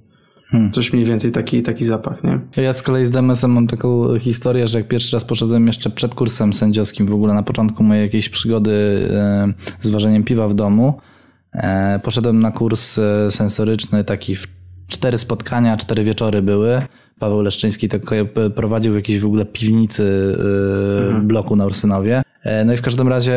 [0.49, 0.73] Hmm.
[0.73, 2.41] Coś mniej więcej taki, taki zapach, nie?
[2.57, 6.15] Ja z kolei z DMS-em mam taką historię, że jak pierwszy raz poszedłem jeszcze przed
[6.15, 8.73] kursem sędziowskim, w ogóle na początku mojej jakiejś przygody
[9.11, 10.99] e, z ważeniem piwa w domu,
[11.53, 13.01] e, poszedłem na kurs
[13.31, 14.47] sensoryczny, taki w
[14.89, 16.83] cztery spotkania, cztery wieczory były.
[17.25, 20.37] Paweł Leszczyński to ko- prowadził w jakiejś w ogóle piwnicy
[21.17, 22.23] e, bloku na Ursynowie.
[22.43, 23.33] E, No i w każdym razie,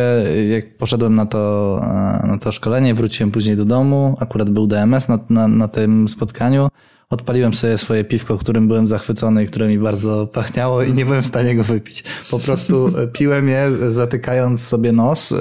[0.50, 1.80] jak poszedłem na to,
[2.24, 6.08] e, na to szkolenie, wróciłem później do domu, akurat był DMS na, na, na tym
[6.10, 6.68] spotkaniu,
[7.10, 11.24] Odpaliłem sobie swoje piwko, którym byłem zachwycony i które mi bardzo pachniało i nie byłem
[11.24, 12.04] w stanie go wypić.
[12.32, 15.36] Po prostu e, piłem je, zatykając sobie nos e,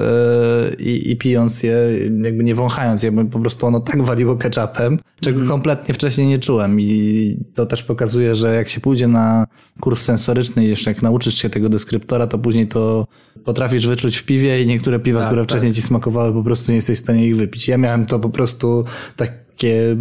[0.79, 1.75] i, i pijąc je,
[2.17, 6.39] jakby nie wąchając je, bo po prostu ono tak waliło ketchupem, czego kompletnie wcześniej nie
[6.39, 6.81] czułem.
[6.81, 9.45] I to też pokazuje, że jak się pójdzie na
[9.79, 13.07] kurs sensoryczny i jeszcze jak nauczysz się tego deskryptora, to później to
[13.45, 16.99] potrafisz wyczuć w piwie i niektóre piwa, które wcześniej ci smakowały, po prostu nie jesteś
[16.99, 17.67] w stanie ich wypić.
[17.67, 18.85] Ja miałem to po prostu
[19.15, 19.97] tak takie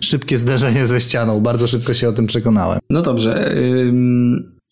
[0.00, 1.40] szybkie zderzenie ze ścianą.
[1.40, 2.80] Bardzo szybko się o tym przekonałem.
[2.90, 3.54] No dobrze.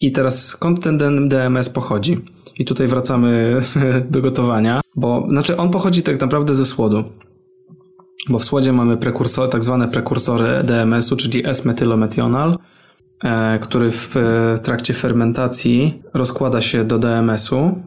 [0.00, 2.18] I teraz skąd ten DMS pochodzi?
[2.58, 3.58] I tutaj wracamy
[4.10, 7.04] do gotowania, bo znaczy on pochodzi tak naprawdę ze słodu.
[8.28, 12.58] Bo w słodzie mamy prekursor, tak zwane prekursory DMS-u, czyli S-metylometional,
[13.24, 14.14] e, który w
[14.62, 17.82] trakcie fermentacji rozkłada się do DMS-u.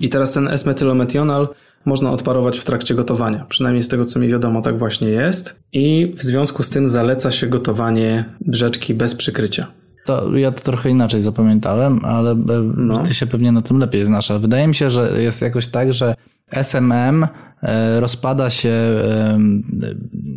[0.00, 1.48] I teraz ten S-metylometional
[1.84, 3.46] można odparować w trakcie gotowania.
[3.48, 5.60] Przynajmniej z tego, co mi wiadomo, tak właśnie jest.
[5.72, 9.66] I w związku z tym zaleca się gotowanie brzeczki bez przykrycia.
[10.06, 12.36] To ja to trochę inaczej zapamiętałem, ale e,
[12.76, 13.02] No.
[13.02, 14.30] ty się pewnie na tym lepiej znasz.
[14.30, 16.14] Ale wydaje mi się, że jest jakoś tak, że
[16.50, 17.26] SMM
[17.62, 18.72] e, rozpada się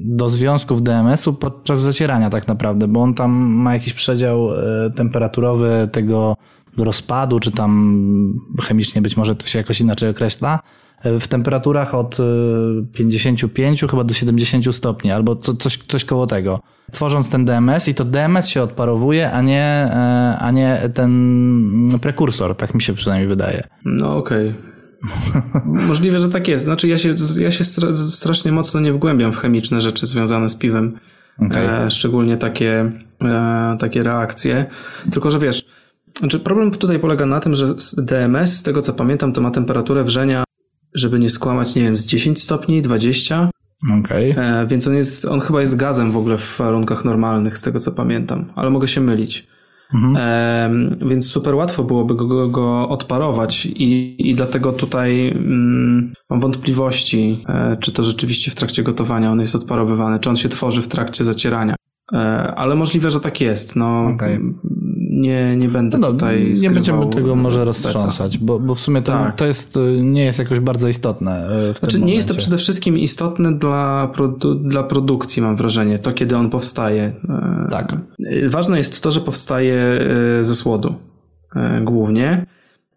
[0.05, 5.89] do związków DMS-u podczas zacierania tak naprawdę, bo on tam ma jakiś przedział e, temperaturowy
[5.91, 6.35] tego
[6.77, 7.99] rozpadu, czy tam
[8.63, 10.59] chemicznie być może to się jakoś inaczej określa,
[11.19, 12.23] w temperaturach od e,
[12.94, 16.60] 55 chyba do 70 stopni, albo co, coś, coś koło tego.
[16.91, 22.56] Tworząc ten DMS i to DMS się odparowuje, a nie, e, a nie ten prekursor,
[22.56, 23.64] tak mi się przynajmniej wydaje.
[23.86, 24.53] No okej.
[25.88, 26.64] Możliwe, że tak jest.
[26.64, 30.56] Znaczy ja się, ja się stra- strasznie mocno nie wgłębiam w chemiczne rzeczy związane z
[30.56, 30.99] piwem.
[31.40, 31.65] Okej.
[31.65, 32.91] E, szczególnie takie,
[33.22, 34.65] e, takie reakcje.
[35.11, 35.65] Tylko, że wiesz,
[36.19, 37.65] znaczy problem tutaj polega na tym, że
[37.98, 40.44] DMS, z tego co pamiętam, to ma temperaturę wrzenia,
[40.95, 43.49] żeby nie skłamać, nie wiem, z 10 stopni, 20,
[43.99, 44.35] Okej.
[44.38, 47.80] e, więc on jest, on chyba jest gazem w ogóle w warunkach normalnych, z tego
[47.80, 49.47] co pamiętam, ale mogę się mylić.
[50.15, 50.72] E,
[51.09, 57.39] więc super łatwo byłoby go, go, go odparować i, i dlatego tutaj mm, mam wątpliwości,
[57.47, 60.88] e, czy to rzeczywiście w trakcie gotowania on jest odparowywany, czy on się tworzy w
[60.88, 61.76] trakcie zacierania.
[62.13, 62.17] E,
[62.55, 63.76] ale możliwe, że tak jest.
[63.76, 64.39] No, Okej.
[65.16, 69.12] Nie, nie będę No, tutaj nie będziemy tego może roztrząsać, bo, bo w sumie to,
[69.12, 69.36] Tak.
[69.36, 72.98] to jest, nie jest jakoś bardzo istotne e, w Znaczy, nie jest to przede wszystkim
[72.98, 77.14] istotne dla, produ- dla produkcji, mam wrażenie, to kiedy on powstaje.
[77.30, 77.94] E, Tak.
[78.50, 79.76] Ważne jest to, że powstaje
[80.42, 80.96] ze słodu
[81.82, 82.46] głównie.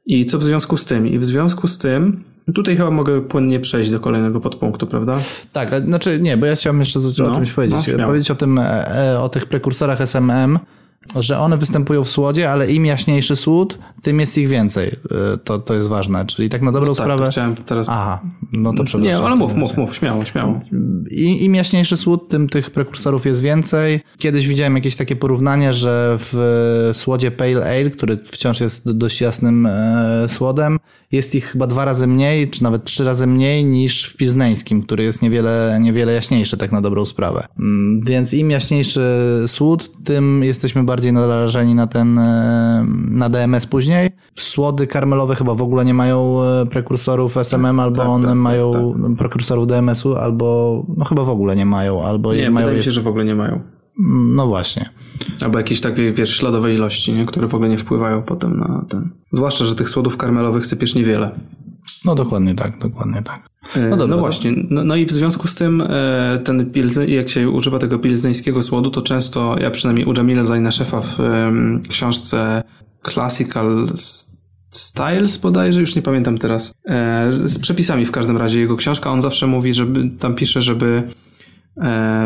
[0.07, 1.07] I co w związku z tym?
[1.09, 2.25] I w związku z tym,
[2.55, 5.21] tutaj chyba mogę płynnie przejść do kolejnego podpunktu, prawda?
[5.53, 7.95] Tak, znaczy nie, bo ja chciałem jeszcze coś, o No, czymś powiedzieć.
[7.99, 10.59] no, powiedzieć o tym, e, e, o tych prekursorach SMM,
[11.17, 14.89] że one występują w słodzie, ale im jaśniejszy słód, tym jest ich więcej.
[14.89, 16.27] Y, To, to jest ważne.
[16.27, 17.31] Czyli tak na dobrą Tak, to sprawę.
[17.31, 17.87] chciałem teraz...
[17.91, 18.21] Aha,
[18.53, 19.25] no to nie, przepraszam.
[19.27, 20.61] ale to mów, nie mów, mów, śmiało, śmiało.
[21.11, 24.01] I, Im jaśniejszy słód, tym tych prekursorów jest więcej.
[24.19, 29.67] Kiedyś widziałem jakieś takie porównanie, że w słodzie Pale Ale, który wciąż jest dość jasnym
[29.67, 30.79] e, słodem,
[31.13, 35.05] jest ich chyba dwa razy mniej, czy nawet trzy razy mniej niż w pilzneńskim, który
[35.05, 37.45] jest niewiele, niewiele jaśniejszy, tak na dobrą sprawę.
[37.59, 39.01] Mm, Więc im jaśniejszy
[39.47, 44.11] słód, tym jesteśmy bardziej narażeni na ten, e, na DMS później.
[44.39, 48.39] Słody karmelowe chyba w ogóle nie mają e, prekursorów SMM, albo tak, one tak, tak,
[48.39, 52.79] mają prekursorów DMS-u, albo no chyba w ogóle nie mają, albo Nie, mają wydaje je...
[52.79, 53.61] mi się, że w ogóle nie mają.
[53.99, 54.89] No właśnie.
[55.41, 57.27] Albo jakieś takie, wiesz, śladowe ilości, nie?
[57.27, 59.11] które w ogóle nie wpływają potem na ten...
[59.33, 61.31] Zwłaszcza, że tych słodów karmelowych sypiesz niewiele.
[62.05, 63.49] No dokładnie tak, dokładnie tak.
[63.77, 66.71] E, No No, dobra, to- właśnie, no, no i w związku z tym e, ten
[66.71, 71.21] pilze, jak się używa tego pilzneńskiego słodu, to często, ja przynajmniej u Jamila Zajnaszefa w
[71.21, 72.63] em, książce
[73.13, 73.89] Classical
[74.71, 79.21] Styles bodajże, już nie pamiętam teraz, e, z przepisami w każdym razie jego książka, on
[79.21, 81.03] zawsze mówi, żeby, tam pisze, żeby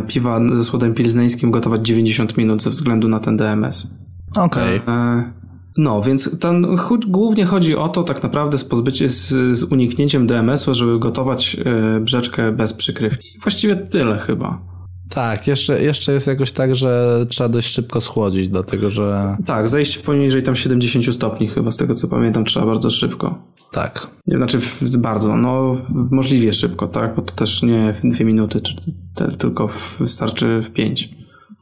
[0.08, 3.90] piwa ze słodem pilzneńskim gotować 90 minut ze względu na ten DMS.
[4.36, 4.80] Okej.
[4.88, 5.32] E,
[5.78, 6.36] No, więc
[6.76, 11.56] chu- głównie chodzi o to tak naprawdę z pozbycie, z, z uniknięciem DMS-u, żeby gotować
[11.96, 13.28] e, brzeczkę bez przykrywki.
[13.42, 14.71] Właściwie tyle chyba.
[15.14, 19.98] Tak, jeszcze, jeszcze jest jakoś tak, że trzeba dość szybko schłodzić, dlatego że Tak, zejść
[19.98, 23.38] poniżej tam 70 stopni chyba, z tego co pamiętam, trzeba bardzo szybko.
[23.72, 24.06] tak.
[24.26, 24.60] Znaczy
[24.98, 25.76] bardzo, no
[26.10, 28.74] możliwie szybko, tak, bo to też nie w dwie minuty, czy
[29.14, 29.68] te, tylko
[30.00, 31.08] wystarczy w pięć.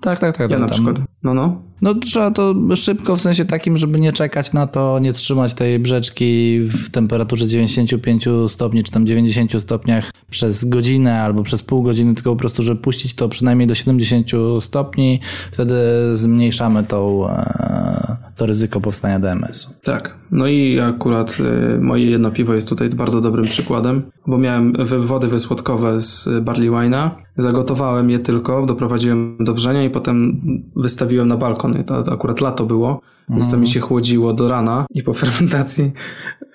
[0.01, 0.51] Tak, tak, tak.
[0.51, 1.63] Ja tak, na przykład, no no.
[1.83, 5.79] No trzeba to szybko, w sensie takim, żeby nie czekać na to, nie trzymać tej
[5.79, 12.15] brzeczki w temperaturze 95 stopni, czy tam 90 stopniach przez godzinę albo przez pół godziny,
[12.15, 14.31] tylko po prostu, żeby puścić to przynajmniej do 70
[14.61, 15.21] stopni,
[15.53, 15.75] wtedy
[16.13, 19.75] zmniejszamy tą, e, to ryzyko powstania DMS-u.
[19.83, 20.15] Tak.
[20.31, 21.37] No i akurat
[21.77, 24.73] y, moje jedno piwo jest tutaj bardzo dobrym przykładem, bo miałem
[25.07, 30.41] wody wysłodkowe z barley wine'a, zagotowałem je tylko, doprowadziłem do wrzenia i potem
[30.77, 31.85] wystawiłem na balkon.
[31.85, 35.93] To, akurat lato było, więc to mi się chłodziło do rana i po fermentacji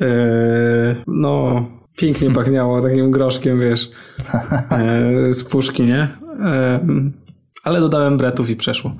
[0.01, 0.05] y,
[1.07, 1.65] no
[1.97, 3.91] pięknie pachniało takim groszkiem, wiesz,
[5.29, 6.17] y, z puszki, nie?
[7.63, 8.95] Ale dodałem bretów i przeszło.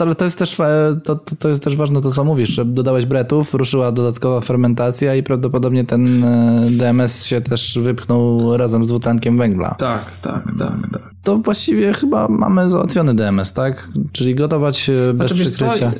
[0.00, 3.06] Ale to jest też, e, to, to, jest też ważne to, co mówisz, że dodałeś
[3.06, 9.38] bretów, ruszyła dodatkowa fermentacja i prawdopodobnie ten e, DMS się też wypchnął razem z dwutlenkiem
[9.38, 9.74] węgla.
[9.78, 11.10] Tak, tak, tak, tak.
[11.22, 13.88] To właściwie chyba mamy załatwiony DMS, tak?
[14.12, 15.92] Czyli gotować e, bez Znaczy, co, przykrycia.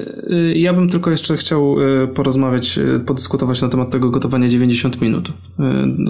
[0.54, 1.76] ja bym tylko jeszcze chciał
[2.14, 5.32] porozmawiać, podyskutować na temat tego gotowania 90 minut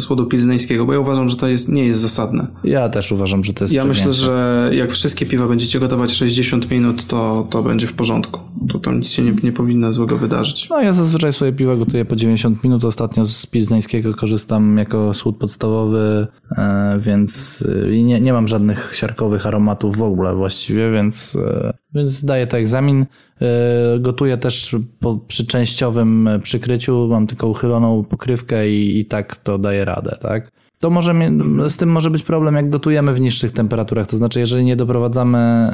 [0.00, 2.46] słodu pilzneńskiego, bo ja uważam, że to jest, nie jest zasadne.
[2.64, 6.70] Ja też uważam, że to jest Ja myślę, że jak wszystkie piwa będziecie gotować 60
[6.70, 8.40] minut, to, to będzie w porządku.
[8.68, 10.68] To tam nic się nie, nie powinno złego wydarzyć.
[10.68, 12.84] No ja zazwyczaj swoje piwa gotuję po 90 minut.
[12.84, 16.26] Ostatnio z pilzneńskiego korzystam jako słód podstawowy,
[16.56, 22.24] e, więc e, nie, nie mam żadnych siarkowych aromatów w ogóle właściwie, więc, e, więc
[22.24, 23.06] daję to egzamin.
[24.00, 29.84] Gotuję też po, przy częściowym przykryciu, mam tylko uchyloną pokrywkę i, i tak to daje
[29.84, 30.50] radę, tak?
[30.80, 31.14] To może,
[31.68, 35.70] z tym może być problem, jak gotujemy w niższych temperaturach, to znaczy jeżeli nie doprowadzamy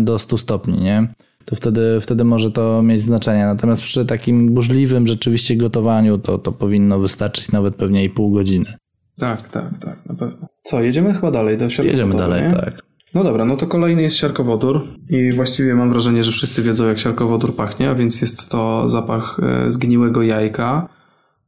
[0.00, 1.14] do 100 stopni, nie?
[1.48, 3.46] To wtedy, wtedy może to mieć znaczenie.
[3.46, 8.74] Natomiast przy takim burzliwym rzeczywiście gotowaniu to, to powinno wystarczyć nawet pewnie i pół godziny.
[9.18, 10.48] Tak, tak, tak, na pewno.
[10.62, 12.50] Co, jedziemy chyba dalej do siarkowodoru, Jedziemy dalej, nie?
[12.50, 12.82] tak.
[13.14, 16.98] No dobra, no to kolejny jest siarkowodór i właściwie mam wrażenie, że wszyscy wiedzą jak
[16.98, 20.88] siarkowodór pachnie, a więc jest to zapach e, zgniłego jajka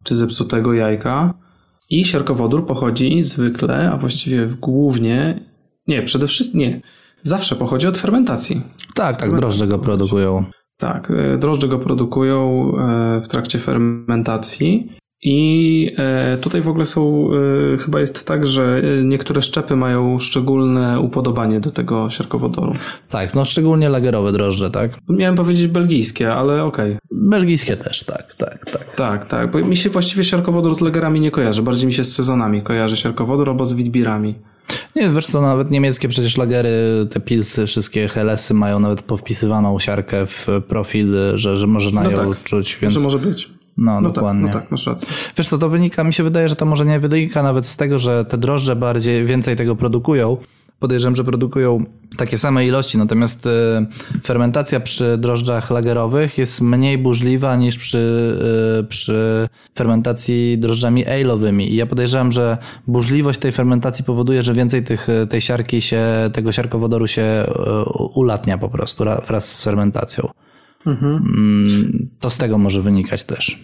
[0.02, 1.35] czy zepsutego jajka
[1.90, 5.40] i siarkowodór pochodzi zwykle, a właściwie głównie,
[5.86, 6.81] nie, przede wszystkim, nie,
[7.23, 8.63] zawsze pochodzi od fermentacji.
[8.95, 10.45] Tak, tak, drożdże go produkują.
[10.77, 14.93] Tak, e, drożdże go produkują e, w trakcie fermentacji.
[15.23, 17.31] I e, tutaj w ogóle są,
[17.75, 22.75] e, chyba jest tak, że e, niektóre szczepy mają szczególne upodobanie do tego siarkowodoru.
[23.11, 24.91] Tak, no szczególnie lagerowe drożdże, tak?
[25.09, 26.97] Miałem powiedzieć belgijskie, ale okej.
[27.13, 28.95] Belgijskie też, tak, tak, tak.
[28.97, 32.15] Tak, tak, bo mi się właściwie siarkowodór z lagerami nie kojarzy, bardziej mi się z
[32.15, 34.35] sezonami kojarzy siarkowodór albo z witbirami.
[34.97, 40.27] Nie, wiesz co, nawet niemieckie przecież lagery, te pilsy, wszystkie helesy mają nawet powpisywaną siarkę
[40.27, 42.95] w profil, że, że można No ją tak, czuć, więc...
[42.95, 43.60] Że może być.
[43.77, 44.45] No, No dokładnie.
[44.45, 45.09] tak, no tak, masz rację.
[45.37, 47.99] Wiesz co, to wynika, mi się wydaje, że to może nie wynika nawet z tego,
[47.99, 50.37] że te drożdże bardziej, więcej tego produkują.
[50.79, 51.85] Podejrzewam, że produkują
[52.17, 53.51] takie same ilości, natomiast y,
[54.25, 57.99] fermentacja przy drożdżach lagerowych jest mniej burzliwa niż przy,
[58.81, 59.49] y, przy
[59.79, 61.63] fermentacji drożdżami ale'owymi.
[61.63, 66.03] I ja podejrzewam, że burzliwość tej fermentacji powoduje, że więcej tych, tej siarki się,
[66.33, 67.49] tego siarkowodoru się y,
[68.15, 70.29] ulatnia po prostu ra- wraz z fermentacją.
[70.86, 73.59] Mm, To z tego może wynikać też.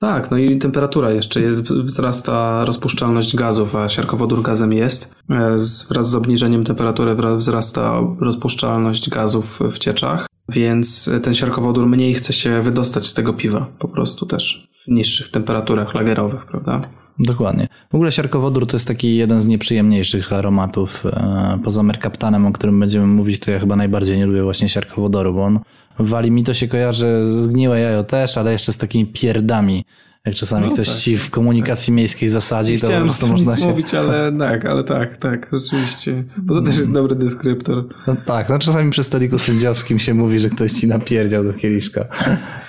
[0.00, 5.14] Tak, no i temperatura jeszcze jest, wzrasta rozpuszczalność gazów, a siarkowodór gazem jest.
[5.30, 12.14] E, z- Wraz z obniżeniem temperatury wzrasta rozpuszczalność gazów w cieczach, więc ten siarkowodór mniej
[12.14, 16.88] chce się wydostać z tego piwa, po prostu też w niższych temperaturach lagerowych, prawda?
[17.18, 17.68] Dokładnie.
[17.90, 21.06] W ogóle siarkowodór to jest taki jeden z nieprzyjemniejszych aromatów.
[21.06, 25.34] E, Poza merkaptanem, o którym będziemy mówić, to ja chyba najbardziej nie lubię właśnie siarkowodoru,
[25.34, 25.60] bo on
[25.98, 29.84] wali mi to się kojarzy, zgniłe jajo też, ale jeszcze z takimi pierdami.
[30.26, 33.66] Jak czasami No ktoś tak, ci w komunikacji miejskiej zasadzi, to po prostu można się...
[33.66, 36.24] mówić, ale tak, ale tak, tak, rzeczywiście.
[36.36, 37.84] Bo to też jest dobry deskryptor.
[38.06, 42.04] No tak, no czasami przy stoliku sędziowskim się mówi, że ktoś ci napierdział do kieliszka.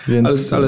[0.07, 0.53] Więc...
[0.53, 0.67] Ale,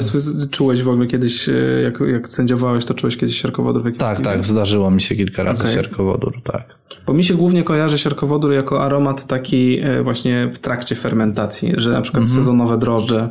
[0.50, 1.52] czułeś w ogóle kiedyś, e,
[1.82, 5.42] jak, jak sędziowałeś, to czułeś kiedyś siarkowodór w jakimś Tak, tak, zdarzyło mi się kilka
[5.42, 5.74] razy Okej.
[5.74, 6.76] siarkowodór, tak.
[7.06, 11.92] Bo mi się głównie kojarzy siarkowodór jako aromat taki e, właśnie w trakcie fermentacji, że
[11.92, 13.30] na przykład sezonowe drożdże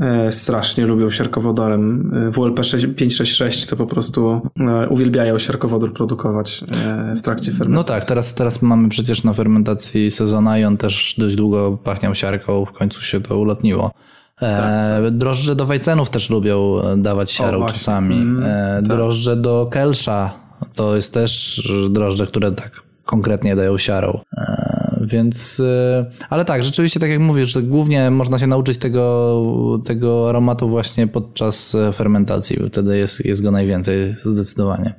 [0.00, 2.12] e, strasznie lubią siarkowodorem.
[2.28, 4.40] E, WLP 6 566 to po prostu
[4.90, 6.64] uwielbiają siarkowodór produkować
[7.16, 7.74] w trakcie fermentacji.
[7.74, 12.14] No tak, teraz, teraz mamy przecież na fermentacji sezona i on też dość długo pachniał
[12.14, 13.90] siarką, w końcu się to ulotniło.
[14.42, 17.78] E, Drożdże do wajcenów też lubią dawać siarą właśnie.
[17.78, 18.14] czasami.
[18.14, 20.30] Mm, e, Drożdże do kelsza
[20.74, 24.20] to jest też drożdże, które tak konkretnie dają siarą.
[24.36, 29.80] E, więc, e, ale tak, rzeczywiście tak jak mówisz, że głównie można się nauczyć tego,
[29.84, 34.94] tego aromatu właśnie podczas e, fermentacji, wtedy jest, jest go najwięcej zdecydowanie.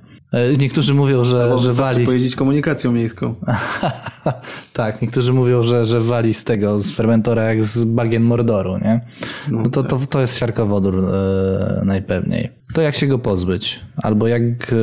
[0.57, 2.05] Niektórzy mówią, że, że wali.
[2.05, 3.35] pojeździć komunikacją miejską.
[4.73, 9.01] tak, niektórzy mówią, że, że wali z tego, z fermentora jak z bagien mordoru, nie?
[9.51, 11.03] No to, to, to jest siarkowodór
[11.83, 12.49] najpewniej.
[12.73, 13.79] To jak się go pozbyć?
[13.97, 14.75] Albo jak e,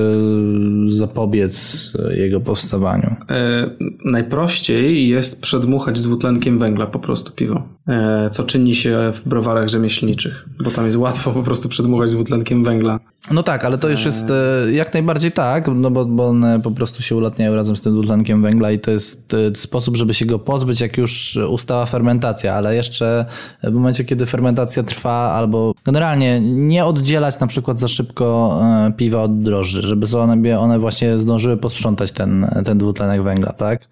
[0.88, 3.16] zapobiec e, jego powstawaniu?
[3.30, 3.70] E,
[4.04, 10.48] najprościej jest przedmuchać dwutlenkiem węgla po prostu piwo, e, co czyni się w browarach rzemieślniczych,
[10.64, 13.00] bo tam jest łatwo po prostu przedmuchać dwutlenkiem węgla.
[13.30, 16.70] No tak, ale to już jest e, jak najbardziej tak, no bo, bo one po
[16.70, 20.38] prostu się ulatniają razem z tym dwutlenkiem węgla i to jest sposób, żeby się go
[20.38, 23.24] pozbyć, jak już ustała fermentacja, ale jeszcze
[23.62, 29.22] w momencie, kiedy fermentacja trwa, albo generalnie nie oddzielać na przykład za szybko e, piwa
[29.22, 33.88] od drożdży, żeby one, one właśnie zdążyły posprzątać ten, ten dwutlenek węgla, tak?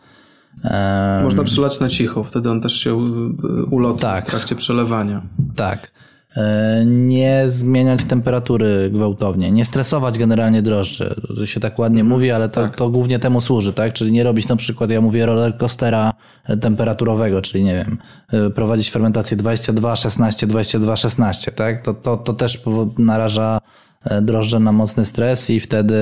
[1.22, 4.26] Można przelać na cicho, wtedy on też się e, ulotni Tak.
[4.26, 5.22] w trakcie przelewania.
[5.56, 5.90] Tak.
[6.36, 11.14] E, Nie zmieniać temperatury gwałtownie, nie stresować generalnie drożdży.
[11.36, 13.92] To się tak ładnie mówi, ale to, to głównie temu służy, tak?
[13.92, 16.12] Czyli nie robić na przykład, ja mówię rollercoastera
[16.60, 17.98] temperaturowego, czyli nie wiem,
[18.46, 21.82] e, prowadzić fermentację 22, 16, 22, 16, tak?
[21.82, 22.62] To, to, to też
[22.98, 23.85] naraża e,
[24.22, 25.94] drożdże na mocny stres i wtedy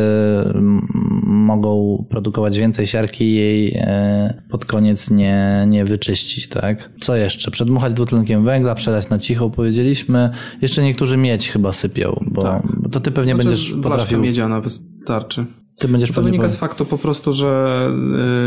[1.27, 6.91] mogą produkować więcej siarki i jej e, pod koniec nie, nie wyczyścić, tak?
[7.01, 7.51] Co jeszcze?
[7.51, 10.31] Przedmuchać dwutlenkiem węgla, przelać na cicho, powiedzieliśmy.
[10.63, 14.21] Jeszcze niektórzy miedź chyba sypią, bo, bo to ty pewnie będziesz Znaczy, blaszka potrafił...
[14.21, 15.45] miedziana wystarczy.
[15.79, 17.89] Ty będziesz To wynika z faktu po prostu, że,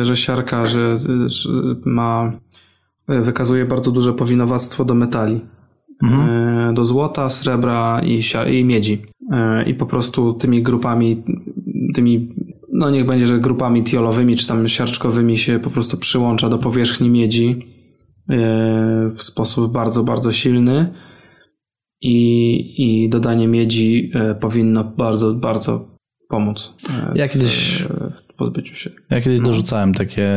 [0.02, 1.50] y, że siarka że, że
[1.86, 2.40] ma,
[3.08, 5.42] wykazuje bardzo duże powinowactwo do metali.
[6.04, 8.22] Y, Do złota, srebra i,
[8.52, 9.02] i miedzi.
[9.34, 11.24] Y, I po prostu tymi grupami,
[11.96, 12.36] tymi,
[12.74, 17.10] no niech będzie, że grupami tiolowymi czy tam siarczkowymi się po prostu przyłącza do powierzchni
[17.10, 18.36] miedzi y,
[19.16, 20.94] w sposób bardzo, bardzo silny.
[22.02, 25.88] I, i dodanie miedzi y, powinno bardzo, bardzo
[26.30, 26.74] pomóc
[27.16, 28.90] Ja kiedyś- w, w pozbyciu się.
[29.10, 30.28] Ja kiedyś dorzucałem takie,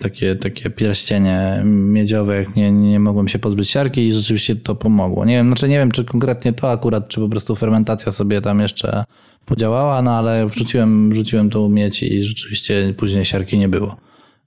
[0.00, 5.24] takie, takie pierścienie miedziowe, jak nie, nie mogłem się pozbyć siarki i rzeczywiście to pomogło.
[5.24, 8.60] Nie wiem, znaczy nie wiem, czy konkretnie to akurat, czy po prostu fermentacja sobie tam
[8.60, 9.04] jeszcze
[9.46, 13.96] podziałała, no ale wrzuciłem, wrzuciłem tą miedź i rzeczywiście później siarki nie było.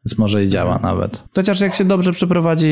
[0.05, 1.23] Więc może i działa nawet.
[1.35, 2.67] Chociaż jak się dobrze przeprowadzi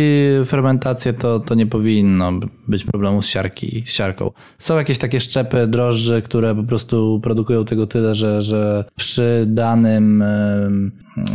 [0.46, 2.32] fermentację, to, to nie powinno
[2.68, 4.32] być problemu z, siarki, z siarką.
[4.60, 10.24] Są jakieś takie szczepy drożdży, które po prostu produkują tego tyle, że, że przy danym,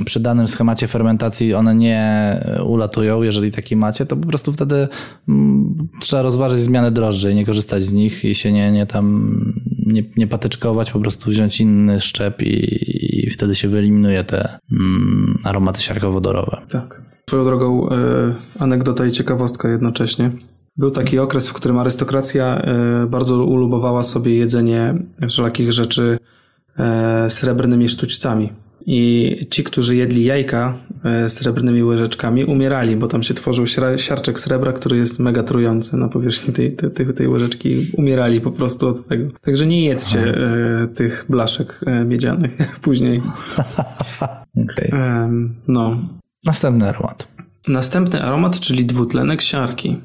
[0.05, 3.23] przy danym schemacie fermentacji one nie ulatują.
[3.23, 4.89] Jeżeli taki macie, to po prostu wtedy
[6.01, 9.35] trzeba rozważyć zmianę drożdży i nie korzystać z nich i się nie, nie tam
[9.89, 15.39] nie, nie patyczkować, po prostu wziąć inny szczep i, i wtedy się wyeliminuje te mm,
[15.45, 16.57] aromaty siarkowodorowe.
[16.69, 17.03] Tak.
[17.31, 17.95] Swoją drogą, e,
[18.59, 20.31] anegdota i ciekawostka jednocześnie.
[20.77, 24.95] Był taki okres, w którym arystokracja e, bardzo ulubowała sobie jedzenie
[25.29, 26.19] wszelakich rzeczy
[26.79, 28.53] e, srebrnymi sztućcami.
[28.91, 33.67] I ci, którzy jedli jajka e, srebrnymi łyżeczkami, umierali, bo tam się tworzył
[33.97, 37.87] siarczek srebra, który jest mega trujący na powierzchni tej, tej, tej, łyżeczki.
[37.93, 39.31] Umierali po prostu od tego.
[39.41, 42.53] Także nie jedzcie e, tych blaszek e, miedzianych
[42.83, 43.21] później.
[44.59, 44.91] Okay.
[45.69, 45.97] No,
[46.45, 47.29] Następny aromat.
[47.69, 49.97] Następny aromat, czyli dwutlenek siarki.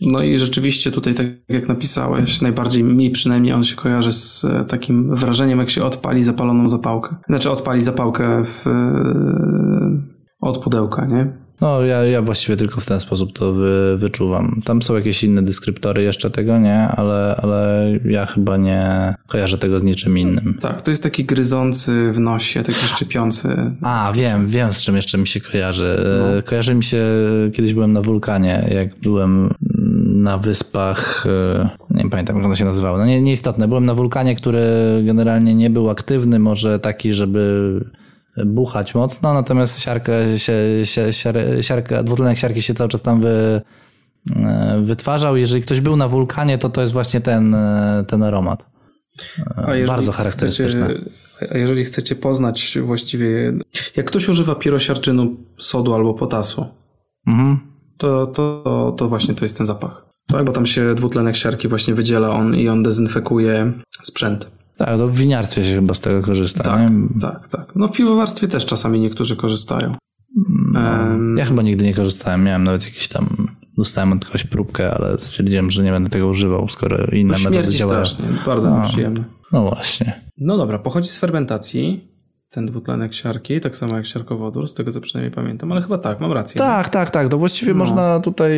[0.00, 4.64] No i rzeczywiście tutaj, tak jak napisałeś, najbardziej mi przynajmniej on się kojarzy z e,
[4.64, 7.16] takim wrażeniem, jak się odpali zapaloną zapałkę.
[7.28, 11.45] Znaczy odpali zapałkę w, e, od pudełka, nie?
[11.60, 14.62] No, ja, ja właściwie tylko w ten sposób to wy, wyczuwam.
[14.64, 16.78] Tam są jakieś inne dyskryptory jeszcze tego, nie?
[16.78, 20.58] Ale, ale ja chyba nie kojarzę tego z niczym innym.
[20.60, 23.48] Tak, to jest taki gryzący w nosie, taki szczypiący.
[23.82, 25.98] A, wiem, wiem z czym jeszcze mi się kojarzy.
[26.18, 26.42] No.
[26.42, 27.02] Kojarzy mi się,
[27.52, 29.50] kiedyś byłem na wulkanie, jak byłem
[30.16, 33.68] na wyspach, e, nie pamiętam jak ono się nazywało, no nie, nieistotne.
[33.68, 34.64] Byłem na wulkanie, który
[35.04, 37.80] generalnie nie był aktywny, może taki, żeby
[38.44, 40.52] buchać mocno, natomiast siarkę, się,
[40.84, 41.12] się,
[41.60, 43.60] siarkę, dwutlenek siarki się cały czas tam wy,
[44.36, 45.36] e, wytwarzał.
[45.36, 48.66] Jeżeli ktoś był na wulkanie, to to jest właśnie ten, e, ten aromat.
[49.86, 51.04] Bardzo charakterystyczny.
[51.50, 53.52] a jeżeli chcecie poznać właściwie,
[53.96, 56.66] jak ktoś używa pirosiarczynu sodu albo potasu,
[57.26, 57.58] mhm.
[57.96, 60.06] to, to, to właśnie to jest ten zapach.
[60.26, 63.72] Tak, bo tam się dwutlenek siarki właśnie wydziela on i on dezynfekuje
[64.02, 64.50] sprzęt.
[64.76, 66.64] Tak, to w winiarstwie się chyba z tego korzysta.
[66.64, 67.20] Tak, nie?
[67.20, 67.72] tak, tak.
[67.76, 69.94] No w piwowarstwie też czasami niektórzy korzystają.
[70.72, 70.80] No,
[71.36, 72.44] ja chyba nigdy nie korzystałem.
[72.44, 73.48] Miałem nawet jakiś tam,
[73.78, 77.76] dostałem od kogoś próbkę, ale stwierdziłem, że nie będę tego używał, skoro inne no, metody
[77.76, 78.06] działają.
[78.06, 79.24] strasznie, bardzo no, nieprzyjemne.
[79.52, 80.22] No właśnie.
[80.38, 82.15] No dobra, pochodzi z fermentacji
[82.50, 86.20] ten dwutlenek siarki, tak samo jak siarkowodór, z tego co przynajmniej pamiętam, ale chyba tak,
[86.20, 86.58] mam rację.
[86.58, 87.28] Tak, tak, tak.
[87.28, 87.78] To właściwie no.
[87.78, 88.50] można tutaj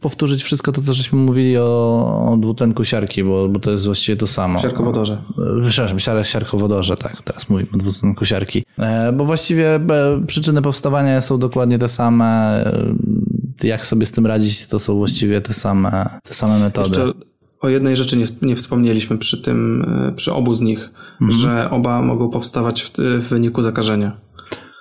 [0.00, 4.16] powtórzyć wszystko to, co żeśmy mówili o, o dwutlenku siarki, bo, bo to jest właściwie
[4.16, 4.58] to samo.
[4.58, 5.22] Siarkowodorze.
[5.68, 8.64] Przepraszam, siar, siarkowodorze, tak, teraz mówimy o dwutlenku siarki.
[8.78, 9.80] E, bo właściwie e,
[10.26, 12.26] przyczyny powstawania są dokładnie te same.
[13.62, 16.88] E, jak sobie z tym radzić, to są właściwie te same, te same metody.
[16.88, 17.12] Jeszcze
[17.60, 19.86] o jednej rzeczy nie, nie wspomnieliśmy przy tym,
[20.16, 20.90] przy obu z nich
[21.20, 21.40] mhm.
[21.40, 24.16] że oba mogą powstawać w, w wyniku zakażenia.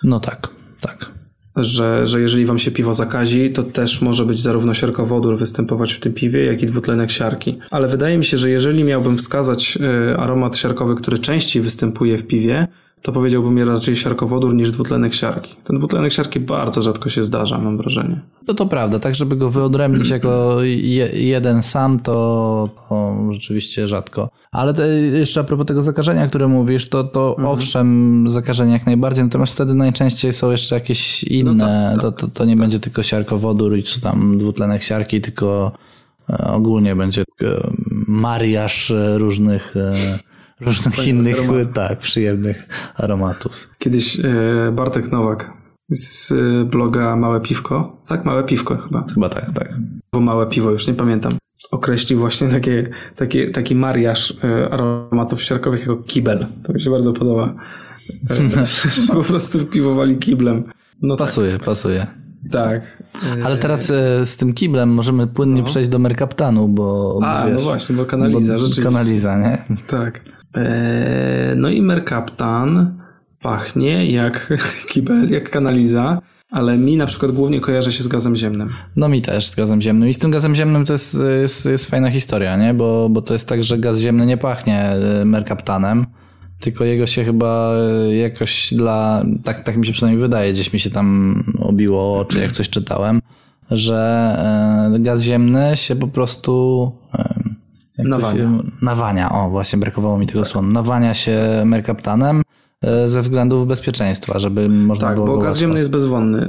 [0.03, 0.49] No tak,
[0.81, 1.11] tak.
[1.55, 5.99] Że, że jeżeli wam się piwo zakazi, to też może być zarówno siarkowodór występować w
[5.99, 7.57] tym piwie, jak i dwutlenek siarki.
[7.71, 9.77] Ale wydaje mi się, że jeżeli miałbym wskazać
[10.11, 12.67] y, aromat siarkowy, który częściej występuje w piwie,
[13.03, 15.55] to powiedziałbym raczej siarkowodór niż dwutlenek siarki.
[15.63, 18.21] Ten dwutlenek siarki bardzo rzadko się zdarza, mam wrażenie.
[18.47, 24.29] No to prawda, tak żeby go wyodrębnić jako je, jeden sam, to, to, rzeczywiście rzadko.
[24.51, 27.47] Ale te, jeszcze a propos tego zakażenia, które mówisz, to, to mhm.
[27.47, 32.01] owszem, zakażenie jak najbardziej, natomiast wtedy najczęściej są jeszcze jakieś inne, no tak, tak.
[32.01, 32.59] To, to, to, nie tak.
[32.59, 35.71] będzie tylko siarkowodór czy tam dwutlenek siarki, tylko
[36.29, 37.23] e, ogólnie będzie
[38.07, 39.93] mariaż różnych e,
[40.65, 41.73] różnych innych, aromatów.
[41.73, 43.69] tak, przyjemnych aromatów.
[43.79, 48.25] Kiedyś e, Bartek Nowak z e, bloga Małe Piwko, tak?
[48.25, 49.05] Małe Piwko chyba.
[49.13, 49.73] Chyba tak, tak.
[50.13, 51.31] Bo Małe Piwo, już nie pamiętam.
[51.71, 56.47] Określił właśnie takie, takie, taki mariaż e, aromatów siarkowych jako kibel.
[56.63, 57.53] To mi się bardzo podoba.
[59.13, 60.63] po prostu piwowali kiblem.
[61.01, 61.27] No tak.
[61.27, 61.63] pasuje, tak.
[61.63, 62.07] pasuje.
[62.51, 63.03] Tak.
[63.43, 63.85] Ale teraz
[64.25, 65.67] z tym kiblem możemy płynnie no.
[65.67, 67.19] przejść do Merkaptanu, bo.
[67.23, 68.83] A, no wiesz, no właśnie, bo kanaliza, bo rzeczywiście.
[68.83, 69.57] Kanaliza, nie?
[69.87, 70.21] Tak.
[70.55, 72.97] Eee, no i Merkaptan
[73.41, 74.53] pachnie jak
[74.89, 76.21] kibel, jak kanaliza.
[76.51, 78.69] Ale mi na przykład głównie kojarzy się z gazem ziemnym.
[78.95, 80.09] No mi też z gazem ziemnym.
[80.09, 82.73] I z tym gazem ziemnym to jest, jest, jest fajna historia, nie?
[82.73, 86.05] Bo, bo to jest tak, że gaz ziemny nie pachnie e, merkaptanem,
[86.59, 90.79] tylko jego się chyba e, jakoś dla, tak, tak mi się przynajmniej wydaje, gdzieś mi
[90.79, 93.21] się tam obiło oczy, jak coś czytałem,
[93.71, 96.91] że e, gaz ziemny się po prostu
[97.97, 98.39] nawania.
[98.39, 100.47] Się, nawania, o właśnie brakowało mi tego tak.
[100.47, 100.67] słowa.
[100.67, 102.41] Nawania się merkaptanem
[102.81, 105.27] e, ze względów bezpieczeństwa, żeby można tak, było...
[105.27, 106.47] Tak, bo gaz ziemny jest bezwonny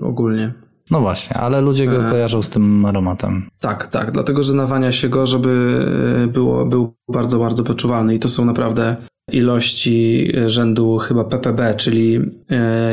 [0.00, 0.52] yy, ogólnie.
[0.90, 3.48] No właśnie, ale ludzie go kojarzą z tym aromatem.
[3.60, 5.84] Tak, tak, dlatego że nawania się go, żeby
[6.32, 8.96] było, był bardzo, bardzo wyczuwalny i to są naprawdę
[9.32, 12.20] ilości rzędu chyba ppb, czyli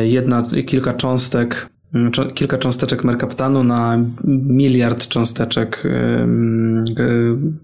[0.03, 1.69] jedna, kilka cząstek
[2.33, 3.99] kilka cząsteczek merkaptanu na
[4.47, 5.83] miliard cząsteczek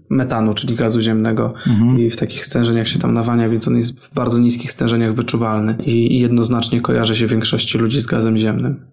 [0.08, 2.00] metanu, czyli gazu ziemnego mhm.
[2.00, 5.76] i w takich stężeniach się tam nawania, więc on jest w bardzo niskich stężeniach wyczuwalny
[5.86, 8.91] i jednoznacznie kojarzy się większości ludzi z gazem ziemnym.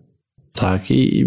[0.60, 1.26] Tak, i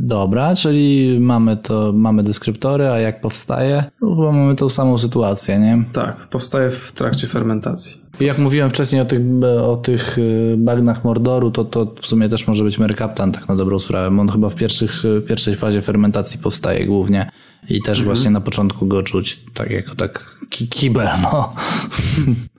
[0.00, 3.84] dobra, czyli mamy to, mamy deskryptory, a jak powstaje?
[4.02, 5.84] No, chyba mamy tą samą sytuację, nie?
[5.92, 8.04] Tak, powstaje w trakcie fermentacji.
[8.20, 9.20] Jak mówiłem wcześniej o tych,
[9.62, 13.56] o tych y, bagnach Mordoru, to, to w sumie też może być Merkaptan, tak na
[13.56, 14.20] dobrą sprawę.
[14.20, 17.30] On chyba w pierwszych, pierwszej fazie fermentacji powstaje głównie
[17.68, 18.04] i też mhm.
[18.04, 21.54] właśnie na początku go czuć tak jako tak kibel, no.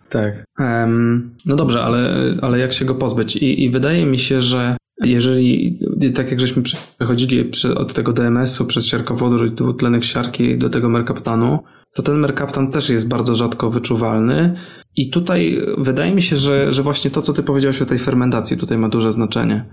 [0.09, 0.45] Tak.
[0.59, 2.09] Um, no dobrze, ale,
[2.41, 3.35] ale jak się go pozbyć?
[3.35, 5.79] I, I wydaje mi się, że jeżeli,
[6.15, 11.59] tak jak żeśmy przechodzili od tego DMS-u przez siarkowodór i dwutlenek siarki do tego merkaptanu,
[11.93, 14.55] to ten merkaptan też jest bardzo rzadko wyczuwalny.
[14.95, 18.57] I tutaj wydaje mi się, że, że właśnie to, co ty powiedziałeś o tej fermentacji,
[18.57, 19.65] tutaj ma duże znaczenie.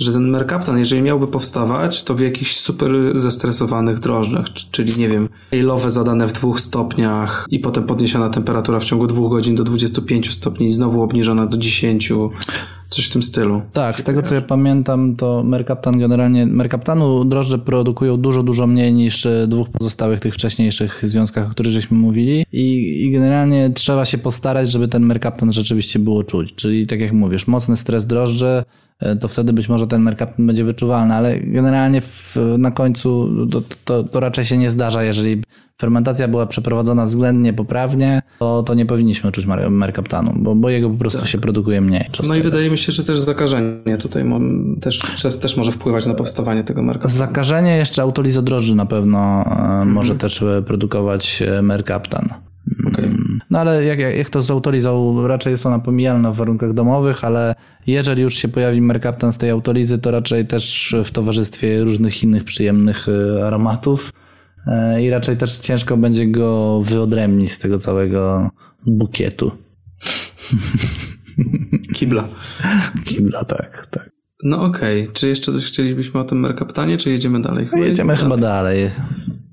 [0.00, 5.28] Że ten merkaptan, jeżeli miałby powstawać, to w jakichś super zestresowanych drożdżach, czyli nie wiem,
[5.52, 10.30] ale'owe zadane w dwóch stopniach i potem podniesiona temperatura w ciągu dwóch godzin do 25
[10.30, 12.12] stopni i znowu obniżona do 10,
[12.90, 13.62] coś w tym stylu.
[13.72, 18.92] Tak, z tego co ja pamiętam, to Mercaptan generalnie, Mercaptanu drożdże produkują dużo, dużo mniej
[18.92, 24.04] niż e, dwóch pozostałych tych wcześniejszych związkach, o których żeśmy mówili i, i generalnie trzeba
[24.04, 28.64] się postarać, żeby ten Mercaptan rzeczywiście było czuć, czyli tak jak mówisz, mocny stres drożdże,
[29.20, 34.04] to wtedy być może ten merkaptan będzie wyczuwalny, ale generalnie w, na końcu to, to,
[34.04, 35.42] to raczej się nie zdarza, jeżeli
[35.80, 40.90] fermentacja była przeprowadzona względnie poprawnie, to, to nie powinniśmy czuć mer- merkaptanu, bo, bo jego
[40.90, 42.00] po prostu się produkuje mniej.
[42.00, 42.42] No i czystego.
[42.42, 44.24] wydaje mi się, że też zakażenie tutaj
[44.80, 45.00] też,
[45.40, 47.14] też może wpływać na powstawanie tego merkaptanu.
[47.14, 49.44] Zakażenie jeszcze autolizodrożdży na pewno
[49.82, 52.28] e, może też e, produkować e, merkaptan.
[53.50, 57.24] No ale jak, jak, jak to z autolizą, raczej jest ona pomijalna w warunkach domowych,
[57.24, 57.54] ale
[57.86, 62.44] jeżeli już się pojawi merkaptan z tej autolizy, to raczej też w towarzystwie różnych innych
[62.44, 64.12] przyjemnych e, aromatów
[64.66, 68.50] e, i raczej też ciężko będzie go wyodrębnić z tego całego
[68.86, 69.52] bukietu.
[71.94, 72.28] Kibla.
[73.04, 74.10] Kibla, tak, tak.
[74.42, 77.66] No okej, czy jeszcze coś chcielibyśmy o tym merkaptanie, czy jedziemy dalej?
[77.66, 78.90] Chyba Jedziemy chyba dalej.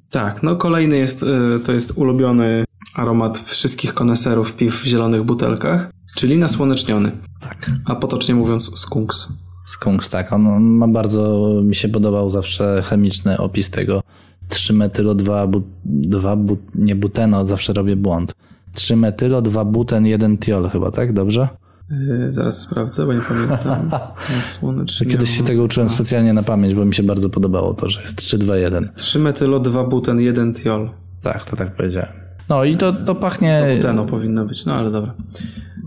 [0.10, 5.90] Tak, no kolejny jest, y, to jest ulubiony aromat wszystkich koneserów piw w zielonych butelkach,
[6.16, 7.72] czyli nasłoneczniony, Tak.
[7.86, 9.34] a potocznie mówiąc skunks.
[9.66, 10.34] Skunks, tak.
[10.34, 14.02] On, on ma bardzo, mi się podobał zawsze chemiczny opis tego
[14.50, 18.34] 3-metylo 2, bu, 2 bu, nie buteno, zawsze robię błąd.
[18.76, 21.14] 3-metylo 2 buten 1 tiol chyba, tak?
[21.14, 21.48] Dobrze?
[21.90, 23.90] Yy, zaraz sprawdzę, bo nie pamiętam.
[24.36, 25.12] Nasłoneczniony.
[25.12, 28.16] Kiedyś się tego uczyłem specjalnie na pamięć, bo mi się bardzo podobało to, że jest
[28.16, 28.90] 3, 2, 1.
[28.96, 30.90] 3 metylo 2 buten 1 tiol.
[31.22, 32.27] Tak, to tak powiedziałem.
[32.50, 33.64] No i to, to pachnie...
[33.76, 35.14] Buteno powinno być, no ale dobra.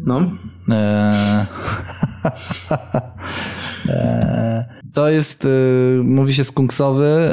[0.06, 0.20] No,
[0.68, 1.46] Eee,
[3.88, 4.64] eee,
[4.94, 7.28] to jest, y, mówi się skunksowy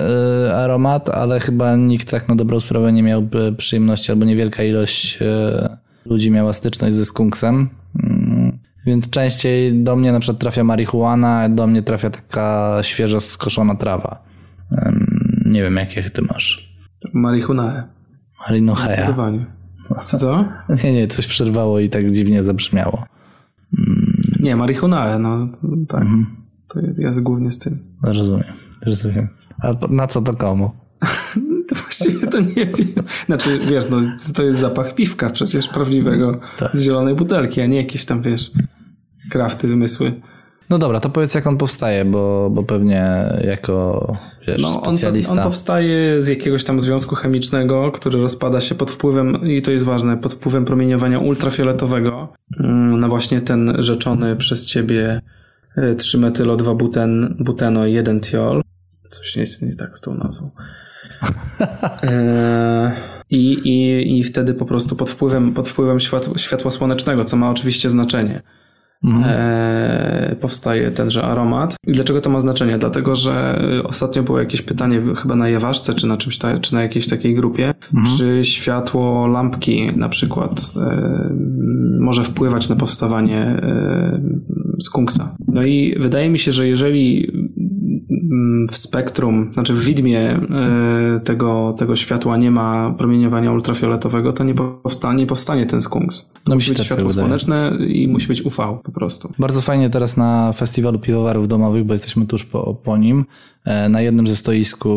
[0.49, 3.27] y, aromat, ale chyba nikt tak na dobrą sprawę nie miał
[3.57, 7.69] przyjemności, albo niewielka ilość y, ludzi miała styczność ze skunksem.
[8.03, 13.21] Mm, Więc częściej do mnie na przykład trafia marihuana, a do mnie trafia taka świeżo
[13.21, 14.23] skoszona trawa.
[15.45, 16.77] Nie wiem, jakie ty masz.
[18.39, 18.75] Marihunae.
[18.75, 18.95] Marinohea.
[18.95, 19.45] Zdecydowanie.
[20.05, 20.45] Co to?
[20.83, 23.05] Nie, nie, coś przerwało i tak dziwnie zabrzmiało.
[24.39, 25.49] Nie, marihunae, no
[25.87, 26.05] tak.
[26.67, 27.79] To jest, ja głównie z tym.
[28.03, 28.53] Rozumiem,
[28.85, 29.27] rozumiem.
[29.61, 30.71] A na co to komu?
[31.67, 33.05] To właściwie to nie wiem.
[33.25, 33.97] Znaczy, wiesz, no,
[34.35, 36.39] to jest zapach piwka przecież prawdziwego
[36.73, 38.51] z zielonej butelki, a nie jakieś tam, wiesz,
[39.31, 40.21] krafty, wymysły.
[40.69, 44.17] No dobra, to powiedz jak on powstaje, bo, bo pewnie jako
[44.47, 45.33] wiesz, No, on, specjalista.
[45.33, 49.85] on powstaje z jakiegoś tam związku chemicznego, który rozpada się pod wpływem, i to jest
[49.85, 55.21] ważne, pod wpływem promieniowania ultrafioletowego mm, na właśnie ten rzeczony przez ciebie
[55.77, 58.61] 3-metylo-2-buten, buteno 1 tiol.
[59.09, 60.51] Coś jest nie tak z tą nazwą.
[62.03, 62.91] E,
[63.29, 67.49] I, i, I wtedy po prostu pod wpływem, pod wpływem światła, światła słonecznego, co ma
[67.49, 68.41] oczywiście znaczenie,
[69.25, 71.75] e, powstaje tenże aromat.
[71.87, 72.77] I dlaczego to ma znaczenie?
[72.77, 76.81] Dlatego, że ostatnio było jakieś pytanie chyba na Jaważce, czy na czymś, ta, czy na
[76.81, 77.73] jakiejś takiej grupie,
[78.17, 81.29] czy światło lampki na przykład e,
[81.99, 84.21] może wpływać na powstawanie e,
[84.81, 85.35] skunksa.
[85.47, 87.31] No i wydaje mi się, że jeżeli
[88.71, 94.53] w spektrum, znaczy w widmie e, tego, tego światła nie ma promieniowania ultrafioletowego, to nie
[94.83, 96.21] powstanie, nie powstanie ten skunks.
[96.21, 97.25] To No musi być tak światło wydaje.
[97.27, 99.31] słoneczne i musi być UV po prostu.
[99.39, 103.25] Bardzo fajnie teraz na festiwalu piwowarów domowych, bo jesteśmy tuż po, po nim.
[103.65, 104.89] e, Na jednym ze stoisku,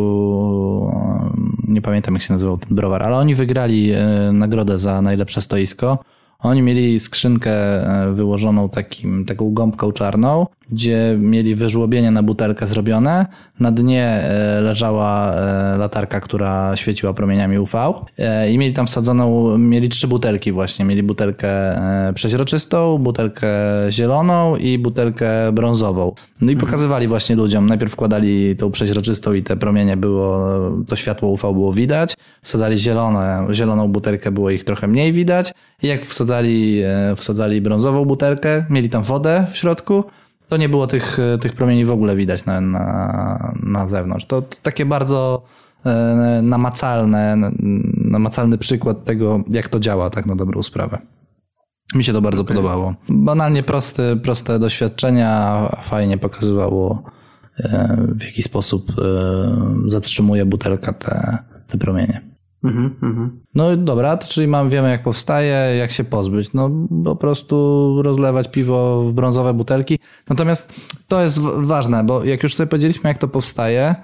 [0.95, 3.91] e, nie pamiętam jak się nazywał ten browar, ale oni wygrali
[4.33, 5.99] nagrodę za najlepsze stoisko.
[6.43, 13.27] Oni mieli skrzynkę e, wyłożoną takim, taką gąbką czarną, gdzie mieli wyżłobienie na butelkę zrobione.
[13.61, 17.93] Na dnie e, leżała e, latarka, która świeciła promieniami UV
[18.51, 20.85] i mieli tam wsadzoną, mieli trzy butelki właśnie.
[20.85, 21.51] Mieli butelkę
[22.15, 23.49] przeźroczystą, butelkę
[23.91, 26.13] zieloną i butelkę brązową.
[26.41, 27.67] No i pokazywali właśnie ludziom.
[27.67, 30.51] Najpierw wkładali tą przeźroczystą i te promienie było,
[30.89, 32.15] to światło UV było widać.
[32.43, 35.53] Wsadzali zielone, zieloną butelkę, było ich trochę mniej widać.
[35.83, 40.05] Jak wsadzali, e, wsadzali brązową butelkę, mieli tam wodę w środku,
[40.49, 44.25] to nie było tych, e, tych promieni w ogóle widać na, na, na zewnątrz.
[44.25, 45.43] To, to takie bardzo
[45.87, 47.37] e, namacalne,
[47.97, 50.99] namacalny przykład tego, jak to działa tak na dobrą sprawę.
[51.95, 52.95] Mi się to bardzo podobało.
[53.09, 57.03] Banalnie proste, proste doświadczenia, fajnie pokazywało
[58.09, 58.93] w jaki sposób
[59.87, 61.39] zatrzymuje butelka te,
[61.69, 62.30] te promienie.
[62.65, 63.41] Mhm, mhm.
[63.55, 66.53] No dobra, to czyli mam, wiemy jak powstaje, jak się pozbyć.
[66.53, 66.71] No
[67.05, 69.99] po prostu rozlewać piwo w brązowe butelki.
[70.29, 70.73] Natomiast
[71.09, 73.95] to jest ważne, bo jak już sobie powiedzieliśmy jak to powstaje,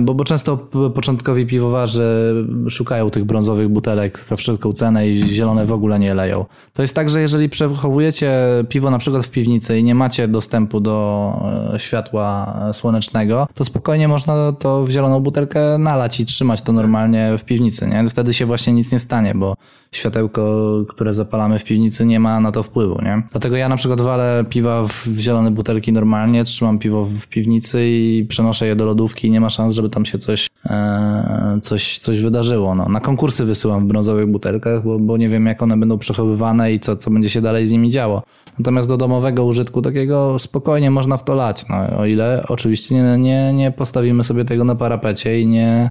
[0.00, 0.56] bo, bo często
[0.94, 2.34] początkowi piwowarze
[2.68, 6.44] szukają tych brązowych butelek za wszelką cenę i zielone w ogóle nie leją.
[6.74, 8.32] To jest tak, że jeżeli przechowujecie
[8.68, 11.32] piwo na przykład w piwnicy i nie macie dostępu do
[11.74, 17.38] e, światła słonecznego, to spokojnie można to w zieloną butelkę nalać i trzymać to normalnie
[17.38, 17.86] w piwnicy.
[17.86, 18.10] Nie?
[18.10, 19.54] Wtedy się właśnie nic nie stanie, bo
[19.92, 23.02] światełko, które zapalamy w piwnicy nie ma na to wpływu.
[23.02, 23.22] Nie?
[23.30, 28.26] Dlatego ja na przykład walę piwa w zielone butelki normalnie, trzymam piwo w piwnicy i
[28.28, 32.74] przenoszę je do lodówki nie ma szans, żeby tam się coś, e, coś, coś wydarzyło.
[32.74, 32.88] No.
[32.88, 36.80] Na konkursy wysyłam w brązowych butelkach, bo, bo nie wiem jak one będą przechowywane i
[36.80, 38.22] co, co będzie się dalej z nimi działo.
[38.58, 43.18] Natomiast do domowego użytku takiego spokojnie można w to lać, no, o ile oczywiście nie,
[43.18, 45.90] nie, nie postawimy sobie tego na parapecie i nie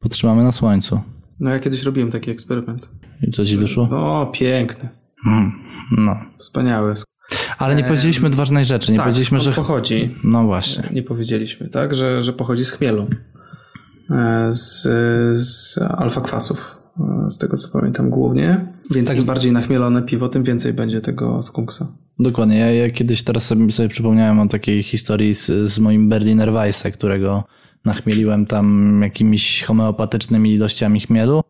[0.00, 1.00] potrzymamy na słońcu.
[1.40, 2.90] No ja kiedyś robiłem taki eksperyment.
[3.22, 3.82] I co ci wyszło?
[3.92, 4.88] O, piękny.
[5.98, 6.16] No.
[6.38, 6.94] Wspaniały.
[7.58, 9.52] Ale nie powiedzieliśmy ważnej rzeczy, nie tak, powiedzieliśmy, że...
[9.52, 10.14] pochodzi.
[10.24, 10.88] No właśnie.
[10.92, 11.94] Nie powiedzieliśmy, tak?
[11.94, 13.06] Że, że pochodzi z chmielu.
[14.10, 14.82] E, Z,
[15.38, 16.78] z alfa-kwasów.
[17.26, 18.66] e, Z tego co pamiętam głównie.
[18.90, 19.18] Więc Tak.
[19.18, 21.86] im bardziej nachmielone piwo, tym więcej będzie tego skunksa.
[22.18, 22.58] Dokładnie.
[22.58, 26.90] Ja, ja kiedyś teraz sobie, sobie przypomniałem o takiej historii z, z moim Berliner Weisse,
[26.92, 27.44] którego
[27.84, 31.42] nachmieliłem tam jakimiś homeopatycznymi ilościami chmielu.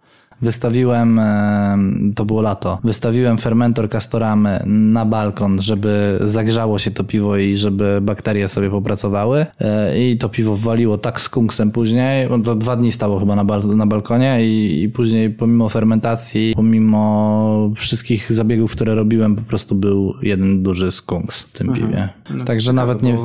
[0.42, 1.78] Wystawiłem, e,
[2.14, 7.98] to było lato, wystawiłem fermentor Castoramy na balkon, żeby zagrzało się to piwo i żeby
[8.02, 9.46] bakterie sobie popracowały.
[9.60, 13.36] E, I to piwo waliło tak z kunksem później, bo to dwa dni stało chyba
[13.36, 19.42] na, bal, na balkonie i, i później pomimo fermentacji, pomimo wszystkich zabiegów, które robiłem, po
[19.42, 22.08] prostu był jeden duży skunks w tym piwie.
[22.46, 23.18] Także nawet nie...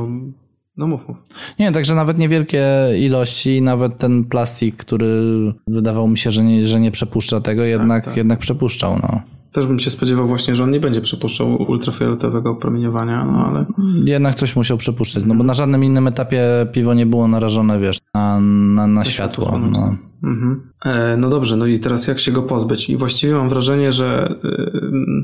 [0.80, 1.18] No mów, mów.
[1.60, 2.66] Nie, także nawet niewielkie
[3.00, 5.22] ilości, nawet ten plastik, który
[5.68, 8.18] wydawało mi się, że nie, że nie przepuszcza tego, jednak, tak.
[8.18, 9.00] jednak przepuszczał.
[9.04, 9.22] No.
[9.52, 13.66] Też bym się spodziewał właśnie, że on nie będzie przepuszczał ultrafioletowego promieniowania, no ale
[14.06, 16.44] Jednak coś musiał przepuszczać, no bo na żadnym innym etapie
[16.74, 19.46] piwo nie było narażone, wiesz, na, na, na światło.
[19.46, 19.96] słoneczne.
[20.22, 20.30] No.
[20.30, 20.72] Mhm.
[20.86, 22.90] E, No dobrze, no i teraz jak się go pozbyć?
[22.90, 25.24] I właściwie mam wrażenie, że y,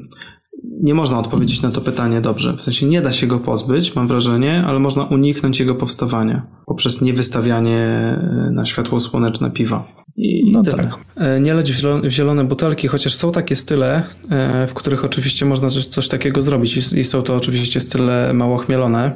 [0.81, 2.53] nie można odpowiedzieć na to pytanie dobrze.
[2.57, 7.01] W sensie nie da się go pozbyć, mam wrażenie, ale można uniknąć jego powstawania poprzez
[7.01, 8.17] niewystawianie
[8.49, 9.87] y, na światło słoneczne piwa.
[10.17, 10.77] I No tyle.
[10.77, 10.97] tak.
[11.17, 11.71] E, Nie leć
[12.03, 16.41] w zielone, butelki, chociaż są takie style, e, w których oczywiście można coś, coś takiego
[16.41, 19.11] zrobić I- są to oczywiście style mało chmielone,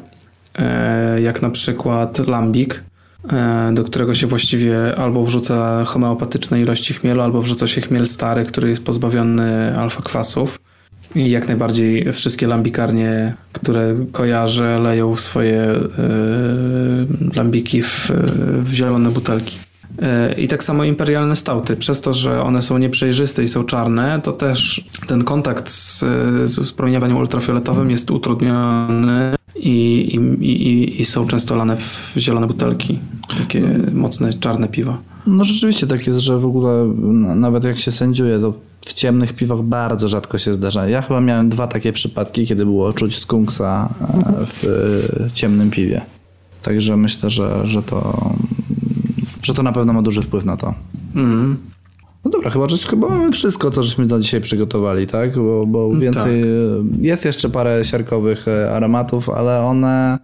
[0.55, 2.83] e, jak na przykład lambik,
[3.29, 8.45] e, do którego się właściwie albo wrzuca homeopatyczne ilości chmielu, albo wrzuca się chmiel stary,
[8.45, 10.59] który jest pozbawiony alfa-kwasów.
[11.15, 15.87] I jak najbardziej wszystkie lambikarnie, które kojarzę, leją swoje e,
[17.35, 18.11] lambiki w,
[18.63, 19.57] w zielone butelki.
[20.01, 21.75] E, I tak samo imperialne stauty.
[21.75, 25.99] Przez to, że one są nieprzejrzyste i są czarne, to też ten kontakt z,
[26.43, 29.69] z, promieniowaniem ultrafioletowym jest utrudniony i,
[30.15, 32.99] i, i, i są często lane w zielone butelki.
[33.37, 33.61] Takie
[33.93, 34.97] mocne, czarne piwa.
[35.27, 36.93] no rzeczywiście tak jest, że w ogóle
[37.35, 40.87] nawet jak się sędziuje, to w ciemnych piwach bardzo rzadko się zdarza.
[40.87, 46.01] Ja chyba miałem dwa takie przypadki, kiedy było czuć skunksa e, w ciemnym piwie.
[46.63, 48.29] Także myślę, że, że to
[49.43, 50.73] że to na pewno ma duży wpływ na to.
[51.15, 51.57] Mm.
[52.25, 55.35] No dobra, chyba, że, chyba mamy wszystko, co żeśmy na dzisiaj przygotowali, tak?
[55.35, 56.43] Bo, bo więcej.
[57.01, 60.19] Jest jeszcze parę siarkowych e, aromatów, ale one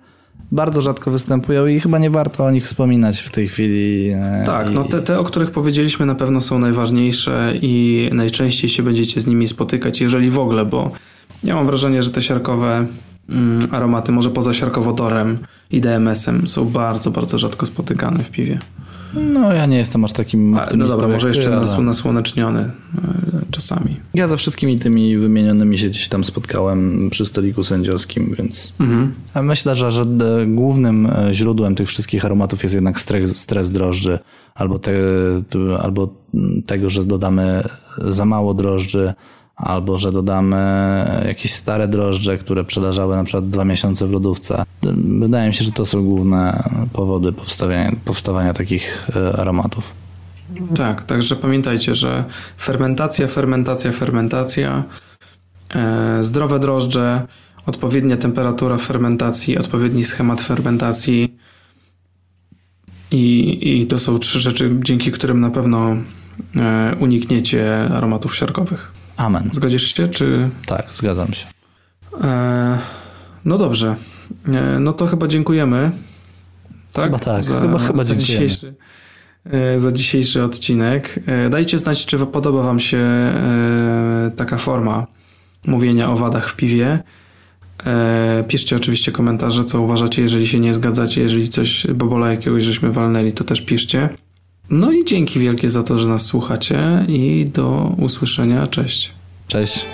[0.56, 4.10] bardzo rzadko występują i chyba nie warto o nich wspominać w tej chwili.
[4.10, 8.84] e, Tak, no te, te, o których powiedzieliśmy, na pewno są najważniejsze i najczęściej się
[8.84, 10.92] będziecie z nimi spotykać, jeżeli w ogóle, bo
[11.44, 12.86] ja mam wrażenie, że te siarkowe
[13.30, 15.38] mm, aromaty, może poza siarkowodorem
[15.72, 18.60] i DMS-em, są bardzo, bardzo rzadko spotykane w piwie.
[19.14, 22.60] No ja nie jestem aż takim A, no dobra, może ty, jeszcze ale nas, nasłoneczniony
[22.60, 22.72] e,
[23.52, 24.00] czasami.
[24.14, 29.14] Ja ze wszystkimi tymi wymienionymi się gdzieś tam spotkałem przy stoliku sędziowskim, więc Mhm.
[29.44, 34.20] Myślę, że, że e, głównym e, źródłem tych wszystkich aromatów jest jednak stres, stres drożdży,
[34.56, 34.94] albo, te,
[35.80, 37.64] albo mm, tego, że dodamy
[37.98, 39.14] za mało drożdży,
[39.56, 40.58] albo że dodamy
[41.28, 44.64] jakieś stare drożdże, które przeleżały na przykład dwa miesiące w lodówce.
[45.20, 46.64] Wydaje mi się, że to są główne
[46.94, 49.94] powody powstawania, powstawania takich e, aromatów.
[50.76, 52.26] Tak, także pamiętajcie, że
[52.58, 54.84] fermentacja, fermentacja, fermentacja,
[55.76, 57.28] e, zdrowe drożdże,
[57.66, 61.38] odpowiednia temperatura fermentacji, odpowiedni schemat fermentacji
[63.12, 65.96] i, i to są trzy rzeczy, dzięki którym na pewno
[66.56, 68.95] e, unikniecie aromatów siarkowych.
[69.18, 69.50] Amen.
[69.54, 70.50] Zgodzisz się, czy...
[70.66, 71.46] Tak, zgadzam się.
[72.24, 72.80] E,
[73.46, 73.96] no dobrze,
[74.48, 75.92] e, no to chyba dziękujemy.
[76.94, 77.06] Tak?
[77.06, 78.48] Chyba tak, za, chyba- chyba za dziękujemy.
[78.48, 78.76] dzisiejszy
[79.46, 81.20] e, za dzisiejszy odcinek.
[81.26, 85.08] E, dajcie znać, czy podoba Wam się e, taka forma
[85.68, 87.04] mówienia o wadach w piwie.
[88.48, 93.32] Piszcie oczywiście komentarze, co uważacie, jeżeli się nie zgadzacie, jeżeli coś bobola jakiegoś żeśmy walnęli,
[93.32, 94.10] to też piszcie.
[94.70, 98.68] No i dzięki wielkie za to, że nas słuchacie i do usłyszenia.
[98.68, 99.12] Cześć.
[99.48, 99.86] Cześć.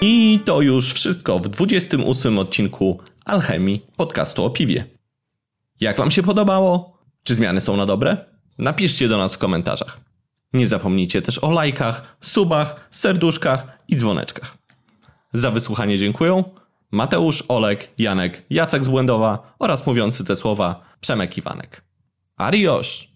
[0.00, 4.84] I to już wszystko w 28 odcinku Alchemii podcastu o piwie.
[5.80, 6.98] Jak Wam się podobało?
[7.22, 8.16] Czy zmiany są na dobre?
[8.58, 10.00] Napiszcie do nas w komentarzach.
[10.52, 14.56] Nie zapomnijcie też o lajkach, subach, serduszkach i dzwoneczkach.
[15.32, 16.44] Za wysłuchanie dziękuję
[16.90, 21.83] Mateusz, Olek, Janek, Jacek z Błędowa oraz mówiący te słowa Przemek Iwanek.
[22.36, 23.13] Adiós.